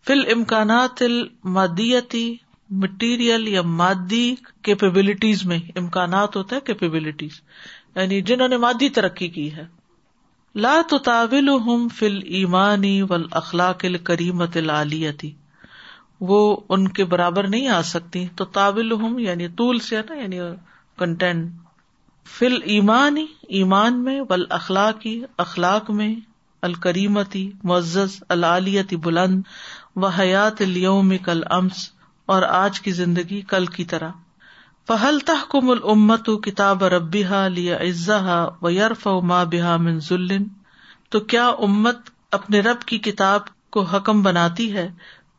فی 0.07 0.13
امکانات 0.31 1.01
المادیتی 1.01 2.23
مٹیریل 2.83 3.47
یا 3.47 3.61
مادی 3.81 4.23
کیپبلٹیز 4.63 5.45
میں 5.45 5.57
امکانات 5.79 6.35
ہوتے 6.35 6.55
ہیں 6.55 6.61
کیپبلٹیز 6.65 7.39
یعنی 7.95 8.21
جنہوں 8.29 8.47
نے 8.47 8.57
مادی 8.63 8.89
ترقی 8.97 9.27
کی 9.35 9.51
ہے 9.55 9.65
لا 10.65 10.73
توول 10.89 11.49
فل 11.97 12.19
ایمانی 12.39 12.95
ول 13.09 13.25
اخلاق 13.41 13.85
ال 13.89 13.97
کریمت 14.09 14.57
العالیتی 14.57 15.31
وہ 16.29 16.39
ان 16.75 16.87
کے 16.97 17.05
برابر 17.11 17.47
نہیں 17.47 17.67
آ 17.77 17.81
سکتی 17.91 18.25
تو 18.37 18.45
تاول 18.57 18.91
ہم 19.03 19.17
یعنی 19.19 19.47
طول 19.57 19.79
سے 19.89 20.01
نا 20.09 20.15
یعنی 20.21 20.39
کنٹینٹ 20.99 21.51
فی 22.37 22.47
ایمانی 22.75 23.25
ایمان 23.59 24.03
میں 24.03 24.19
ول 24.29 24.45
اخلاقی 24.59 25.19
اخلاق 25.45 25.89
میں 26.01 26.13
الکریمتی 26.67 27.49
معزز 27.69 28.15
العالیتی 28.33 28.95
بلند 29.05 29.43
و 30.01 30.07
حیات 30.19 30.61
لیوم 30.73 31.15
کل 31.25 31.41
امس 31.57 31.77
اور 32.33 32.43
آج 32.57 32.79
کی 32.87 32.91
زندگی 32.97 33.39
کل 33.53 33.65
کی 33.77 33.83
طرح 33.93 34.11
پہلتا 34.87 35.33
کم 35.49 35.69
العمت 35.69 36.29
و 36.29 36.37
کتاب 36.47 36.83
ربی 36.93 37.23
ہا 37.31 37.47
لیا 37.55 37.77
عزا 37.87 38.43
و 38.61 38.69
یارف 38.69 39.07
ماں 39.31 39.43
بحا 39.51 39.75
منظ 39.87 40.11
تو 41.11 41.19
کیا 41.33 41.47
امت 41.69 42.09
اپنے 42.39 42.59
رب 42.69 42.81
کی 42.91 42.97
کتاب 43.09 43.47
کو 43.75 43.81
حکم 43.93 44.21
بناتی 44.23 44.71
ہے 44.75 44.89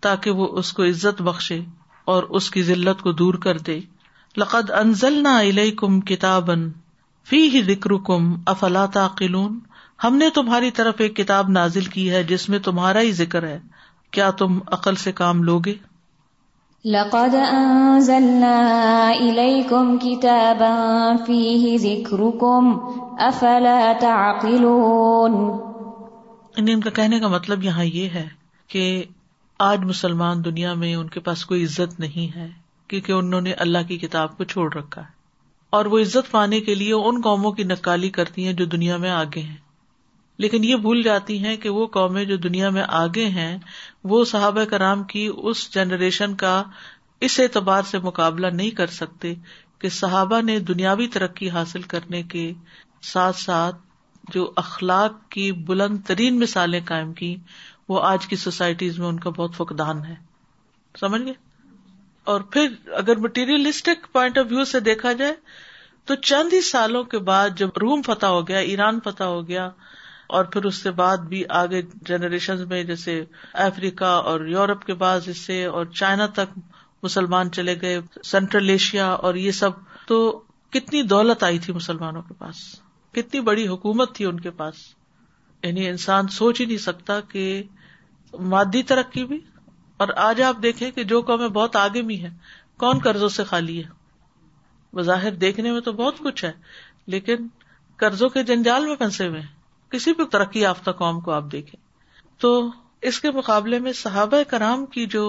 تاکہ 0.07 0.31
وہ 0.41 0.49
اس 0.59 0.73
کو 0.79 0.85
عزت 0.85 1.23
بخشے 1.31 1.61
اور 2.12 2.23
اس 2.39 2.51
کی 2.51 2.62
ذلت 2.70 3.03
کو 3.03 3.12
دور 3.23 3.35
کر 3.47 3.59
دے 3.68 3.81
لقد 4.43 4.70
انزل 4.81 5.23
نہ 5.23 5.39
علیہ 5.41 5.75
کم 5.79 6.01
کتابن 6.12 6.70
فی 7.31 7.43
ہی 7.55 7.62
ذکر 7.73 7.97
کم 8.07 8.35
افلا 8.55 8.85
تاقلون 8.99 9.59
ہم 10.03 10.16
نے 10.18 10.28
تمہاری 10.36 10.70
طرف 10.76 11.00
ایک 11.00 11.14
کتاب 11.16 11.48
نازل 11.57 11.84
کی 11.94 12.11
ہے 12.11 12.22
جس 12.30 12.48
میں 12.53 12.59
تمہارا 12.68 13.00
ہی 13.00 13.11
ذکر 13.18 13.46
ہے 13.46 13.59
کیا 14.16 14.30
تم 14.38 14.59
عقل 14.76 14.94
سے 15.03 15.12
کام 15.20 15.40
ان 26.57 26.80
کا 26.80 26.90
کہنے 26.90 27.20
کا 27.20 27.28
مطلب 27.36 27.62
یہاں 27.64 27.84
یہ 27.84 28.09
ہے 28.14 28.26
کہ 28.74 28.82
آج 29.70 29.84
مسلمان 29.84 30.44
دنیا 30.44 30.74
میں 30.84 30.94
ان 30.94 31.09
کے 31.14 31.20
پاس 31.28 31.44
کوئی 31.53 31.64
عزت 31.64 31.98
نہیں 32.00 32.34
ہے 32.36 32.48
کیونکہ 32.88 33.12
انہوں 33.12 33.40
نے 33.40 33.53
اللہ 33.66 33.86
کی 33.88 33.98
کتاب 33.98 34.36
کو 34.38 34.44
چھوڑ 34.55 34.72
رکھا 34.76 35.00
ہے 35.00 35.20
اور 35.78 35.86
وہ 35.94 35.98
عزت 36.07 36.30
پانے 36.30 36.61
کے 36.70 36.74
لیے 36.82 36.92
ان 37.12 37.20
قوموں 37.30 37.53
کی 37.61 37.64
نکالی 37.74 38.09
کرتی 38.20 38.46
ہیں 38.46 38.53
جو 38.53 38.64
دنیا 38.76 38.96
میں 39.07 39.11
آگے 39.11 39.40
ہیں 39.40 39.57
لیکن 40.43 40.64
یہ 40.64 40.76
بھول 40.84 41.03
جاتی 41.03 41.34
ہیں 41.45 41.57
کہ 41.64 41.70
وہ 41.74 41.86
قومیں 41.97 42.24
جو 42.28 42.36
دنیا 42.45 42.68
میں 42.76 42.82
آگے 43.01 43.26
ہیں 43.34 43.51
وہ 44.12 44.22
صحابہ 44.30 44.64
کرام 44.70 45.03
کی 45.12 45.28
اس 45.51 45.59
جنریشن 45.74 46.34
کا 46.40 46.55
اس 47.26 47.38
اعتبار 47.45 47.82
سے 47.90 47.99
مقابلہ 48.07 48.47
نہیں 48.61 48.70
کر 48.80 48.93
سکتے 48.95 49.32
کہ 49.84 49.88
صحابہ 49.99 50.40
نے 50.49 50.59
دنیاوی 50.72 51.07
ترقی 51.18 51.51
حاصل 51.59 51.82
کرنے 51.93 52.22
کے 52.34 52.45
ساتھ 53.12 53.36
ساتھ 53.43 53.76
جو 54.34 54.43
اخلاق 54.64 55.22
کی 55.36 55.47
بلند 55.70 56.03
ترین 56.09 56.38
مثالیں 56.40 56.80
قائم 56.90 57.12
کی 57.22 57.30
وہ 57.93 58.03
آج 58.11 58.26
کی 58.32 58.36
سوسائٹیز 58.49 58.99
میں 58.99 59.07
ان 59.09 59.20
کا 59.26 59.30
بہت 59.38 59.55
فقدان 59.62 60.05
ہے 60.11 60.14
سمجھ 61.01 61.22
گئے 61.30 61.38
اور 62.34 62.45
پھر 62.57 62.66
اگر 63.05 63.22
مٹیریلسٹک 63.28 64.12
پوائنٹ 64.16 64.38
آف 64.43 64.51
ویو 64.51 64.64
سے 64.74 64.80
دیکھا 64.90 65.12
جائے 65.22 65.34
تو 66.11 66.14
چند 66.30 66.53
ہی 66.53 66.61
سالوں 66.74 67.05
کے 67.14 67.18
بعد 67.32 67.59
جب 67.62 67.82
روم 67.86 68.03
فتح 68.12 68.38
ہو 68.38 68.47
گیا 68.49 68.66
ایران 68.72 69.01
فتح 69.09 69.34
ہو 69.36 69.47
گیا 69.49 69.68
اور 70.37 70.45
پھر 70.53 70.64
اس 70.68 70.83
کے 70.83 70.91
بعد 70.99 71.24
بھی 71.30 71.43
آگے 71.62 71.80
جنریشن 72.09 72.61
میں 72.68 72.83
جیسے 72.91 73.14
افریقہ 73.64 74.12
اور 74.30 74.45
یورپ 74.53 74.85
کے 74.91 74.95
بعض 75.03 75.28
حصے 75.30 75.57
اور 75.80 75.87
چائنا 76.01 76.26
تک 76.39 76.55
مسلمان 77.07 77.51
چلے 77.57 77.74
گئے 77.83 77.99
سینٹرل 78.28 78.68
ایشیا 78.76 79.09
اور 79.28 79.35
یہ 79.47 79.51
سب 79.59 79.83
تو 80.12 80.20
کتنی 80.78 81.03
دولت 81.11 81.43
آئی 81.51 81.59
تھی 81.66 81.72
مسلمانوں 81.80 82.22
کے 82.28 82.35
پاس 82.39 82.62
کتنی 83.20 83.41
بڑی 83.51 83.66
حکومت 83.74 84.14
تھی 84.18 84.24
ان 84.30 84.41
کے 84.49 84.51
پاس 84.64 84.80
یعنی 85.66 85.87
انسان 85.89 86.28
سوچ 86.41 86.61
ہی 86.61 86.66
نہیں 86.70 86.83
سکتا 86.89 87.20
کہ 87.37 87.45
مادی 88.55 88.83
ترقی 88.95 89.24
بھی 89.35 89.41
اور 90.03 90.14
آج 90.33 90.43
آپ 90.51 90.62
دیکھیں 90.62 90.91
کہ 90.99 91.05
جو 91.14 91.20
قومیں 91.30 91.49
بہت 91.62 91.76
آگے 91.87 92.03
بھی 92.12 92.18
ہیں 92.24 92.30
کون 92.85 93.05
قرضوں 93.09 93.28
سے 93.41 93.45
خالی 93.55 93.76
ہے 93.85 94.97
بظاہر 95.01 95.35
دیکھنے 95.49 95.72
میں 95.76 95.80
تو 95.80 95.93
بہت 96.05 96.24
کچھ 96.28 96.45
ہے 96.45 96.53
لیکن 97.16 97.47
قرضوں 98.05 98.28
کے 98.39 98.43
جنجال 98.53 98.87
میں 98.93 98.97
پھنسے 99.05 99.28
ہوئے 99.28 99.41
ہیں 99.41 99.61
کسی 99.93 100.12
بھی 100.18 100.24
ترقی 100.32 100.61
یافتہ 100.61 100.90
قوم 100.99 101.20
کو 101.24 101.32
آپ 101.32 101.51
دیکھیں 101.53 101.80
تو 102.43 102.51
اس 103.11 103.18
کے 103.20 103.30
مقابلے 103.38 103.78
میں 103.86 103.93
صحابہ 104.03 104.36
کرام 104.51 104.84
کی 104.95 105.05
جو 105.14 105.24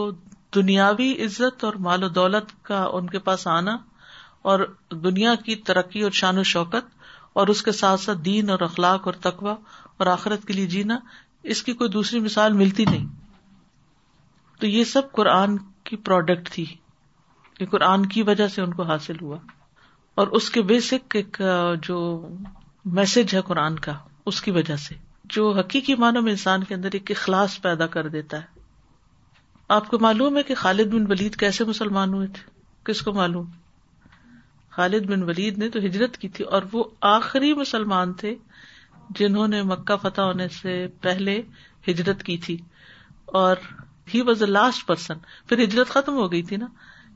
دنیاوی 0.55 1.11
عزت 1.25 1.63
اور 1.69 1.73
مال 1.87 2.03
و 2.03 2.07
دولت 2.17 2.51
کا 2.69 2.83
ان 2.99 3.09
کے 3.15 3.19
پاس 3.25 3.45
آنا 3.55 3.75
اور 4.51 4.59
دنیا 5.07 5.33
کی 5.45 5.55
ترقی 5.69 6.01
اور 6.03 6.11
شان 6.21 6.37
و 6.37 6.43
شوکت 6.53 6.85
اور 7.41 7.47
اس 7.55 7.63
کے 7.63 7.71
ساتھ 7.81 8.01
ساتھ 8.01 8.19
دین 8.25 8.49
اور 8.55 8.61
اخلاق 8.69 9.07
اور 9.07 9.13
تقوا 9.27 9.55
اور 9.97 10.07
آخرت 10.13 10.45
کے 10.47 10.53
لیے 10.53 10.65
جینا 10.75 10.97
اس 11.53 11.63
کی 11.63 11.73
کوئی 11.81 11.89
دوسری 11.97 12.19
مثال 12.29 12.53
ملتی 12.63 12.85
نہیں 12.91 13.05
تو 14.59 14.67
یہ 14.67 14.83
سب 14.93 15.11
قرآن 15.19 15.57
کی 15.91 15.95
پروڈکٹ 16.09 16.51
تھی 16.51 16.65
یہ 17.59 17.65
قرآن 17.71 18.05
کی 18.15 18.23
وجہ 18.31 18.47
سے 18.55 18.61
ان 18.61 18.73
کو 18.73 18.83
حاصل 18.93 19.19
ہوا 19.21 19.37
اور 20.21 20.27
اس 20.39 20.49
کے 20.57 20.61
بیسک 20.73 21.15
ایک 21.23 21.41
جو 21.87 21.99
میسج 23.01 23.35
ہے 23.35 23.41
قرآن 23.47 23.79
کا 23.87 23.93
اس 24.31 24.41
کی 24.41 24.51
وجہ 24.55 24.75
سے 24.87 24.95
جو 25.35 25.51
حقیقی 25.57 25.95
معنوں 26.01 26.21
میں 26.21 26.31
انسان 26.31 26.63
کے 26.63 26.75
اندر 26.75 26.91
ایک 26.97 27.11
اخلاص 27.11 27.61
پیدا 27.61 27.85
کر 27.95 28.07
دیتا 28.15 28.37
ہے 28.41 28.51
آپ 29.77 29.87
کو 29.89 29.99
معلوم 29.99 30.37
ہے 30.37 30.43
کہ 30.47 30.55
خالد 30.55 30.93
بن 30.93 31.05
ولید 31.11 31.35
کیسے 31.39 31.63
مسلمان 31.65 32.13
ہوئے 32.13 32.27
تھے 32.33 32.43
کس 32.91 33.01
کو 33.01 33.13
معلوم 33.13 33.45
خالد 34.75 35.05
بن 35.09 35.23
ولید 35.23 35.57
نے 35.57 35.69
تو 35.69 35.79
ہجرت 35.85 36.17
کی 36.17 36.29
تھی 36.37 36.45
اور 36.57 36.63
وہ 36.71 36.83
آخری 37.09 37.53
مسلمان 37.53 38.13
تھے 38.21 38.35
جنہوں 39.19 39.47
نے 39.47 39.61
مکہ 39.71 39.95
فتح 40.01 40.21
ہونے 40.29 40.47
سے 40.61 40.75
پہلے 41.01 41.41
ہجرت 41.87 42.23
کی 42.23 42.37
تھی 42.45 42.57
اور 43.41 43.55
he 44.13 44.21
was 44.27 44.41
a 44.43 44.49
last 44.49 44.85
person 44.87 45.17
پھر 45.49 45.63
ہجرت 45.63 45.89
ختم 45.89 46.15
ہو 46.21 46.31
گئی 46.31 46.41
تھی 46.51 46.57
نا 46.57 46.67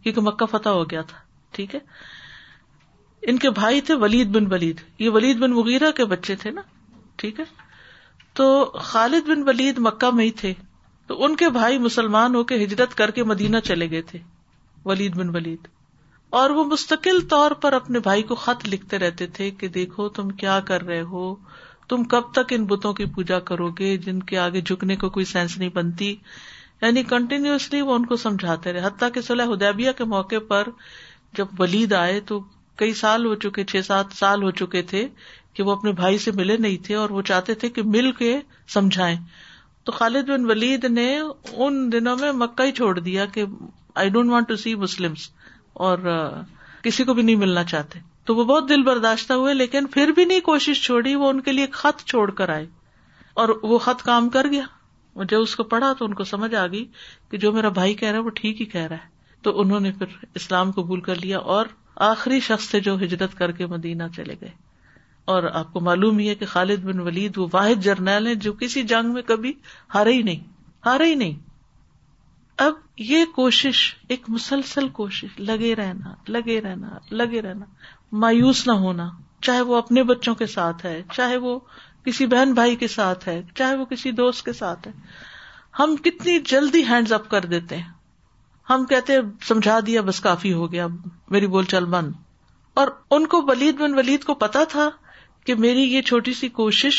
کیونکہ 0.03 0.21
مکہ 0.29 0.45
فتح 0.57 0.75
ہو 0.79 0.89
گیا 0.89 1.01
تھا 1.07 1.17
ٹھیک 1.55 1.75
ہے 1.75 1.79
ان 3.31 3.37
کے 3.45 3.49
بھائی 3.61 3.81
تھے 3.89 3.95
ولید 4.03 4.35
بن 4.35 4.51
ولید 4.53 4.81
یہ 4.99 5.09
ولید 5.19 5.37
بن 5.39 5.51
مغیرہ 5.53 5.91
کے 5.95 6.05
بچے 6.15 6.35
تھے 6.43 6.51
نا 6.51 6.61
ٹھیک 7.21 7.39
ہے 7.39 7.43
تو 8.39 8.47
خالد 8.89 9.27
بن 9.27 9.47
ولید 9.47 9.77
مکہ 9.85 10.09
میں 10.15 10.25
ہی 10.25 10.31
تھے 10.41 10.53
تو 11.07 11.23
ان 11.25 11.35
کے 11.41 11.49
بھائی 11.55 11.77
مسلمان 11.87 12.35
ہو 12.35 12.43
کے 12.51 12.63
ہجرت 12.63 12.95
کر 13.01 13.11
کے 13.17 13.23
مدینہ 13.33 13.57
چلے 13.69 13.89
گئے 13.91 14.01
تھے 14.11 14.19
ولید 14.89 15.15
بن 15.17 15.29
ولید 15.35 15.67
اور 16.39 16.49
وہ 16.57 16.63
مستقل 16.73 17.19
طور 17.33 17.51
پر 17.63 17.73
اپنے 17.73 17.99
بھائی 18.07 18.23
کو 18.31 18.35
خط 18.45 18.67
لکھتے 18.69 18.97
رہتے 19.03 19.27
تھے 19.37 19.49
کہ 19.59 19.67
دیکھو 19.77 20.07
تم 20.17 20.29
کیا 20.43 20.59
کر 20.69 20.81
رہے 20.89 21.01
ہو 21.13 21.23
تم 21.91 22.03
کب 22.13 22.31
تک 22.35 22.53
ان 22.55 22.65
بتوں 22.71 22.93
کی 22.93 23.05
پوجا 23.15 23.39
کرو 23.49 23.69
گے 23.79 23.95
جن 24.05 24.19
کے 24.31 24.37
آگے 24.45 24.61
جھکنے 24.61 24.95
کو 25.03 25.09
کوئی 25.17 25.25
سینس 25.31 25.57
نہیں 25.57 25.69
بنتی 25.77 26.15
یعنی 26.81 27.03
کنٹینیوسلی 27.11 27.81
وہ 27.89 27.95
ان 27.95 28.05
کو 28.05 28.15
سمجھاتے 28.23 28.73
رہے 28.73 28.85
حتیٰ 28.85 29.11
کہ 29.13 29.21
صلاح 29.27 29.53
ہدیبیہ 29.53 29.91
کے 29.97 30.03
موقع 30.15 30.41
پر 30.47 30.67
جب 31.37 31.59
ولید 31.59 31.93
آئے 32.03 32.19
تو 32.31 32.39
کئی 32.81 32.93
سال 33.03 33.25
ہو 33.25 33.33
چکے 33.45 33.63
چھ 33.71 33.85
سات 33.85 34.13
سال 34.19 34.43
ہو 34.43 34.51
چکے 34.61 34.81
تھے 34.91 35.07
کہ 35.57 35.63
وہ 35.67 35.71
اپنے 35.71 35.91
بھائی 35.99 36.17
سے 36.23 36.31
ملے 36.37 36.55
نہیں 36.63 36.83
تھے 36.85 36.95
اور 36.95 37.09
وہ 37.17 37.21
چاہتے 37.27 37.53
تھے 37.61 37.69
کہ 37.75 37.81
مل 37.93 38.11
کے 38.17 38.35
سمجھائے 38.73 39.15
تو 39.87 39.91
خالد 39.99 40.27
بن 40.29 40.43
ولید 40.49 40.83
نے 40.97 41.05
ان 41.19 41.79
دنوں 41.91 42.17
میں 42.21 42.31
مکہ 42.41 42.63
ہی 42.67 42.71
چھوڑ 42.79 42.97
دیا 42.99 43.25
کہ 43.37 43.45
I 44.01 44.09
don't 44.17 44.31
want 44.31 44.47
to 44.47 44.55
see 44.63 44.73
Muslim 44.83 45.13
اور 45.87 46.05
کسی 46.83 47.03
کو 47.03 47.13
بھی 47.13 47.23
نہیں 47.23 47.35
ملنا 47.45 47.63
چاہتے 47.71 47.99
تو 48.27 48.35
وہ 48.35 48.43
بہت 48.51 48.67
دل 48.69 48.83
برداشتہ 48.83 49.33
ہوئے 49.41 49.53
لیکن 49.53 49.87
پھر 49.95 50.11
بھی 50.15 50.25
نہیں 50.25 50.39
کوشش 50.49 50.83
چھوڑی 50.85 51.15
وہ 51.21 51.29
ان 51.29 51.41
کے 51.41 51.51
لیے 51.51 51.65
خط 51.79 52.03
چھوڑ 52.11 52.29
کر 52.41 52.49
آئے 52.57 52.65
اور 53.43 53.55
وہ 53.71 53.77
خط 53.87 54.01
کام 54.11 54.29
کر 54.37 54.47
گیا 54.51 55.23
جب 55.29 55.39
اس 55.41 55.55
کو 55.55 55.63
پڑھا 55.73 55.91
تو 55.99 56.05
ان 56.05 56.13
کو 56.13 56.23
سمجھ 56.33 56.53
آ 56.55 56.65
گئی 56.71 56.85
کہ 57.31 57.37
جو 57.45 57.51
میرا 57.51 57.69
بھائی 57.79 57.93
کہہ 58.01 58.09
رہا 58.09 58.17
ہے 58.17 58.23
وہ 58.23 58.29
ٹھیک 58.41 58.61
ہی 58.61 58.65
کہہ 58.75 58.87
رہا 58.89 59.03
ہے 59.05 59.35
تو 59.47 59.59
انہوں 59.61 59.79
نے 59.79 59.91
پھر 59.99 60.15
اسلام 60.41 60.71
قبول 60.77 61.01
کر 61.09 61.19
لیا 61.27 61.39
اور 61.55 61.65
آخری 62.11 62.39
شخص 62.51 62.69
سے 62.69 62.79
جو 62.89 62.95
ہجرت 63.03 63.37
کر 63.37 63.51
کے 63.61 63.65
مدینہ 63.75 64.03
چلے 64.15 64.35
گئے 64.41 64.49
اور 65.33 65.43
آپ 65.59 65.71
کو 65.73 65.79
معلوم 65.85 66.19
ہی 66.19 66.27
ہے 66.29 66.33
کہ 66.41 66.45
خالد 66.49 66.83
بن 66.83 66.99
ولید 67.05 67.37
وہ 67.37 67.45
واحد 67.53 67.81
جرنیل 67.83 68.27
ہے 68.27 68.33
جو 68.43 68.51
کسی 68.59 68.81
جنگ 68.91 69.13
میں 69.13 69.21
کبھی 69.31 69.51
ہارے 69.95 70.11
ہی 70.13 70.21
نہیں 70.27 70.43
ہارے 70.85 71.05
ہی 71.05 71.15
نہیں 71.21 71.33
اب 72.65 72.73
یہ 73.07 73.23
کوشش 73.35 73.79
ایک 74.15 74.29
مسلسل 74.35 74.87
کوشش 74.99 75.29
لگے 75.49 75.73
رہنا 75.75 76.13
لگے 76.35 76.59
رہنا 76.63 76.97
لگے 77.21 77.41
رہنا 77.47 77.65
مایوس 78.25 78.65
نہ 78.67 78.71
ہونا 78.85 79.07
چاہے 79.47 79.61
وہ 79.71 79.75
اپنے 79.77 80.03
بچوں 80.13 80.33
کے 80.41 80.45
ساتھ 80.53 80.85
ہے 80.85 81.01
چاہے 81.13 81.37
وہ 81.47 81.57
کسی 82.05 82.25
بہن 82.35 82.53
بھائی 82.61 82.75
کے 82.83 82.87
ساتھ 82.93 83.27
ہے 83.27 83.41
چاہے 83.55 83.75
وہ 83.77 83.85
کسی 83.89 84.11
دوست 84.21 84.43
کے 84.45 84.53
ساتھ 84.59 84.87
ہے 84.87 84.93
ہم 85.79 85.95
کتنی 86.03 86.37
جلدی 86.53 86.83
ہینڈز 86.89 87.13
اپ 87.17 87.27
کر 87.31 87.45
دیتے 87.55 87.77
ہیں 87.77 87.89
ہم 88.69 88.85
کہتے 88.93 89.13
ہیں 89.13 89.21
سمجھا 89.47 89.79
دیا 89.87 90.01
بس 90.11 90.19
کافی 90.29 90.53
ہو 90.61 90.71
گیا 90.71 90.87
میری 91.37 91.47
بول 91.57 91.65
چال 91.75 91.85
بند 91.97 92.13
اور 92.83 92.87
ان 93.17 93.27
کو 93.35 93.41
ولید 93.47 93.79
بن 93.79 93.95
ولید 93.97 94.23
کو 94.23 94.33
پتا 94.45 94.63
تھا 94.71 94.89
کہ 95.47 95.55
میری 95.63 95.81
یہ 95.91 96.01
چھوٹی 96.07 96.31
سی 96.37 96.47
کوشش 96.55 96.95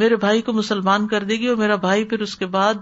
میرے 0.00 0.16
بھائی 0.22 0.42
کو 0.46 0.52
مسلمان 0.52 1.06
کر 1.08 1.22
دے 1.28 1.34
گی 1.40 1.46
اور 1.52 1.56
میرا 1.56 1.76
بھائی 1.84 2.04
پھر 2.10 2.20
اس 2.24 2.34
کے 2.40 2.46
بعد 2.56 2.74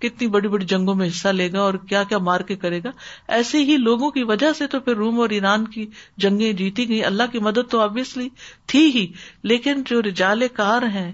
کتنی 0.00 0.26
بڑی 0.36 0.48
بڑی 0.48 0.66
جنگوں 0.72 0.94
میں 1.00 1.06
حصہ 1.08 1.28
لے 1.38 1.50
گا 1.52 1.60
اور 1.60 1.74
کیا 1.88 2.02
کیا 2.12 2.18
مار 2.28 2.40
کے 2.50 2.56
کرے 2.64 2.78
گا 2.84 2.90
ایسے 3.38 3.58
ہی 3.70 3.76
لوگوں 3.76 4.10
کی 4.18 4.22
وجہ 4.28 4.52
سے 4.58 4.66
تو 4.74 4.80
پھر 4.86 4.96
روم 4.96 5.18
اور 5.20 5.30
ایران 5.38 5.64
کی 5.74 5.86
جنگیں 6.24 6.52
جیتی 6.60 6.88
گئی 6.88 7.02
اللہ 7.04 7.30
کی 7.32 7.38
مدد 7.48 7.70
تو 7.70 7.80
آبیسلی 7.88 8.28
تھی 8.72 8.84
ہی 8.98 9.06
لیکن 9.52 9.82
جو 9.86 10.00
رجال 10.08 10.46
کار 10.62 10.86
ہیں 10.94 11.10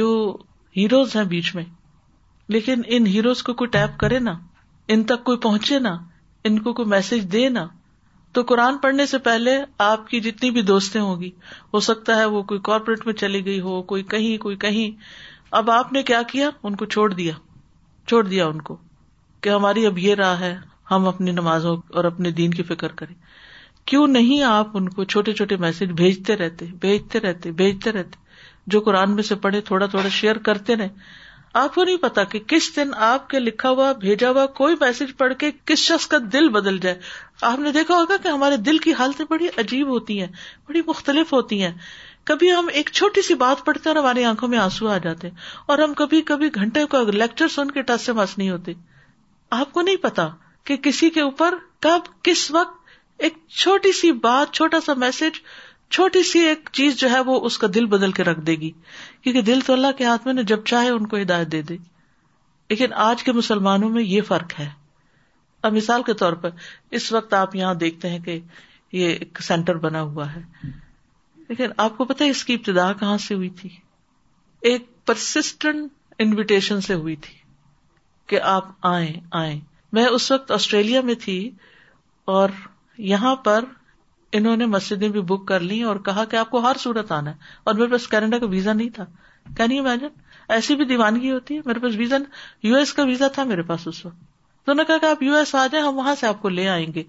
جو 0.00 0.08
ہیروز 0.76 1.16
ہیں 1.16 1.24
بیچ 1.34 1.54
میں 1.54 1.64
لیکن 2.56 2.82
ان 2.98 3.06
ہیروز 3.16 3.42
کو 3.50 3.54
کوئی 3.62 3.70
ٹیپ 3.78 3.98
کرے 4.00 4.18
نا 4.30 4.34
ان 4.94 5.02
تک 5.12 5.24
کوئی 5.24 5.38
پہنچے 5.48 5.78
نا 5.90 5.96
ان 6.48 6.58
کو 6.68 6.72
کوئی 6.80 6.88
میسج 6.96 7.26
دے 7.32 7.48
نا 7.58 7.66
تو 8.34 8.42
قرآن 8.48 8.76
پڑھنے 8.78 9.06
سے 9.06 9.18
پہلے 9.28 9.56
آپ 9.84 10.08
کی 10.08 10.20
جتنی 10.20 10.50
بھی 10.56 10.62
دوستیں 10.70 11.00
ہوگی 11.00 11.30
ہو 11.74 11.80
سکتا 11.88 12.16
ہے 12.18 12.24
وہ 12.32 12.42
کوئی 12.50 12.60
کارپوریٹ 12.68 13.06
میں 13.06 13.14
چلی 13.20 13.44
گئی 13.44 13.60
ہو 13.60 13.80
کوئی 13.92 14.02
کہیں 14.14 14.36
کوئی 14.42 14.56
کہیں 14.64 14.90
اب 15.60 15.70
آپ 15.70 15.92
نے 15.92 16.02
کیا 16.10 16.20
کیا 16.32 16.48
ان 16.68 16.76
کو 16.76 16.84
چھوڑ 16.94 17.12
دیا 17.12 17.32
چھوڑ 18.08 18.22
دیا 18.26 18.46
ان 18.46 18.60
کو 18.70 18.76
کہ 19.42 19.48
ہماری 19.50 19.86
اب 19.86 19.98
یہ 19.98 20.14
راہ 20.20 20.40
ہے 20.40 20.54
ہم 20.90 21.06
اپنی 21.08 21.30
نمازوں 21.30 21.76
اور 21.96 22.04
اپنے 22.04 22.30
دین 22.40 22.50
کی 22.54 22.62
فکر 22.72 22.92
کریں 23.00 23.14
کیوں 23.90 24.06
نہیں 24.08 24.42
آپ 24.50 24.76
ان 24.76 24.88
کو 24.98 25.04
چھوٹے 25.12 25.32
چھوٹے 25.40 25.56
میسج 25.64 25.92
بھیجتے 26.00 26.36
رہتے 26.36 26.66
بھیجتے 26.80 27.20
رہتے 27.20 27.50
بھیجتے 27.60 27.92
رہتے 27.92 28.26
جو 28.72 28.80
قرآن 28.88 29.14
میں 29.14 29.22
سے 29.22 29.34
پڑھے 29.44 29.60
تھوڑا 29.70 29.86
تھوڑا 29.94 30.08
شیئر 30.20 30.38
کرتے 30.48 30.76
رہے 30.76 30.88
آپ 31.54 31.74
کو 31.74 31.84
نہیں 31.84 31.96
پتا 31.96 32.22
کہ 32.32 32.38
کس 32.48 32.70
دن 32.76 32.90
آپ 33.04 33.28
کے 33.30 33.38
لکھا 33.40 33.70
ہوا 33.70 33.90
بھیجا 34.00 34.30
ہوا 34.30 34.44
کوئی 34.56 34.74
میسج 34.80 35.16
پڑھ 35.18 35.32
کے 35.38 35.50
کس 35.66 35.78
شخص 35.78 36.06
کا 36.06 36.16
دل 36.32 36.48
بدل 36.56 36.78
جائے 36.78 36.98
آپ 37.50 37.58
نے 37.58 37.72
دیکھا 37.72 37.94
ہوگا 37.94 38.16
کہ 38.22 38.28
ہمارے 38.28 38.56
دل 38.56 38.78
کی 38.86 38.92
حالتیں 38.98 39.24
بڑی 39.30 39.48
عجیب 39.58 39.88
ہوتی 39.88 40.20
ہیں 40.20 40.26
بڑی 40.68 40.82
مختلف 40.86 41.32
ہوتی 41.32 41.62
ہیں 41.62 41.72
کبھی 42.28 42.50
ہم 42.54 42.66
ایک 42.72 42.90
چھوٹی 42.92 43.22
سی 43.26 43.34
بات 43.42 43.64
پڑھتے 43.66 43.88
ہیں 43.88 43.94
اور 43.96 44.02
ہماری 44.02 44.24
آنکھوں 44.24 44.48
میں 44.48 44.58
آنسو 44.58 44.88
آ 44.88 44.96
جاتے 45.04 45.28
اور 45.66 45.78
ہم 45.78 45.94
کبھی 45.96 46.20
کبھی 46.32 46.48
گھنٹے 46.54 46.84
کو 46.90 47.02
لیکچر 47.10 47.48
سن 47.54 47.70
کے 47.70 47.82
ٹس 47.90 48.04
سے 48.06 48.12
مس 48.22 48.36
نہیں 48.38 48.50
ہوتے 48.50 48.72
آپ 49.60 49.72
کو 49.72 49.80
نہیں 49.82 49.96
پتا 50.02 50.28
کہ 50.66 50.76
کسی 50.86 51.08
کے 51.10 51.20
اوپر 51.20 51.54
کب 51.82 52.12
کس 52.24 52.50
وقت 52.54 52.76
ایک 53.24 53.38
چھوٹی 53.58 53.92
سی 54.00 54.12
بات 54.26 54.52
چھوٹا 54.54 54.80
سا 54.86 54.94
میسج 55.04 55.38
چھوٹی 55.92 56.22
سی 56.30 56.38
ایک 56.46 56.68
چیز 56.72 56.96
جو 57.00 57.10
ہے 57.10 57.20
وہ 57.26 57.40
اس 57.46 57.56
کا 57.58 57.66
دل 57.74 57.86
بدل 57.96 58.12
کے 58.12 58.24
رکھ 58.24 58.40
دے 58.46 58.54
گی 58.60 58.70
کیونکہ 59.28 59.42
دل 59.52 59.60
تو 59.64 59.72
اللہ 59.72 59.90
کے 59.96 60.04
ہاتھ 60.04 60.26
میں 60.26 60.32
نے 60.34 60.42
جب 60.50 60.60
چاہے 60.66 60.88
ان 60.90 61.06
کو 61.06 61.16
ہدایت 61.20 61.50
دے 61.52 61.60
دے 61.70 61.76
لیکن 62.70 62.92
آج 63.06 63.22
کے 63.22 63.32
مسلمانوں 63.38 63.88
میں 63.96 64.02
یہ 64.02 64.20
فرق 64.28 64.52
ہے 64.60 64.68
اب 65.68 65.72
مثال 65.74 66.02
کے 66.02 66.14
طور 66.22 66.32
پر 66.44 66.50
اس 66.98 67.10
وقت 67.12 67.34
آپ 67.40 67.56
یہاں 67.56 67.74
دیکھتے 67.82 68.08
ہیں 68.10 68.18
کہ 68.28 68.38
یہ 68.98 69.08
ایک 69.12 69.42
سینٹر 69.48 69.78
بنا 69.82 70.02
ہوا 70.12 70.32
ہے 70.34 70.40
لیکن 71.48 71.72
آپ 71.86 71.96
کو 71.98 72.04
پتا 72.12 72.24
اس 72.34 72.44
کی 72.44 72.54
ابتدا 72.54 72.92
کہاں 73.00 73.16
سے 73.26 73.34
ہوئی 73.34 73.50
تھی 73.60 73.68
ایک 74.70 74.86
پرسسٹنٹ 75.06 75.90
انویٹیشن 76.26 76.80
سے 76.88 76.94
ہوئی 77.02 77.16
تھی 77.26 77.34
کہ 78.32 78.40
آپ 78.56 78.70
آئیں 78.94 79.12
آئیں 79.42 79.58
میں 79.98 80.06
اس 80.06 80.30
وقت 80.32 80.50
آسٹریلیا 80.60 81.00
میں 81.10 81.14
تھی 81.26 81.38
اور 82.38 82.56
یہاں 83.12 83.36
پر 83.50 83.64
انہوں 84.36 84.56
نے 84.56 84.66
مسجدیں 84.66 85.08
بھی 85.08 85.20
بک 85.28 85.46
کر 85.48 85.60
لی 85.68 85.82
اور 85.90 85.96
کہا 86.06 86.24
کہ 86.30 86.36
آپ 86.36 86.50
کو 86.50 86.58
ہر 86.66 86.76
صورت 86.80 87.12
آنا 87.12 87.30
ہے 87.30 87.34
اور 87.70 87.74
میرے 87.74 87.90
پاس 87.90 88.06
کینیڈا 88.14 88.38
کا 88.38 88.46
ویزا 88.50 88.72
نہیں 88.72 88.88
تھا 88.94 89.04
کین 89.56 89.72
یو 89.72 89.82
امیجن 89.86 90.08
ایسی 90.56 90.74
بھی 90.76 90.84
دیوانگی 90.86 91.30
ہوتی 91.32 91.56
ہے 91.56 91.60
میرے 91.66 91.78
پاس 91.80 91.94
ویزا 91.98 92.16
یو 92.62 92.76
ایس 92.76 92.92
کا 92.94 93.04
ویزا 93.12 93.28
تھا 93.36 93.44
میرے 93.52 93.62
پاس 93.70 93.86
اس 93.88 94.04
وقت 94.06 94.26
تو 94.66 94.72
نے 94.74 94.84
کہا 94.86 94.96
کہ 95.00 95.06
آپ 95.06 95.16
آپ 95.16 95.22
یو 95.22 95.34
ایس 95.36 95.54
آ 95.54 95.66
جائیں 95.72 95.86
ہم 95.86 95.96
وہاں 95.98 96.14
سے 96.20 96.26
کو 96.40 96.48
لے 96.48 96.68
آئیں 96.68 96.86
گے 96.94 97.02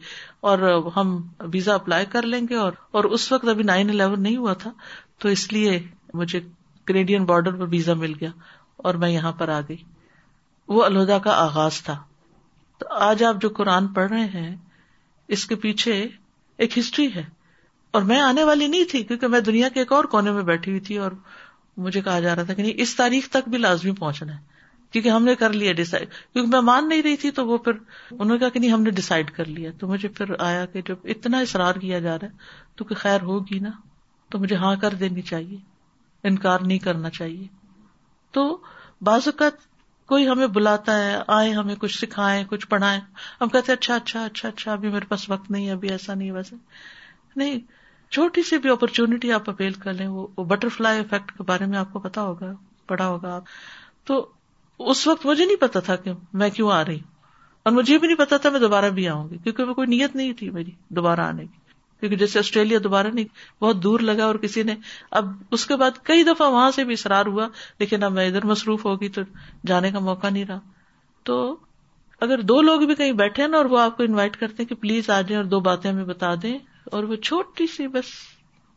اور 0.51 0.59
ہم 0.95 1.15
ویزا 1.53 1.73
اپلائی 1.75 2.05
کر 2.11 2.25
لیں 2.31 2.41
گے 2.49 2.55
اور 2.55 2.73
اور 2.99 3.03
اس 3.17 3.31
وقت 3.31 3.47
ابھی 3.49 3.63
نائن 3.71 3.89
الیون 3.89 4.21
نہیں 4.23 4.37
ہوا 4.37 4.53
تھا 4.63 4.71
تو 5.21 5.29
اس 5.29 5.51
لیے 5.53 5.77
مجھے 6.21 6.39
کینیڈین 6.87 7.25
بارڈر 7.33 7.55
پر 7.57 7.67
ویزا 7.71 7.93
مل 8.03 8.13
گیا 8.21 8.29
اور 8.83 8.93
میں 9.03 9.09
یہاں 9.09 9.31
پر 9.41 9.49
آ 9.49 9.59
گئی 9.69 9.77
وہ 10.75 10.83
الہدا 10.83 11.17
کا 11.27 11.35
آغاز 11.43 11.81
تھا 11.83 11.97
تو 12.79 12.87
آج 13.09 13.23
آپ 13.31 13.41
جو 13.41 13.49
قرآن 13.57 13.87
پڑھ 13.93 14.09
رہے 14.09 14.25
ہیں 14.39 14.55
اس 15.37 15.45
کے 15.45 15.55
پیچھے 15.65 16.01
ایک 16.65 16.77
ہسٹری 16.77 17.07
ہے 17.15 17.23
اور 17.97 18.01
میں 18.09 18.19
آنے 18.21 18.43
والی 18.43 18.65
نہیں 18.67 18.89
تھی 18.91 19.01
کیونکہ 19.11 19.27
میں 19.33 19.39
دنیا 19.49 19.67
کے 19.73 19.79
ایک 19.79 19.91
اور 19.97 20.03
کونے 20.15 20.31
میں 20.31 20.41
بیٹھی 20.49 20.71
ہوئی 20.71 20.81
تھی 20.89 20.97
اور 21.05 21.11
مجھے 21.85 22.01
کہا 22.07 22.19
جا 22.19 22.35
رہا 22.35 22.43
تھا 22.43 22.53
کہ 22.53 22.61
نہیں 22.61 22.81
اس 22.85 22.95
تاریخ 22.95 23.29
تک 23.35 23.47
بھی 23.49 23.57
لازمی 23.57 23.91
پہنچنا 23.99 24.35
ہے 24.37 24.47
کیونکہ 24.91 25.09
ہم 25.09 25.23
نے 25.25 25.35
کر 25.43 25.53
لیا 25.53 25.73
ڈسائڈ 25.77 26.09
کیونکہ 26.13 26.49
میں 26.51 26.61
مان 26.69 26.87
نہیں 26.89 27.01
رہی 27.03 27.15
تھی 27.23 27.31
تو 27.39 27.45
وہ 27.47 27.57
پھر 27.67 27.71
انہوں 28.11 28.31
نے 28.31 28.37
کہا 28.39 28.49
کہ 28.55 28.59
نہیں 28.59 28.71
ہم 28.71 28.81
نے 28.83 28.89
ڈسائڈ 28.99 29.31
کر 29.31 29.45
لیا 29.57 29.71
تو 29.79 29.87
مجھے 29.87 30.09
پھر 30.19 30.33
آیا 30.47 30.65
کہ 30.73 30.81
جب 30.87 31.07
اتنا 31.15 31.39
اصرار 31.47 31.75
کیا 31.83 31.99
جا 32.07 32.17
رہا 32.21 32.27
ہے 32.27 32.75
تو 32.77 32.85
کہ 32.91 32.95
خیر 33.03 33.21
ہوگی 33.29 33.59
نا 33.67 33.69
تو 34.31 34.39
مجھے 34.39 34.55
ہاں 34.65 34.75
کر 34.81 34.93
دینی 34.99 35.21
چاہیے 35.31 35.57
انکار 36.29 36.59
نہیں 36.65 36.79
کرنا 36.87 37.09
چاہیے 37.19 37.47
تو 38.37 38.45
بعض 39.09 39.27
اوقات 39.27 39.67
کوئی 40.09 40.27
ہمیں 40.27 40.45
بلاتا 40.53 40.93
ہے 40.97 41.17
آئے 41.33 41.51
ہمیں 41.53 41.73
کچھ 41.79 41.97
سکھائے 41.97 42.43
کچھ 42.49 42.65
پڑھائیں 42.67 42.99
ہم 43.41 43.47
کہتے 43.49 43.71
ہیں 43.71 43.75
اچھا 43.77 43.95
اچھا 43.95 44.23
اچھا 44.25 44.47
اچھا 44.47 44.71
ابھی 44.73 44.89
میرے 44.93 45.05
پاس 45.09 45.29
وقت 45.29 45.49
نہیں 45.51 45.67
ہے 45.67 45.71
ابھی 45.71 45.89
ایسا 45.95 46.13
نہیں 46.13 46.31
ویسا 46.37 46.55
ویسے 46.55 47.39
نہیں 47.39 47.59
چھوٹی 48.17 48.43
سی 48.49 48.57
بھی 48.63 48.69
اپرچونٹی 48.69 49.31
آپ 49.33 49.49
اپیل 49.49 49.73
کر 49.83 49.93
لیں 49.99 50.07
وہ 50.15 50.25
بٹر 50.53 50.69
فلائی 50.77 50.99
افیکٹ 50.99 51.31
کے 51.37 51.43
بارے 51.51 51.65
میں 51.73 51.77
آپ 51.79 51.91
کو 51.93 51.99
پتا 52.07 52.21
ہوگا 52.29 52.51
پڑھا 52.87 53.07
ہوگا 53.07 53.35
آپ 53.35 53.53
تو 54.11 54.19
اس 54.93 55.05
وقت 55.07 55.25
مجھے 55.25 55.45
نہیں 55.45 55.61
پتا 55.67 55.79
تھا 55.91 55.95
کہ 56.07 56.13
میں 56.43 56.49
کیوں 56.57 56.71
آ 56.77 56.83
رہی 56.85 56.95
ہوں 56.99 57.17
اور 57.63 57.71
مجھے 57.77 57.97
بھی 57.97 58.07
نہیں 58.07 58.25
پتا 58.25 58.37
تھا 58.37 58.49
میں 58.49 58.59
دوبارہ 58.59 58.89
بھی 58.99 59.07
آؤں 59.15 59.29
گی 59.29 59.37
کیونکہ 59.43 59.73
کوئی 59.81 59.87
نیت 59.95 60.15
نہیں 60.15 60.33
تھی 60.39 60.49
میری 60.57 60.71
دوبارہ 61.01 61.19
آنے 61.33 61.45
کی 61.45 61.58
کیونکہ 61.99 62.15
جیسے 62.17 62.39
آسٹریلیا 62.39 62.77
دوبارہ 62.83 63.07
نہیں 63.13 63.25
بہت 63.63 63.81
دور 63.83 63.99
لگا 64.09 64.25
اور 64.25 64.35
کسی 64.43 64.63
نے 64.63 64.75
اب 65.19 65.31
اس 65.57 65.65
کے 65.67 65.75
بعد 65.81 65.97
کئی 66.09 66.23
دفعہ 66.23 66.49
وہاں 66.51 66.69
سے 66.75 66.83
بھی 66.83 66.93
اصرار 66.93 67.25
ہوا 67.25 67.47
لیکن 67.79 68.03
اب 68.03 68.11
میں 68.13 68.27
ادھر 68.27 68.45
مصروف 68.51 68.85
ہوگی 68.85 69.09
تو 69.17 69.21
جانے 69.67 69.91
کا 69.91 69.99
موقع 70.09 70.29
نہیں 70.29 70.45
رہا 70.45 70.59
تو 71.29 71.39
اگر 72.27 72.41
دو 72.51 72.61
لوگ 72.61 72.81
بھی 72.87 72.95
کہیں 72.95 73.11
بیٹھے 73.23 73.47
نا 73.47 73.57
اور 73.57 73.65
وہ 73.73 73.79
آپ 73.79 73.97
کو 73.97 74.03
انوائٹ 74.03 74.35
کرتے 74.37 74.65
کہ 74.65 74.75
پلیز 74.81 75.09
آ 75.09 75.19
جائیں 75.21 75.37
اور 75.37 75.45
دو 75.51 75.59
باتیں 75.69 75.89
ہمیں 75.89 76.03
بتا 76.05 76.33
دیں 76.43 76.57
اور 76.97 77.03
وہ 77.11 77.15
چھوٹی 77.29 77.67
سی 77.75 77.87
بس 77.93 78.05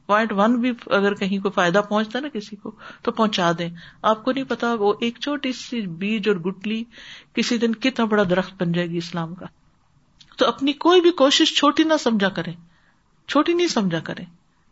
پوائنٹ 0.07 0.33
ون 0.37 0.55
بھی 0.61 0.73
اگر 0.99 1.14
کہیں 1.14 1.39
کو 1.43 1.51
فائدہ 1.55 1.81
پہنچتا 1.89 2.20
نا 2.20 2.29
کسی 2.33 2.57
کو 2.62 2.70
تو 3.03 3.11
پہنچا 3.12 3.51
دیں 3.59 3.68
آپ 4.12 4.25
کو 4.25 4.33
نہیں 4.33 4.45
پتا 4.49 4.73
وہ 4.81 4.93
ایک 5.07 5.18
چھوٹی 5.20 5.53
سی 5.59 5.81
بیج 6.03 6.29
اور 6.29 6.37
گٹلی 6.47 6.83
کسی 7.35 7.59
دن 7.64 7.75
کتنا 7.87 8.05
بڑا 8.14 8.23
درخت 8.31 8.62
بن 8.62 8.73
جائے 8.73 8.89
گی 8.91 8.97
اسلام 9.07 9.35
کا 9.35 9.47
تو 10.39 10.47
اپنی 10.49 10.73
کوئی 10.87 11.01
بھی 11.01 11.11
کوشش 11.23 11.55
چھوٹی 11.59 11.85
نہ 11.93 11.97
سمجھا 12.03 12.29
کریں 12.41 12.53
چھوٹی 13.29 13.53
نہیں 13.55 13.68
سمجھا 13.68 13.99
کریں 14.05 14.25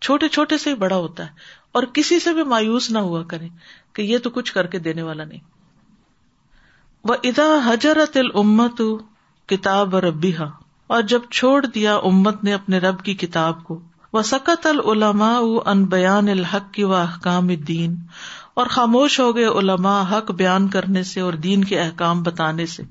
چھوٹے 0.03 0.29
چھوٹے 0.37 0.57
سے 0.59 0.75
بڑا 0.75 0.97
ہوتا 0.97 1.25
ہے 1.25 1.49
اور 1.79 1.83
کسی 1.95 2.19
سے 2.21 2.33
بھی 2.35 2.43
مایوس 2.53 2.91
نہ 2.91 2.99
ہوا 3.09 3.23
کریں 3.33 3.49
کہ 3.95 4.03
یہ 4.03 4.19
تو 4.25 4.31
کچھ 4.39 4.53
کر 4.55 4.67
کے 4.73 4.79
دینے 4.87 5.03
والا 5.09 5.25
نہیں 5.25 5.41
وہ 7.09 7.15
ادا 7.29 7.47
حجرت 7.67 8.17
المت 8.17 8.81
کتاب 9.51 9.97
ربی 10.07 10.33
اور 10.97 11.03
جب 11.13 11.23
چھوڑ 11.31 11.65
دیا 11.67 11.95
امت 12.13 12.43
نے 12.45 12.53
اپنے 12.55 12.79
رب 12.87 13.03
کی 13.05 13.15
کتاب 13.23 13.63
کو 13.65 13.79
وہ 14.13 14.23
سکت 14.31 14.67
العلما 14.67 15.31
ان 15.65 15.85
بیان 15.91 16.29
الحق 16.29 16.73
کی 16.75 16.85
و 16.85 16.95
احکام 16.95 17.49
دین 17.69 17.95
اور 18.61 18.67
خاموش 18.77 19.19
ہو 19.21 19.35
گئے 19.37 19.45
علما 19.59 20.01
حق 20.13 20.31
بیان 20.41 20.69
کرنے 20.71 21.03
سے 21.11 21.21
اور 21.21 21.33
دین 21.47 21.65
کے 21.65 21.81
احکام 21.81 22.23
بتانے 22.23 22.67
سے 22.75 22.83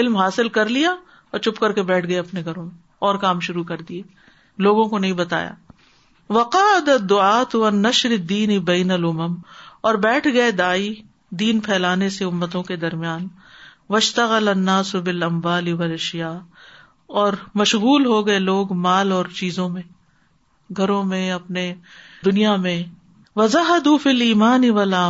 علم 0.00 0.16
حاصل 0.16 0.48
کر 0.58 0.68
لیا 0.76 0.90
اور 1.30 1.40
چپ 1.48 1.60
کر 1.60 1.72
کے 1.78 1.82
بیٹھ 1.92 2.08
گئے 2.08 2.18
اپنے 2.18 2.42
گھروں 2.44 2.64
میں 2.64 2.74
اور 3.08 3.14
کام 3.26 3.40
شروع 3.48 3.64
کر 3.72 3.80
دیے 3.88 4.02
لوگوں 4.64 4.84
کو 4.88 4.98
نہیں 4.98 5.12
بتایا 5.12 5.50
وقاد 6.34 6.88
دعت 7.10 7.54
و 7.56 7.68
نشر 7.70 8.16
دین 8.32 8.58
بین 8.70 8.90
الم 8.90 9.20
اور 9.88 9.94
بیٹھ 10.06 10.28
گئے 10.34 10.50
دائی 10.60 10.94
دین 11.40 11.60
پھیلانے 11.66 12.08
سے 12.10 12.24
امتوں 12.24 12.62
کے 12.62 12.76
درمیان 12.84 13.26
وشتغل 13.90 14.48
الناس 14.48 14.94
بالاموال 15.04 15.72
والاشیاء 15.80 16.34
اور 17.22 17.32
مشغول 17.54 18.06
ہو 18.06 18.26
گئے 18.26 18.38
لوگ 18.38 18.72
مال 18.86 19.12
اور 19.12 19.26
چیزوں 19.38 19.68
میں 19.68 19.82
گھروں 20.76 21.02
میں 21.10 21.30
اپنے 21.30 21.72
دنیا 22.24 22.54
میں 22.66 22.82
وضاحت 23.36 23.88
ایمانی 24.20 24.70
ولا 24.78 25.08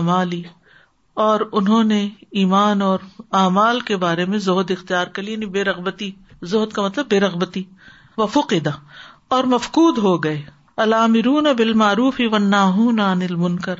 اور 1.24 1.40
انہوں 1.58 1.84
نے 1.94 2.08
ایمان 2.40 2.82
اور 2.82 2.98
امال 3.44 3.80
کے 3.90 3.96
بارے 4.04 4.24
میں 4.32 4.38
زہد 4.46 4.70
اختیار 4.70 5.06
کر 5.18 5.22
لی 5.22 5.32
یعنی 5.32 5.46
بے 5.54 5.64
رغبتی 5.64 6.10
زہد 6.54 6.72
کا 6.72 6.82
مطلب 6.86 7.06
بے 7.10 7.20
رغبتی 7.20 7.62
و 8.16 8.26
فقیدہ 8.34 8.70
اور 9.34 9.44
مفقود 9.52 9.96
ہو 10.02 10.16
گئے 10.24 10.40
علامرون 10.82 11.46
بالمعروف 11.58 12.20
وناہون 12.32 13.00
عن 13.00 13.22
المنکر 13.22 13.78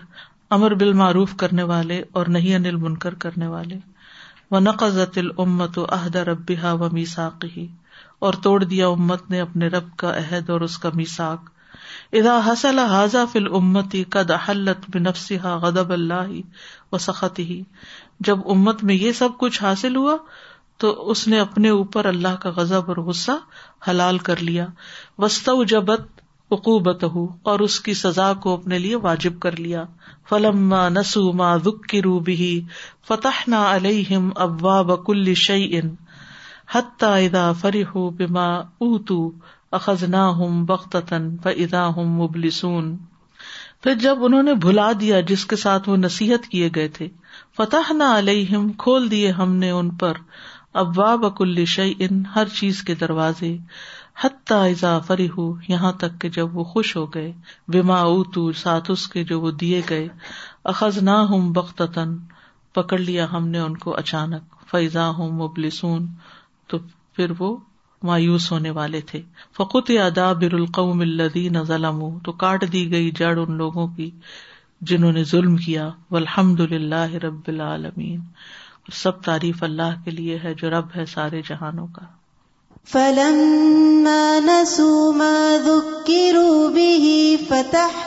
امر 0.57 0.74
بالمعروف 0.80 1.34
کرنے 1.42 1.62
والے 1.72 2.01
اور 2.18 2.26
نہیں 2.36 2.55
انل 2.55 2.66
المنکر 2.68 3.14
کرنے 3.24 3.47
والے 3.47 3.78
و 4.51 4.59
نقضت 4.61 5.18
الامت 5.18 5.78
و 5.78 5.84
عہد 5.97 6.16
رب 6.30 6.51
و 6.80 6.88
میساقی 6.92 7.66
اور 8.26 8.34
توڑ 8.42 8.62
دیا 8.64 8.86
امت 8.88 9.30
نے 9.30 9.40
اپنے 9.40 9.66
رب 9.76 9.94
کا 9.99 10.16
عہد 10.18 10.51
اور 10.51 10.61
اس 10.66 10.78
کا 10.78 10.90
میساک 10.94 11.49
ادا 12.20 12.38
حسل 12.51 12.78
حاضہ 12.92 13.24
فل 13.32 13.47
امتی 13.61 14.03
قد 14.16 14.30
حلت 14.49 14.90
بنفسها 14.94 15.66
غضب 15.66 15.92
اللہ 16.01 16.36
و 16.92 16.99
سخت 17.07 17.38
ہی 17.51 17.62
جب 18.28 18.47
امت 18.57 18.84
میں 18.90 18.94
یہ 18.94 19.12
سب 19.22 19.38
کچھ 19.38 19.62
حاصل 19.62 19.97
ہوا 19.97 20.16
تو 20.83 20.89
اس 21.11 21.27
نے 21.29 21.39
اپنے 21.41 21.68
اوپر 21.77 22.05
اللہ 22.07 22.35
کا 22.41 22.51
غضب 22.57 22.89
اور 22.91 22.97
غصہ 23.05 23.33
حلال 23.89 24.18
کر 24.29 24.41
لیا 24.49 24.66
وسط 25.22 25.49
جبت 25.68 27.05
ہو 27.14 27.24
اور 27.53 27.61
اس 27.66 27.79
کی 27.87 27.95
سزا 28.01 28.33
کو 28.43 28.53
اپنے 28.55 28.79
لیے 28.79 28.97
واجب 29.07 29.39
کر 29.41 29.57
لیا 29.61 29.85
فلما 30.29 30.89
نسو 30.89 31.22
ما 31.41 31.57
کی 31.91 32.03
روبی 32.03 32.49
فتح 33.09 33.43
نہ 33.55 33.62
بکل 34.89 35.33
شعی 35.45 35.81
بک 36.70 37.05
ادا 37.07 37.51
فری 37.61 37.83
ہو 37.95 38.09
بما 38.18 38.47
اتو 38.89 39.18
اخذ 39.81 40.03
نہ 40.14 40.24
ہوں 40.41 40.62
بخت 40.66 40.97
مبلسون 42.18 42.97
پھر 43.83 43.95
جب 44.03 44.24
انہوں 44.24 44.43
نے 44.43 44.53
بھلا 44.64 44.91
دیا 45.01 45.20
جس 45.31 45.45
کے 45.47 45.57
ساتھ 45.57 45.89
وہ 45.89 45.97
نصیحت 45.97 46.47
کیے 46.51 46.68
گئے 46.74 46.89
تھے 46.99 47.09
فتح 47.57 47.93
نہ 47.93 48.05
علیہم 48.18 48.70
کھول 48.85 49.11
دیے 49.11 49.31
ہم 49.41 49.55
نے 49.57 49.70
ان 49.70 49.91
پر 50.03 50.14
ابا 50.81 51.14
بک 51.20 51.39
شعی 51.72 51.93
ان 52.05 52.20
ہر 52.35 52.49
چیز 52.55 52.83
کے 52.89 52.95
دروازے 53.03 53.49
حت 54.24 54.53
فری 55.07 55.29
ہو 55.37 55.45
یہاں 55.68 55.93
تک 56.03 56.18
کہ 56.20 56.29
جب 56.37 56.57
وہ 56.57 56.64
خوش 56.72 56.95
ہو 56.97 57.05
گئے 57.14 57.31
بما 57.77 58.01
او 58.09 58.22
تو 58.37 59.51
دیے 59.61 59.81
گئے 59.91 60.07
اخذ 60.72 60.99
نہ 61.09 61.14
ہوں 61.31 61.49
بخت 61.61 61.81
پکڑ 62.79 62.99
لیا 62.99 63.27
ہم 63.33 63.47
نے 63.55 63.59
ان 63.68 63.77
کو 63.87 63.95
اچانک 64.03 64.61
فیضا 64.70 65.09
ہوں 65.20 65.31
مبلسون 65.43 66.07
تو 66.70 66.79
پھر 67.16 67.33
وہ 67.39 67.57
مایوس 68.11 68.51
ہونے 68.53 68.70
والے 68.81 69.01
تھے 69.12 69.22
فقط 69.57 69.91
ادا 70.09 70.33
بر 70.43 70.55
القوم 70.61 71.01
الدین 71.09 71.62
ظلم 71.72 72.03
کاٹ 72.45 72.70
دی 72.72 72.91
گئی 72.93 73.11
جڑ 73.22 73.37
ان 73.47 73.57
لوگوں 73.64 73.87
کی 73.97 74.11
جنہوں 74.91 75.12
نے 75.20 75.24
ظلم 75.35 75.57
کیا 75.68 75.91
الحمد 76.22 76.61
للہ 76.74 77.05
رب 77.27 77.49
العالمین 77.55 78.20
سب 78.95 79.20
تعریف 79.22 79.62
اللہ 79.62 79.95
کے 80.05 80.11
لیے 80.11 80.39
ہے 80.43 80.53
جو 80.59 80.68
رب 80.70 80.95
ہے 80.97 81.05
سارے 81.12 81.41
جہانوں 81.49 81.87
کا 81.95 82.05
فلم 82.91 84.07
نسوا 84.47 85.11
ما 85.18 85.57
ذكروا 85.62 86.66
روبی 86.66 87.37
فتح 87.49 88.07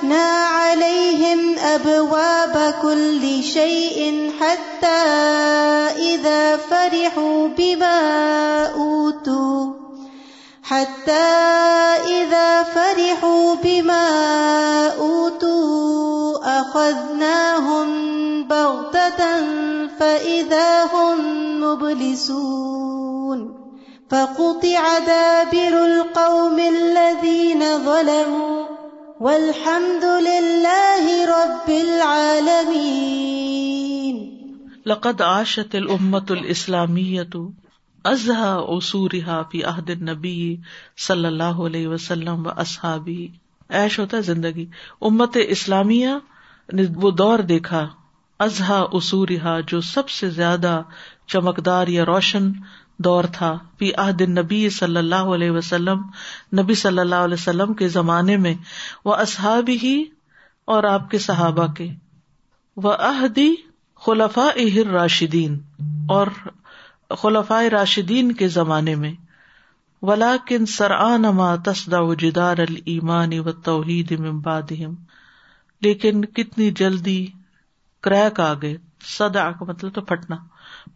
اب 1.72 1.86
وکل 1.88 2.72
كل 2.82 3.42
شيء 3.44 4.32
اد 4.52 6.28
فری 6.70 6.70
فرحوا 6.70 7.48
بما 7.58 7.94
اتو 8.68 9.52
حتى 10.64 11.30
اد 12.06 12.36
فری 12.74 13.12
بما 13.22 13.58
بیما 13.64 14.04
او 15.00 15.30
تو 15.40 16.40
ہوں 17.68 17.98
بہت 18.50 18.96
فإذا 20.00 20.86
هم 20.96 21.22
مبلسون 21.62 23.42
فقطع 24.12 25.00
دابر 25.10 25.76
القوم 25.86 26.60
الذين 26.68 27.64
ظلموا 27.88 28.68
والحمد 29.28 30.06
لله 30.28 31.26
رب 31.32 31.70
العالمين 31.80 32.88
لقد 34.94 35.22
عاشت 35.22 35.76
الأمة 35.76 36.26
الإسلامية 36.30 37.32
تو 37.38 37.50
سورحا 38.92 39.42
پی 39.52 39.64
احد 39.74 39.90
نبی 40.12 40.38
صلی 41.08 41.26
اللہ 41.34 41.60
علیہ 41.66 41.88
وسلم 41.96 42.46
و 42.48 42.50
اسحابی 42.66 43.18
عیش 43.82 44.00
ہوتا 44.00 44.18
ہے 44.18 44.22
زندگی 44.32 44.66
امت 45.12 45.38
اسلامیہ 45.48 46.16
نے 46.80 46.84
وہ 47.02 47.12
دور 47.24 47.40
دیکھا 47.54 47.86
ازہا 48.46 48.76
اصورہ 48.98 49.60
جو 49.68 49.80
سب 49.86 50.10
سے 50.10 50.30
زیادہ 50.40 50.82
چمکدار 51.34 51.88
یا 51.94 52.04
روشن 52.06 52.52
دور 53.06 53.24
تھا 53.38 53.50
عہد 54.04 54.22
نبی 54.38 54.62
صلی 54.78 54.98
اللہ 54.98 55.32
علیہ 55.36 55.52
وسلم 55.52 56.02
نبی 56.60 56.74
صلی 56.82 57.00
اللہ 57.00 57.24
علیہ 57.28 57.38
وسلم 57.40 57.74
کے 57.82 57.88
زمانے 57.96 58.38
میں 58.46 58.54
وہ 59.06 59.14
اصحاب 59.24 59.70
ہی 59.82 59.94
اور 60.76 60.84
آپ 60.92 61.10
کے 61.12 61.18
صحابہ 61.26 61.66
کے 61.78 61.88
وہ 62.86 62.94
عہدی 63.10 63.50
خلفا 64.06 64.48
اہر 64.66 64.88
راشدین 64.92 65.60
اور 66.18 66.28
خلفاء 67.22 67.62
راشدین 67.72 68.32
کے 68.42 68.48
زمانے 68.56 68.96
میں 69.04 69.12
ولا 70.10 70.36
کن 70.48 70.66
ما 71.36 71.56
تسدا 71.66 72.00
و 72.00 72.14
جدار 72.24 72.58
المانی 72.68 73.40
و 73.40 73.52
توحید 73.52 74.14
توحیدم 74.18 74.94
لیکن 75.88 76.24
کتنی 76.36 76.70
جلدی 76.84 77.26
کریک 78.04 78.40
آ 78.40 78.54
گئے 78.62 78.76
سدا 79.18 79.50
کا 79.60 79.66
مطلب 79.68 79.94
تو 79.94 80.02
پھٹنا 80.10 80.36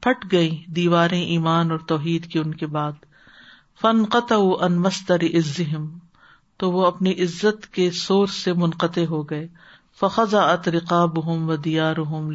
پھٹ 0.03 0.31
گئی 0.31 0.49
دیواریں 0.75 1.21
ایمان 1.21 1.71
اور 1.71 1.79
توحید 1.91 2.25
کی 2.31 2.39
ان 2.39 2.53
کے 2.61 2.65
بعد 2.77 3.03
فن 3.81 4.03
قطع 4.13 4.35
ان 4.67 4.81
عزم 4.85 5.89
تو 6.59 6.71
وہ 6.71 6.85
اپنی 6.87 7.11
عزت 7.23 7.67
کے 7.73 7.89
سور 7.99 8.27
سے 8.39 8.53
منقطع 8.63 9.03
ہو 9.09 9.21
گئے 9.29 9.47
فخذا 9.99 10.41
اطرقاب 10.51 11.25
ہوں 11.25 11.47
و 11.49 11.55
دیا 11.67 11.93
روم 11.97 12.29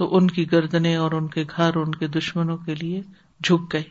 تو 0.00 0.14
ان 0.16 0.28
کی 0.36 0.50
گردنے 0.52 0.94
اور 1.04 1.12
ان 1.18 1.26
کے 1.34 1.44
گھر 1.56 1.76
ان 1.76 1.94
کے 1.94 2.06
دشمنوں 2.18 2.56
کے 2.66 2.74
لیے 2.74 3.02
جھک 3.42 3.72
گئے 3.72 3.82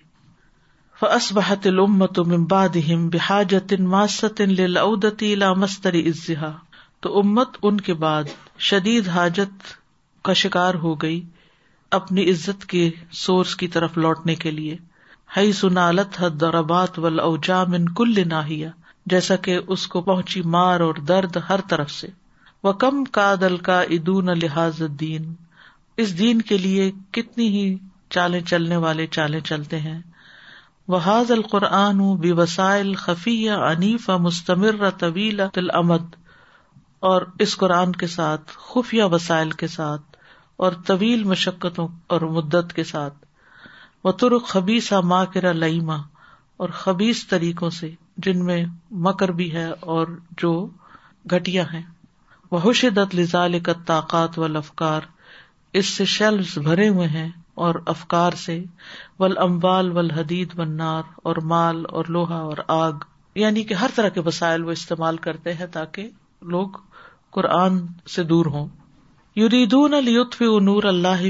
بحت 1.36 1.68
المتم 1.68 2.44
بادم 2.50 3.08
بحاجن 3.14 3.88
ماستین 3.94 4.56
لامستری 5.40 6.10
عزہ 6.10 6.54
تو 7.04 7.10
امت 7.20 7.56
ان 7.68 7.80
کے 7.86 7.94
بعد 8.02 8.30
شدید 8.66 9.08
حاجت 9.14 9.64
کا 10.28 10.34
شکار 10.42 10.74
ہو 10.84 10.94
گئی 11.02 11.20
اپنی 11.98 12.24
عزت 12.32 12.66
کے 12.74 12.84
سورس 13.22 13.56
کی 13.64 13.68
طرف 13.74 13.98
لوٹنے 13.98 14.36
کے 14.44 14.52
لیے 14.52 14.78
حد 15.36 16.40
دربات 16.42 17.00
ول 17.06 17.20
اوجا 17.26 17.62
و 17.72 17.84
کل 17.98 18.28
ناہیا 18.30 18.70
جیسا 19.14 19.36
کہ 19.48 19.58
اس 19.76 19.86
کو 19.96 20.02
پہنچی 20.08 20.42
مار 20.56 20.80
اور 20.88 21.02
درد 21.12 21.38
ہر 21.50 21.62
طرف 21.70 21.92
سے 21.92 22.08
وہ 22.68 22.74
کم 22.86 23.04
کا 23.20 23.34
دل 23.42 23.58
کا 23.70 23.80
ادون 23.98 24.38
لحاظ 24.44 24.82
الدین 24.88 25.34
اس 26.04 26.18
دین 26.20 26.42
کے 26.52 26.58
لیے 26.68 26.90
کتنی 27.20 27.48
ہی 27.58 27.66
چالیں 28.18 28.42
چلنے 28.54 28.78
والے 28.88 29.08
چالیں 29.20 29.40
چلتے 29.52 29.80
ہیں 29.90 30.00
وہ 30.94 30.98
حاض 31.10 31.32
القرآن 31.40 32.00
بے 32.24 32.32
وسائل 32.42 32.96
خفیہ 33.06 33.62
انیف 33.74 34.10
مستمر 34.30 34.90
طویل 35.00 35.42
العمد 35.66 36.16
اور 37.08 37.22
اس 37.44 37.56
قرآن 37.62 37.92
کے 38.02 38.08
ساتھ 38.08 38.52
خفیہ 38.66 39.04
وسائل 39.12 39.50
کے 39.62 39.68
ساتھ 39.68 40.16
اور 40.66 40.72
طویل 40.88 41.24
مشقتوں 41.32 41.88
اور 42.16 42.22
مدت 42.36 42.72
کے 42.74 42.84
ساتھ 42.92 44.24
خبیسا 44.54 45.00
ماں 45.10 45.26
کرا 45.34 45.52
لئیما 45.54 45.98
اور 46.64 46.70
خبیص 46.82 47.26
طریقوں 47.30 47.70
سے 47.80 47.90
جن 48.28 48.46
میں 48.46 48.64
مکر 49.08 49.32
بھی 49.42 49.52
ہے 49.54 49.66
اور 49.96 50.16
جو 50.44 50.52
گٹیا 51.32 51.64
ہے 51.74 51.82
وہ 52.52 52.72
لزال 53.14 53.60
کا 53.68 53.74
طاقت 53.92 54.40
و 54.40 54.48
لفکار 54.54 55.10
اس 55.82 55.88
سے 55.98 56.06
شیلوس 56.16 56.58
بھرے 56.70 56.88
ہوئے 56.98 57.08
ہیں 57.18 57.30
اور 57.68 57.76
افکار 57.96 58.40
سے 58.46 58.60
ول 59.20 59.38
امبال 59.50 59.92
ول 59.98 60.12
حدید 60.20 60.58
و 60.60 60.64
نار 60.80 61.12
اور 61.30 61.36
مال 61.54 61.84
اور 61.98 62.06
لوہا 62.18 62.40
اور 62.50 62.64
آگ 62.80 63.06
یعنی 63.46 63.64
کہ 63.64 63.84
ہر 63.84 63.92
طرح 63.96 64.10
کے 64.20 64.28
وسائل 64.32 64.64
وہ 64.66 64.72
استعمال 64.82 65.18
کرتے 65.30 65.54
ہیں 65.62 65.66
تاکہ 65.78 66.10
لوگ 66.58 66.78
قرآن 67.36 67.78
سے 68.14 68.24
دور 68.32 68.46
ہوں 68.56 68.68
نور 70.66 70.84
اللہ 70.90 71.24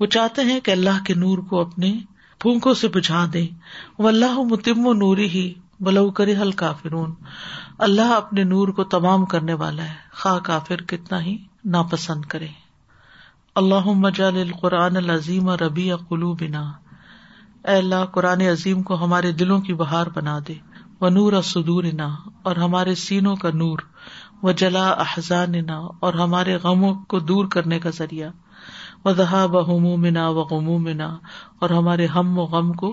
وہ 0.00 0.06
چاہتے 0.14 0.42
ہیں 0.50 0.58
کہ 0.64 0.70
اللہ 0.70 1.02
کے 1.06 1.14
نور 1.24 1.38
کو 1.50 1.60
اپنے 1.60 1.92
پھونکوں 2.44 2.72
سے 2.82 2.88
دیں 2.96 3.26
دے 3.32 3.42
متم 4.52 4.90
نوری 5.00 5.28
ہی 5.34 5.42
بلو 5.88 6.08
حل 6.40 6.52
کافرون 6.62 7.12
اللہ 7.88 8.12
اپنے 8.16 8.44
نور 8.54 8.68
کو 8.78 8.84
تمام 8.94 9.24
کرنے 9.34 9.54
والا 9.64 9.88
ہے 9.90 9.96
خا 10.22 10.38
کافر 10.48 10.82
کتنا 10.94 11.20
ہی 11.24 11.36
ناپسند 11.76 12.24
کرے 12.36 12.48
اللہ 13.62 13.90
مجال 14.06 14.36
القرآن 14.36 14.58
قرآن 14.60 14.96
العظیم 15.04 15.50
ربی 15.66 15.90
قلوبنا 16.08 16.64
اللہ 17.76 18.04
قرآن 18.16 18.40
عظیم 18.52 18.82
کو 18.90 19.04
ہمارے 19.04 19.32
دلوں 19.44 19.60
کی 19.68 19.74
بہار 19.84 20.06
بنا 20.14 20.38
دے 20.48 20.54
و 21.00 21.08
نور 21.08 21.32
ادور 21.42 21.84
انا 21.92 22.06
اور 22.48 22.56
ہمارے 22.62 22.94
سینوں 23.02 23.34
کا 23.42 23.50
نور 23.54 23.78
وہ 24.42 24.52
جلا 24.60 24.84
احزاننا 25.02 25.60
نہ 25.72 25.78
اور 26.06 26.14
ہمارے 26.20 26.56
غموں 26.62 26.94
کو 27.12 27.18
دور 27.30 27.46
کرنے 27.52 27.78
کا 27.86 27.90
ذریعہ 27.96 28.30
دہا 29.18 29.44
بہم 29.52 29.84
و 29.86 29.90
غمومنا 29.96 30.30
منا 30.84 31.06
اور 31.64 31.70
ہمارے 31.70 32.06
ہم 32.14 32.38
و 32.38 32.44
غم 32.54 32.72
کو 32.82 32.92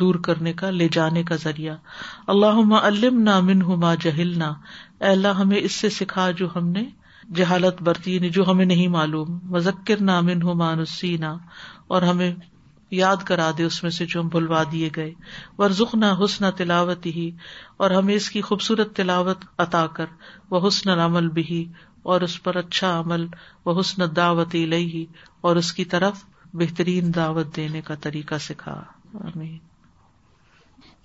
دور 0.00 0.14
کرنے 0.24 0.52
کا 0.60 0.70
لے 0.78 0.88
جانے 0.92 1.22
کا 1.30 1.36
ذریعہ 1.42 1.76
اللہ 2.34 2.58
علم 2.72 2.72
علم 2.74 3.28
من 3.46 3.62
ہما 3.68 3.94
جہل 4.00 4.14
جہلنا 4.32 4.52
اللہ 5.10 5.40
ہمیں 5.40 5.58
اس 5.60 5.74
سے 5.84 5.88
سکھا 5.98 6.30
جو 6.40 6.48
ہم 6.56 6.68
نے 6.76 6.82
جہالت 7.36 7.80
برتی 7.88 8.14
یعنی 8.14 8.28
جو 8.38 8.44
ہمیں 8.50 8.64
نہیں 8.64 8.88
معلوم 8.98 9.38
مذکر 9.54 10.00
نامن 10.10 10.42
ہو 10.48 10.54
ما 10.62 10.74
نسی 10.82 11.16
اور 11.86 12.02
ہمیں 12.10 12.30
یاد 12.90 13.22
کرا 13.28 13.50
دے 13.58 13.62
اس 13.64 13.82
میں 13.82 13.90
سے 13.90 14.04
جو 14.08 14.20
ہم 14.20 14.28
بھلوا 14.32 14.62
دیے 14.72 14.88
گئے 14.96 15.10
ورژنا 15.58 16.12
حسن 16.24 16.50
تلاوت 16.56 17.06
ہی 17.16 17.30
اور 17.82 17.90
ہمیں 17.90 18.14
اس 18.14 18.28
کی 18.30 18.40
خوبصورت 18.48 18.94
تلاوت 18.96 19.44
عطا 19.66 19.86
کر 19.96 20.06
وہ 20.50 20.66
حسن 20.66 20.90
عمل 21.00 21.28
بھی 21.38 21.64
اور 22.14 22.20
اس 22.26 22.42
پر 22.42 22.56
اچھا 22.56 22.98
عمل 23.00 23.26
وہ 23.66 23.78
حسن 23.80 24.02
دعوت 24.16 24.54
لئی 24.74 25.04
اور 25.46 25.56
اس 25.62 25.72
کی 25.78 25.84
طرف 25.94 26.24
بہترین 26.60 27.14
دعوت 27.14 27.54
دینے 27.56 27.80
کا 27.88 27.94
طریقہ 28.02 28.34
سکھا 28.48 28.82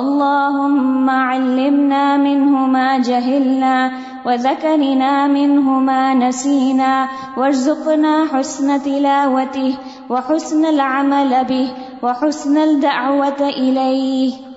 اللهم 0.00 1.10
علمنا 1.10 2.16
منه 2.16 2.66
ما 2.66 2.98
جهلنا 2.98 3.90
وذكرنا 4.26 5.26
منه 5.26 5.70
ما 5.80 6.14
نسينا 6.14 7.08
وارزقنا 7.36 8.24
حسن 8.32 8.82
تلاوته 8.82 9.76
وحسن 10.10 10.66
العمل 10.66 11.44
به 11.44 11.72
وحسن 12.02 12.56
الدعوة 12.56 13.40
إليه 13.40 14.47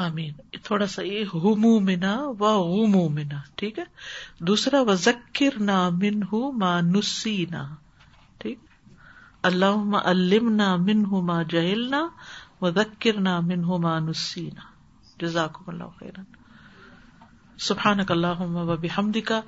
آمین 0.00 0.32
تھوڑا 0.64 0.86
سا 0.86 1.02
یہ 1.02 1.34
منا 1.88 2.12
و 2.26 2.46
حمو 2.68 3.08
منا 3.14 3.38
ٹھیک 3.60 3.78
ہے 3.78 3.84
دوسرا 4.48 4.80
و 4.86 4.94
ذکر 5.06 5.58
نا 5.70 5.76
من 6.02 6.22
ہو 6.32 6.40
مانسی 6.60 7.44
نا 7.50 7.64
ٹھیک 8.40 8.58
اللہ 9.50 9.96
علم 10.04 10.52
نا 10.54 10.74
من 10.76 10.86
من 10.98 11.04
ہو 11.10 11.20
ہو 11.30 11.42
جہل 11.50 11.80
نا 11.90 11.98
نا 11.98 12.64
و 12.66 12.70
ذکر 12.78 13.18
مانسی 13.18 14.48
نا 14.56 14.60
جزاک 15.24 15.58
اللہ 15.66 15.98
خیر 15.98 16.20
بحمد 18.82 19.16
کا 19.24 19.40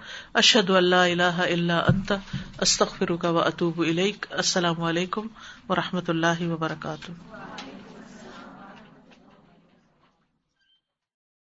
اشد 0.42 0.70
اللہ 0.82 0.96
اللہ 1.10 1.40
اللہ 1.48 1.88
انت 1.94 2.12
استخر 2.66 3.14
کا 3.22 3.30
و 3.30 3.38
اطوب 3.44 3.80
السلام 3.86 4.82
علیکم 4.92 5.26
و 5.68 5.74
رحمۃ 5.76 6.10
اللہ 6.16 6.46
وبرکاتہ 6.50 7.12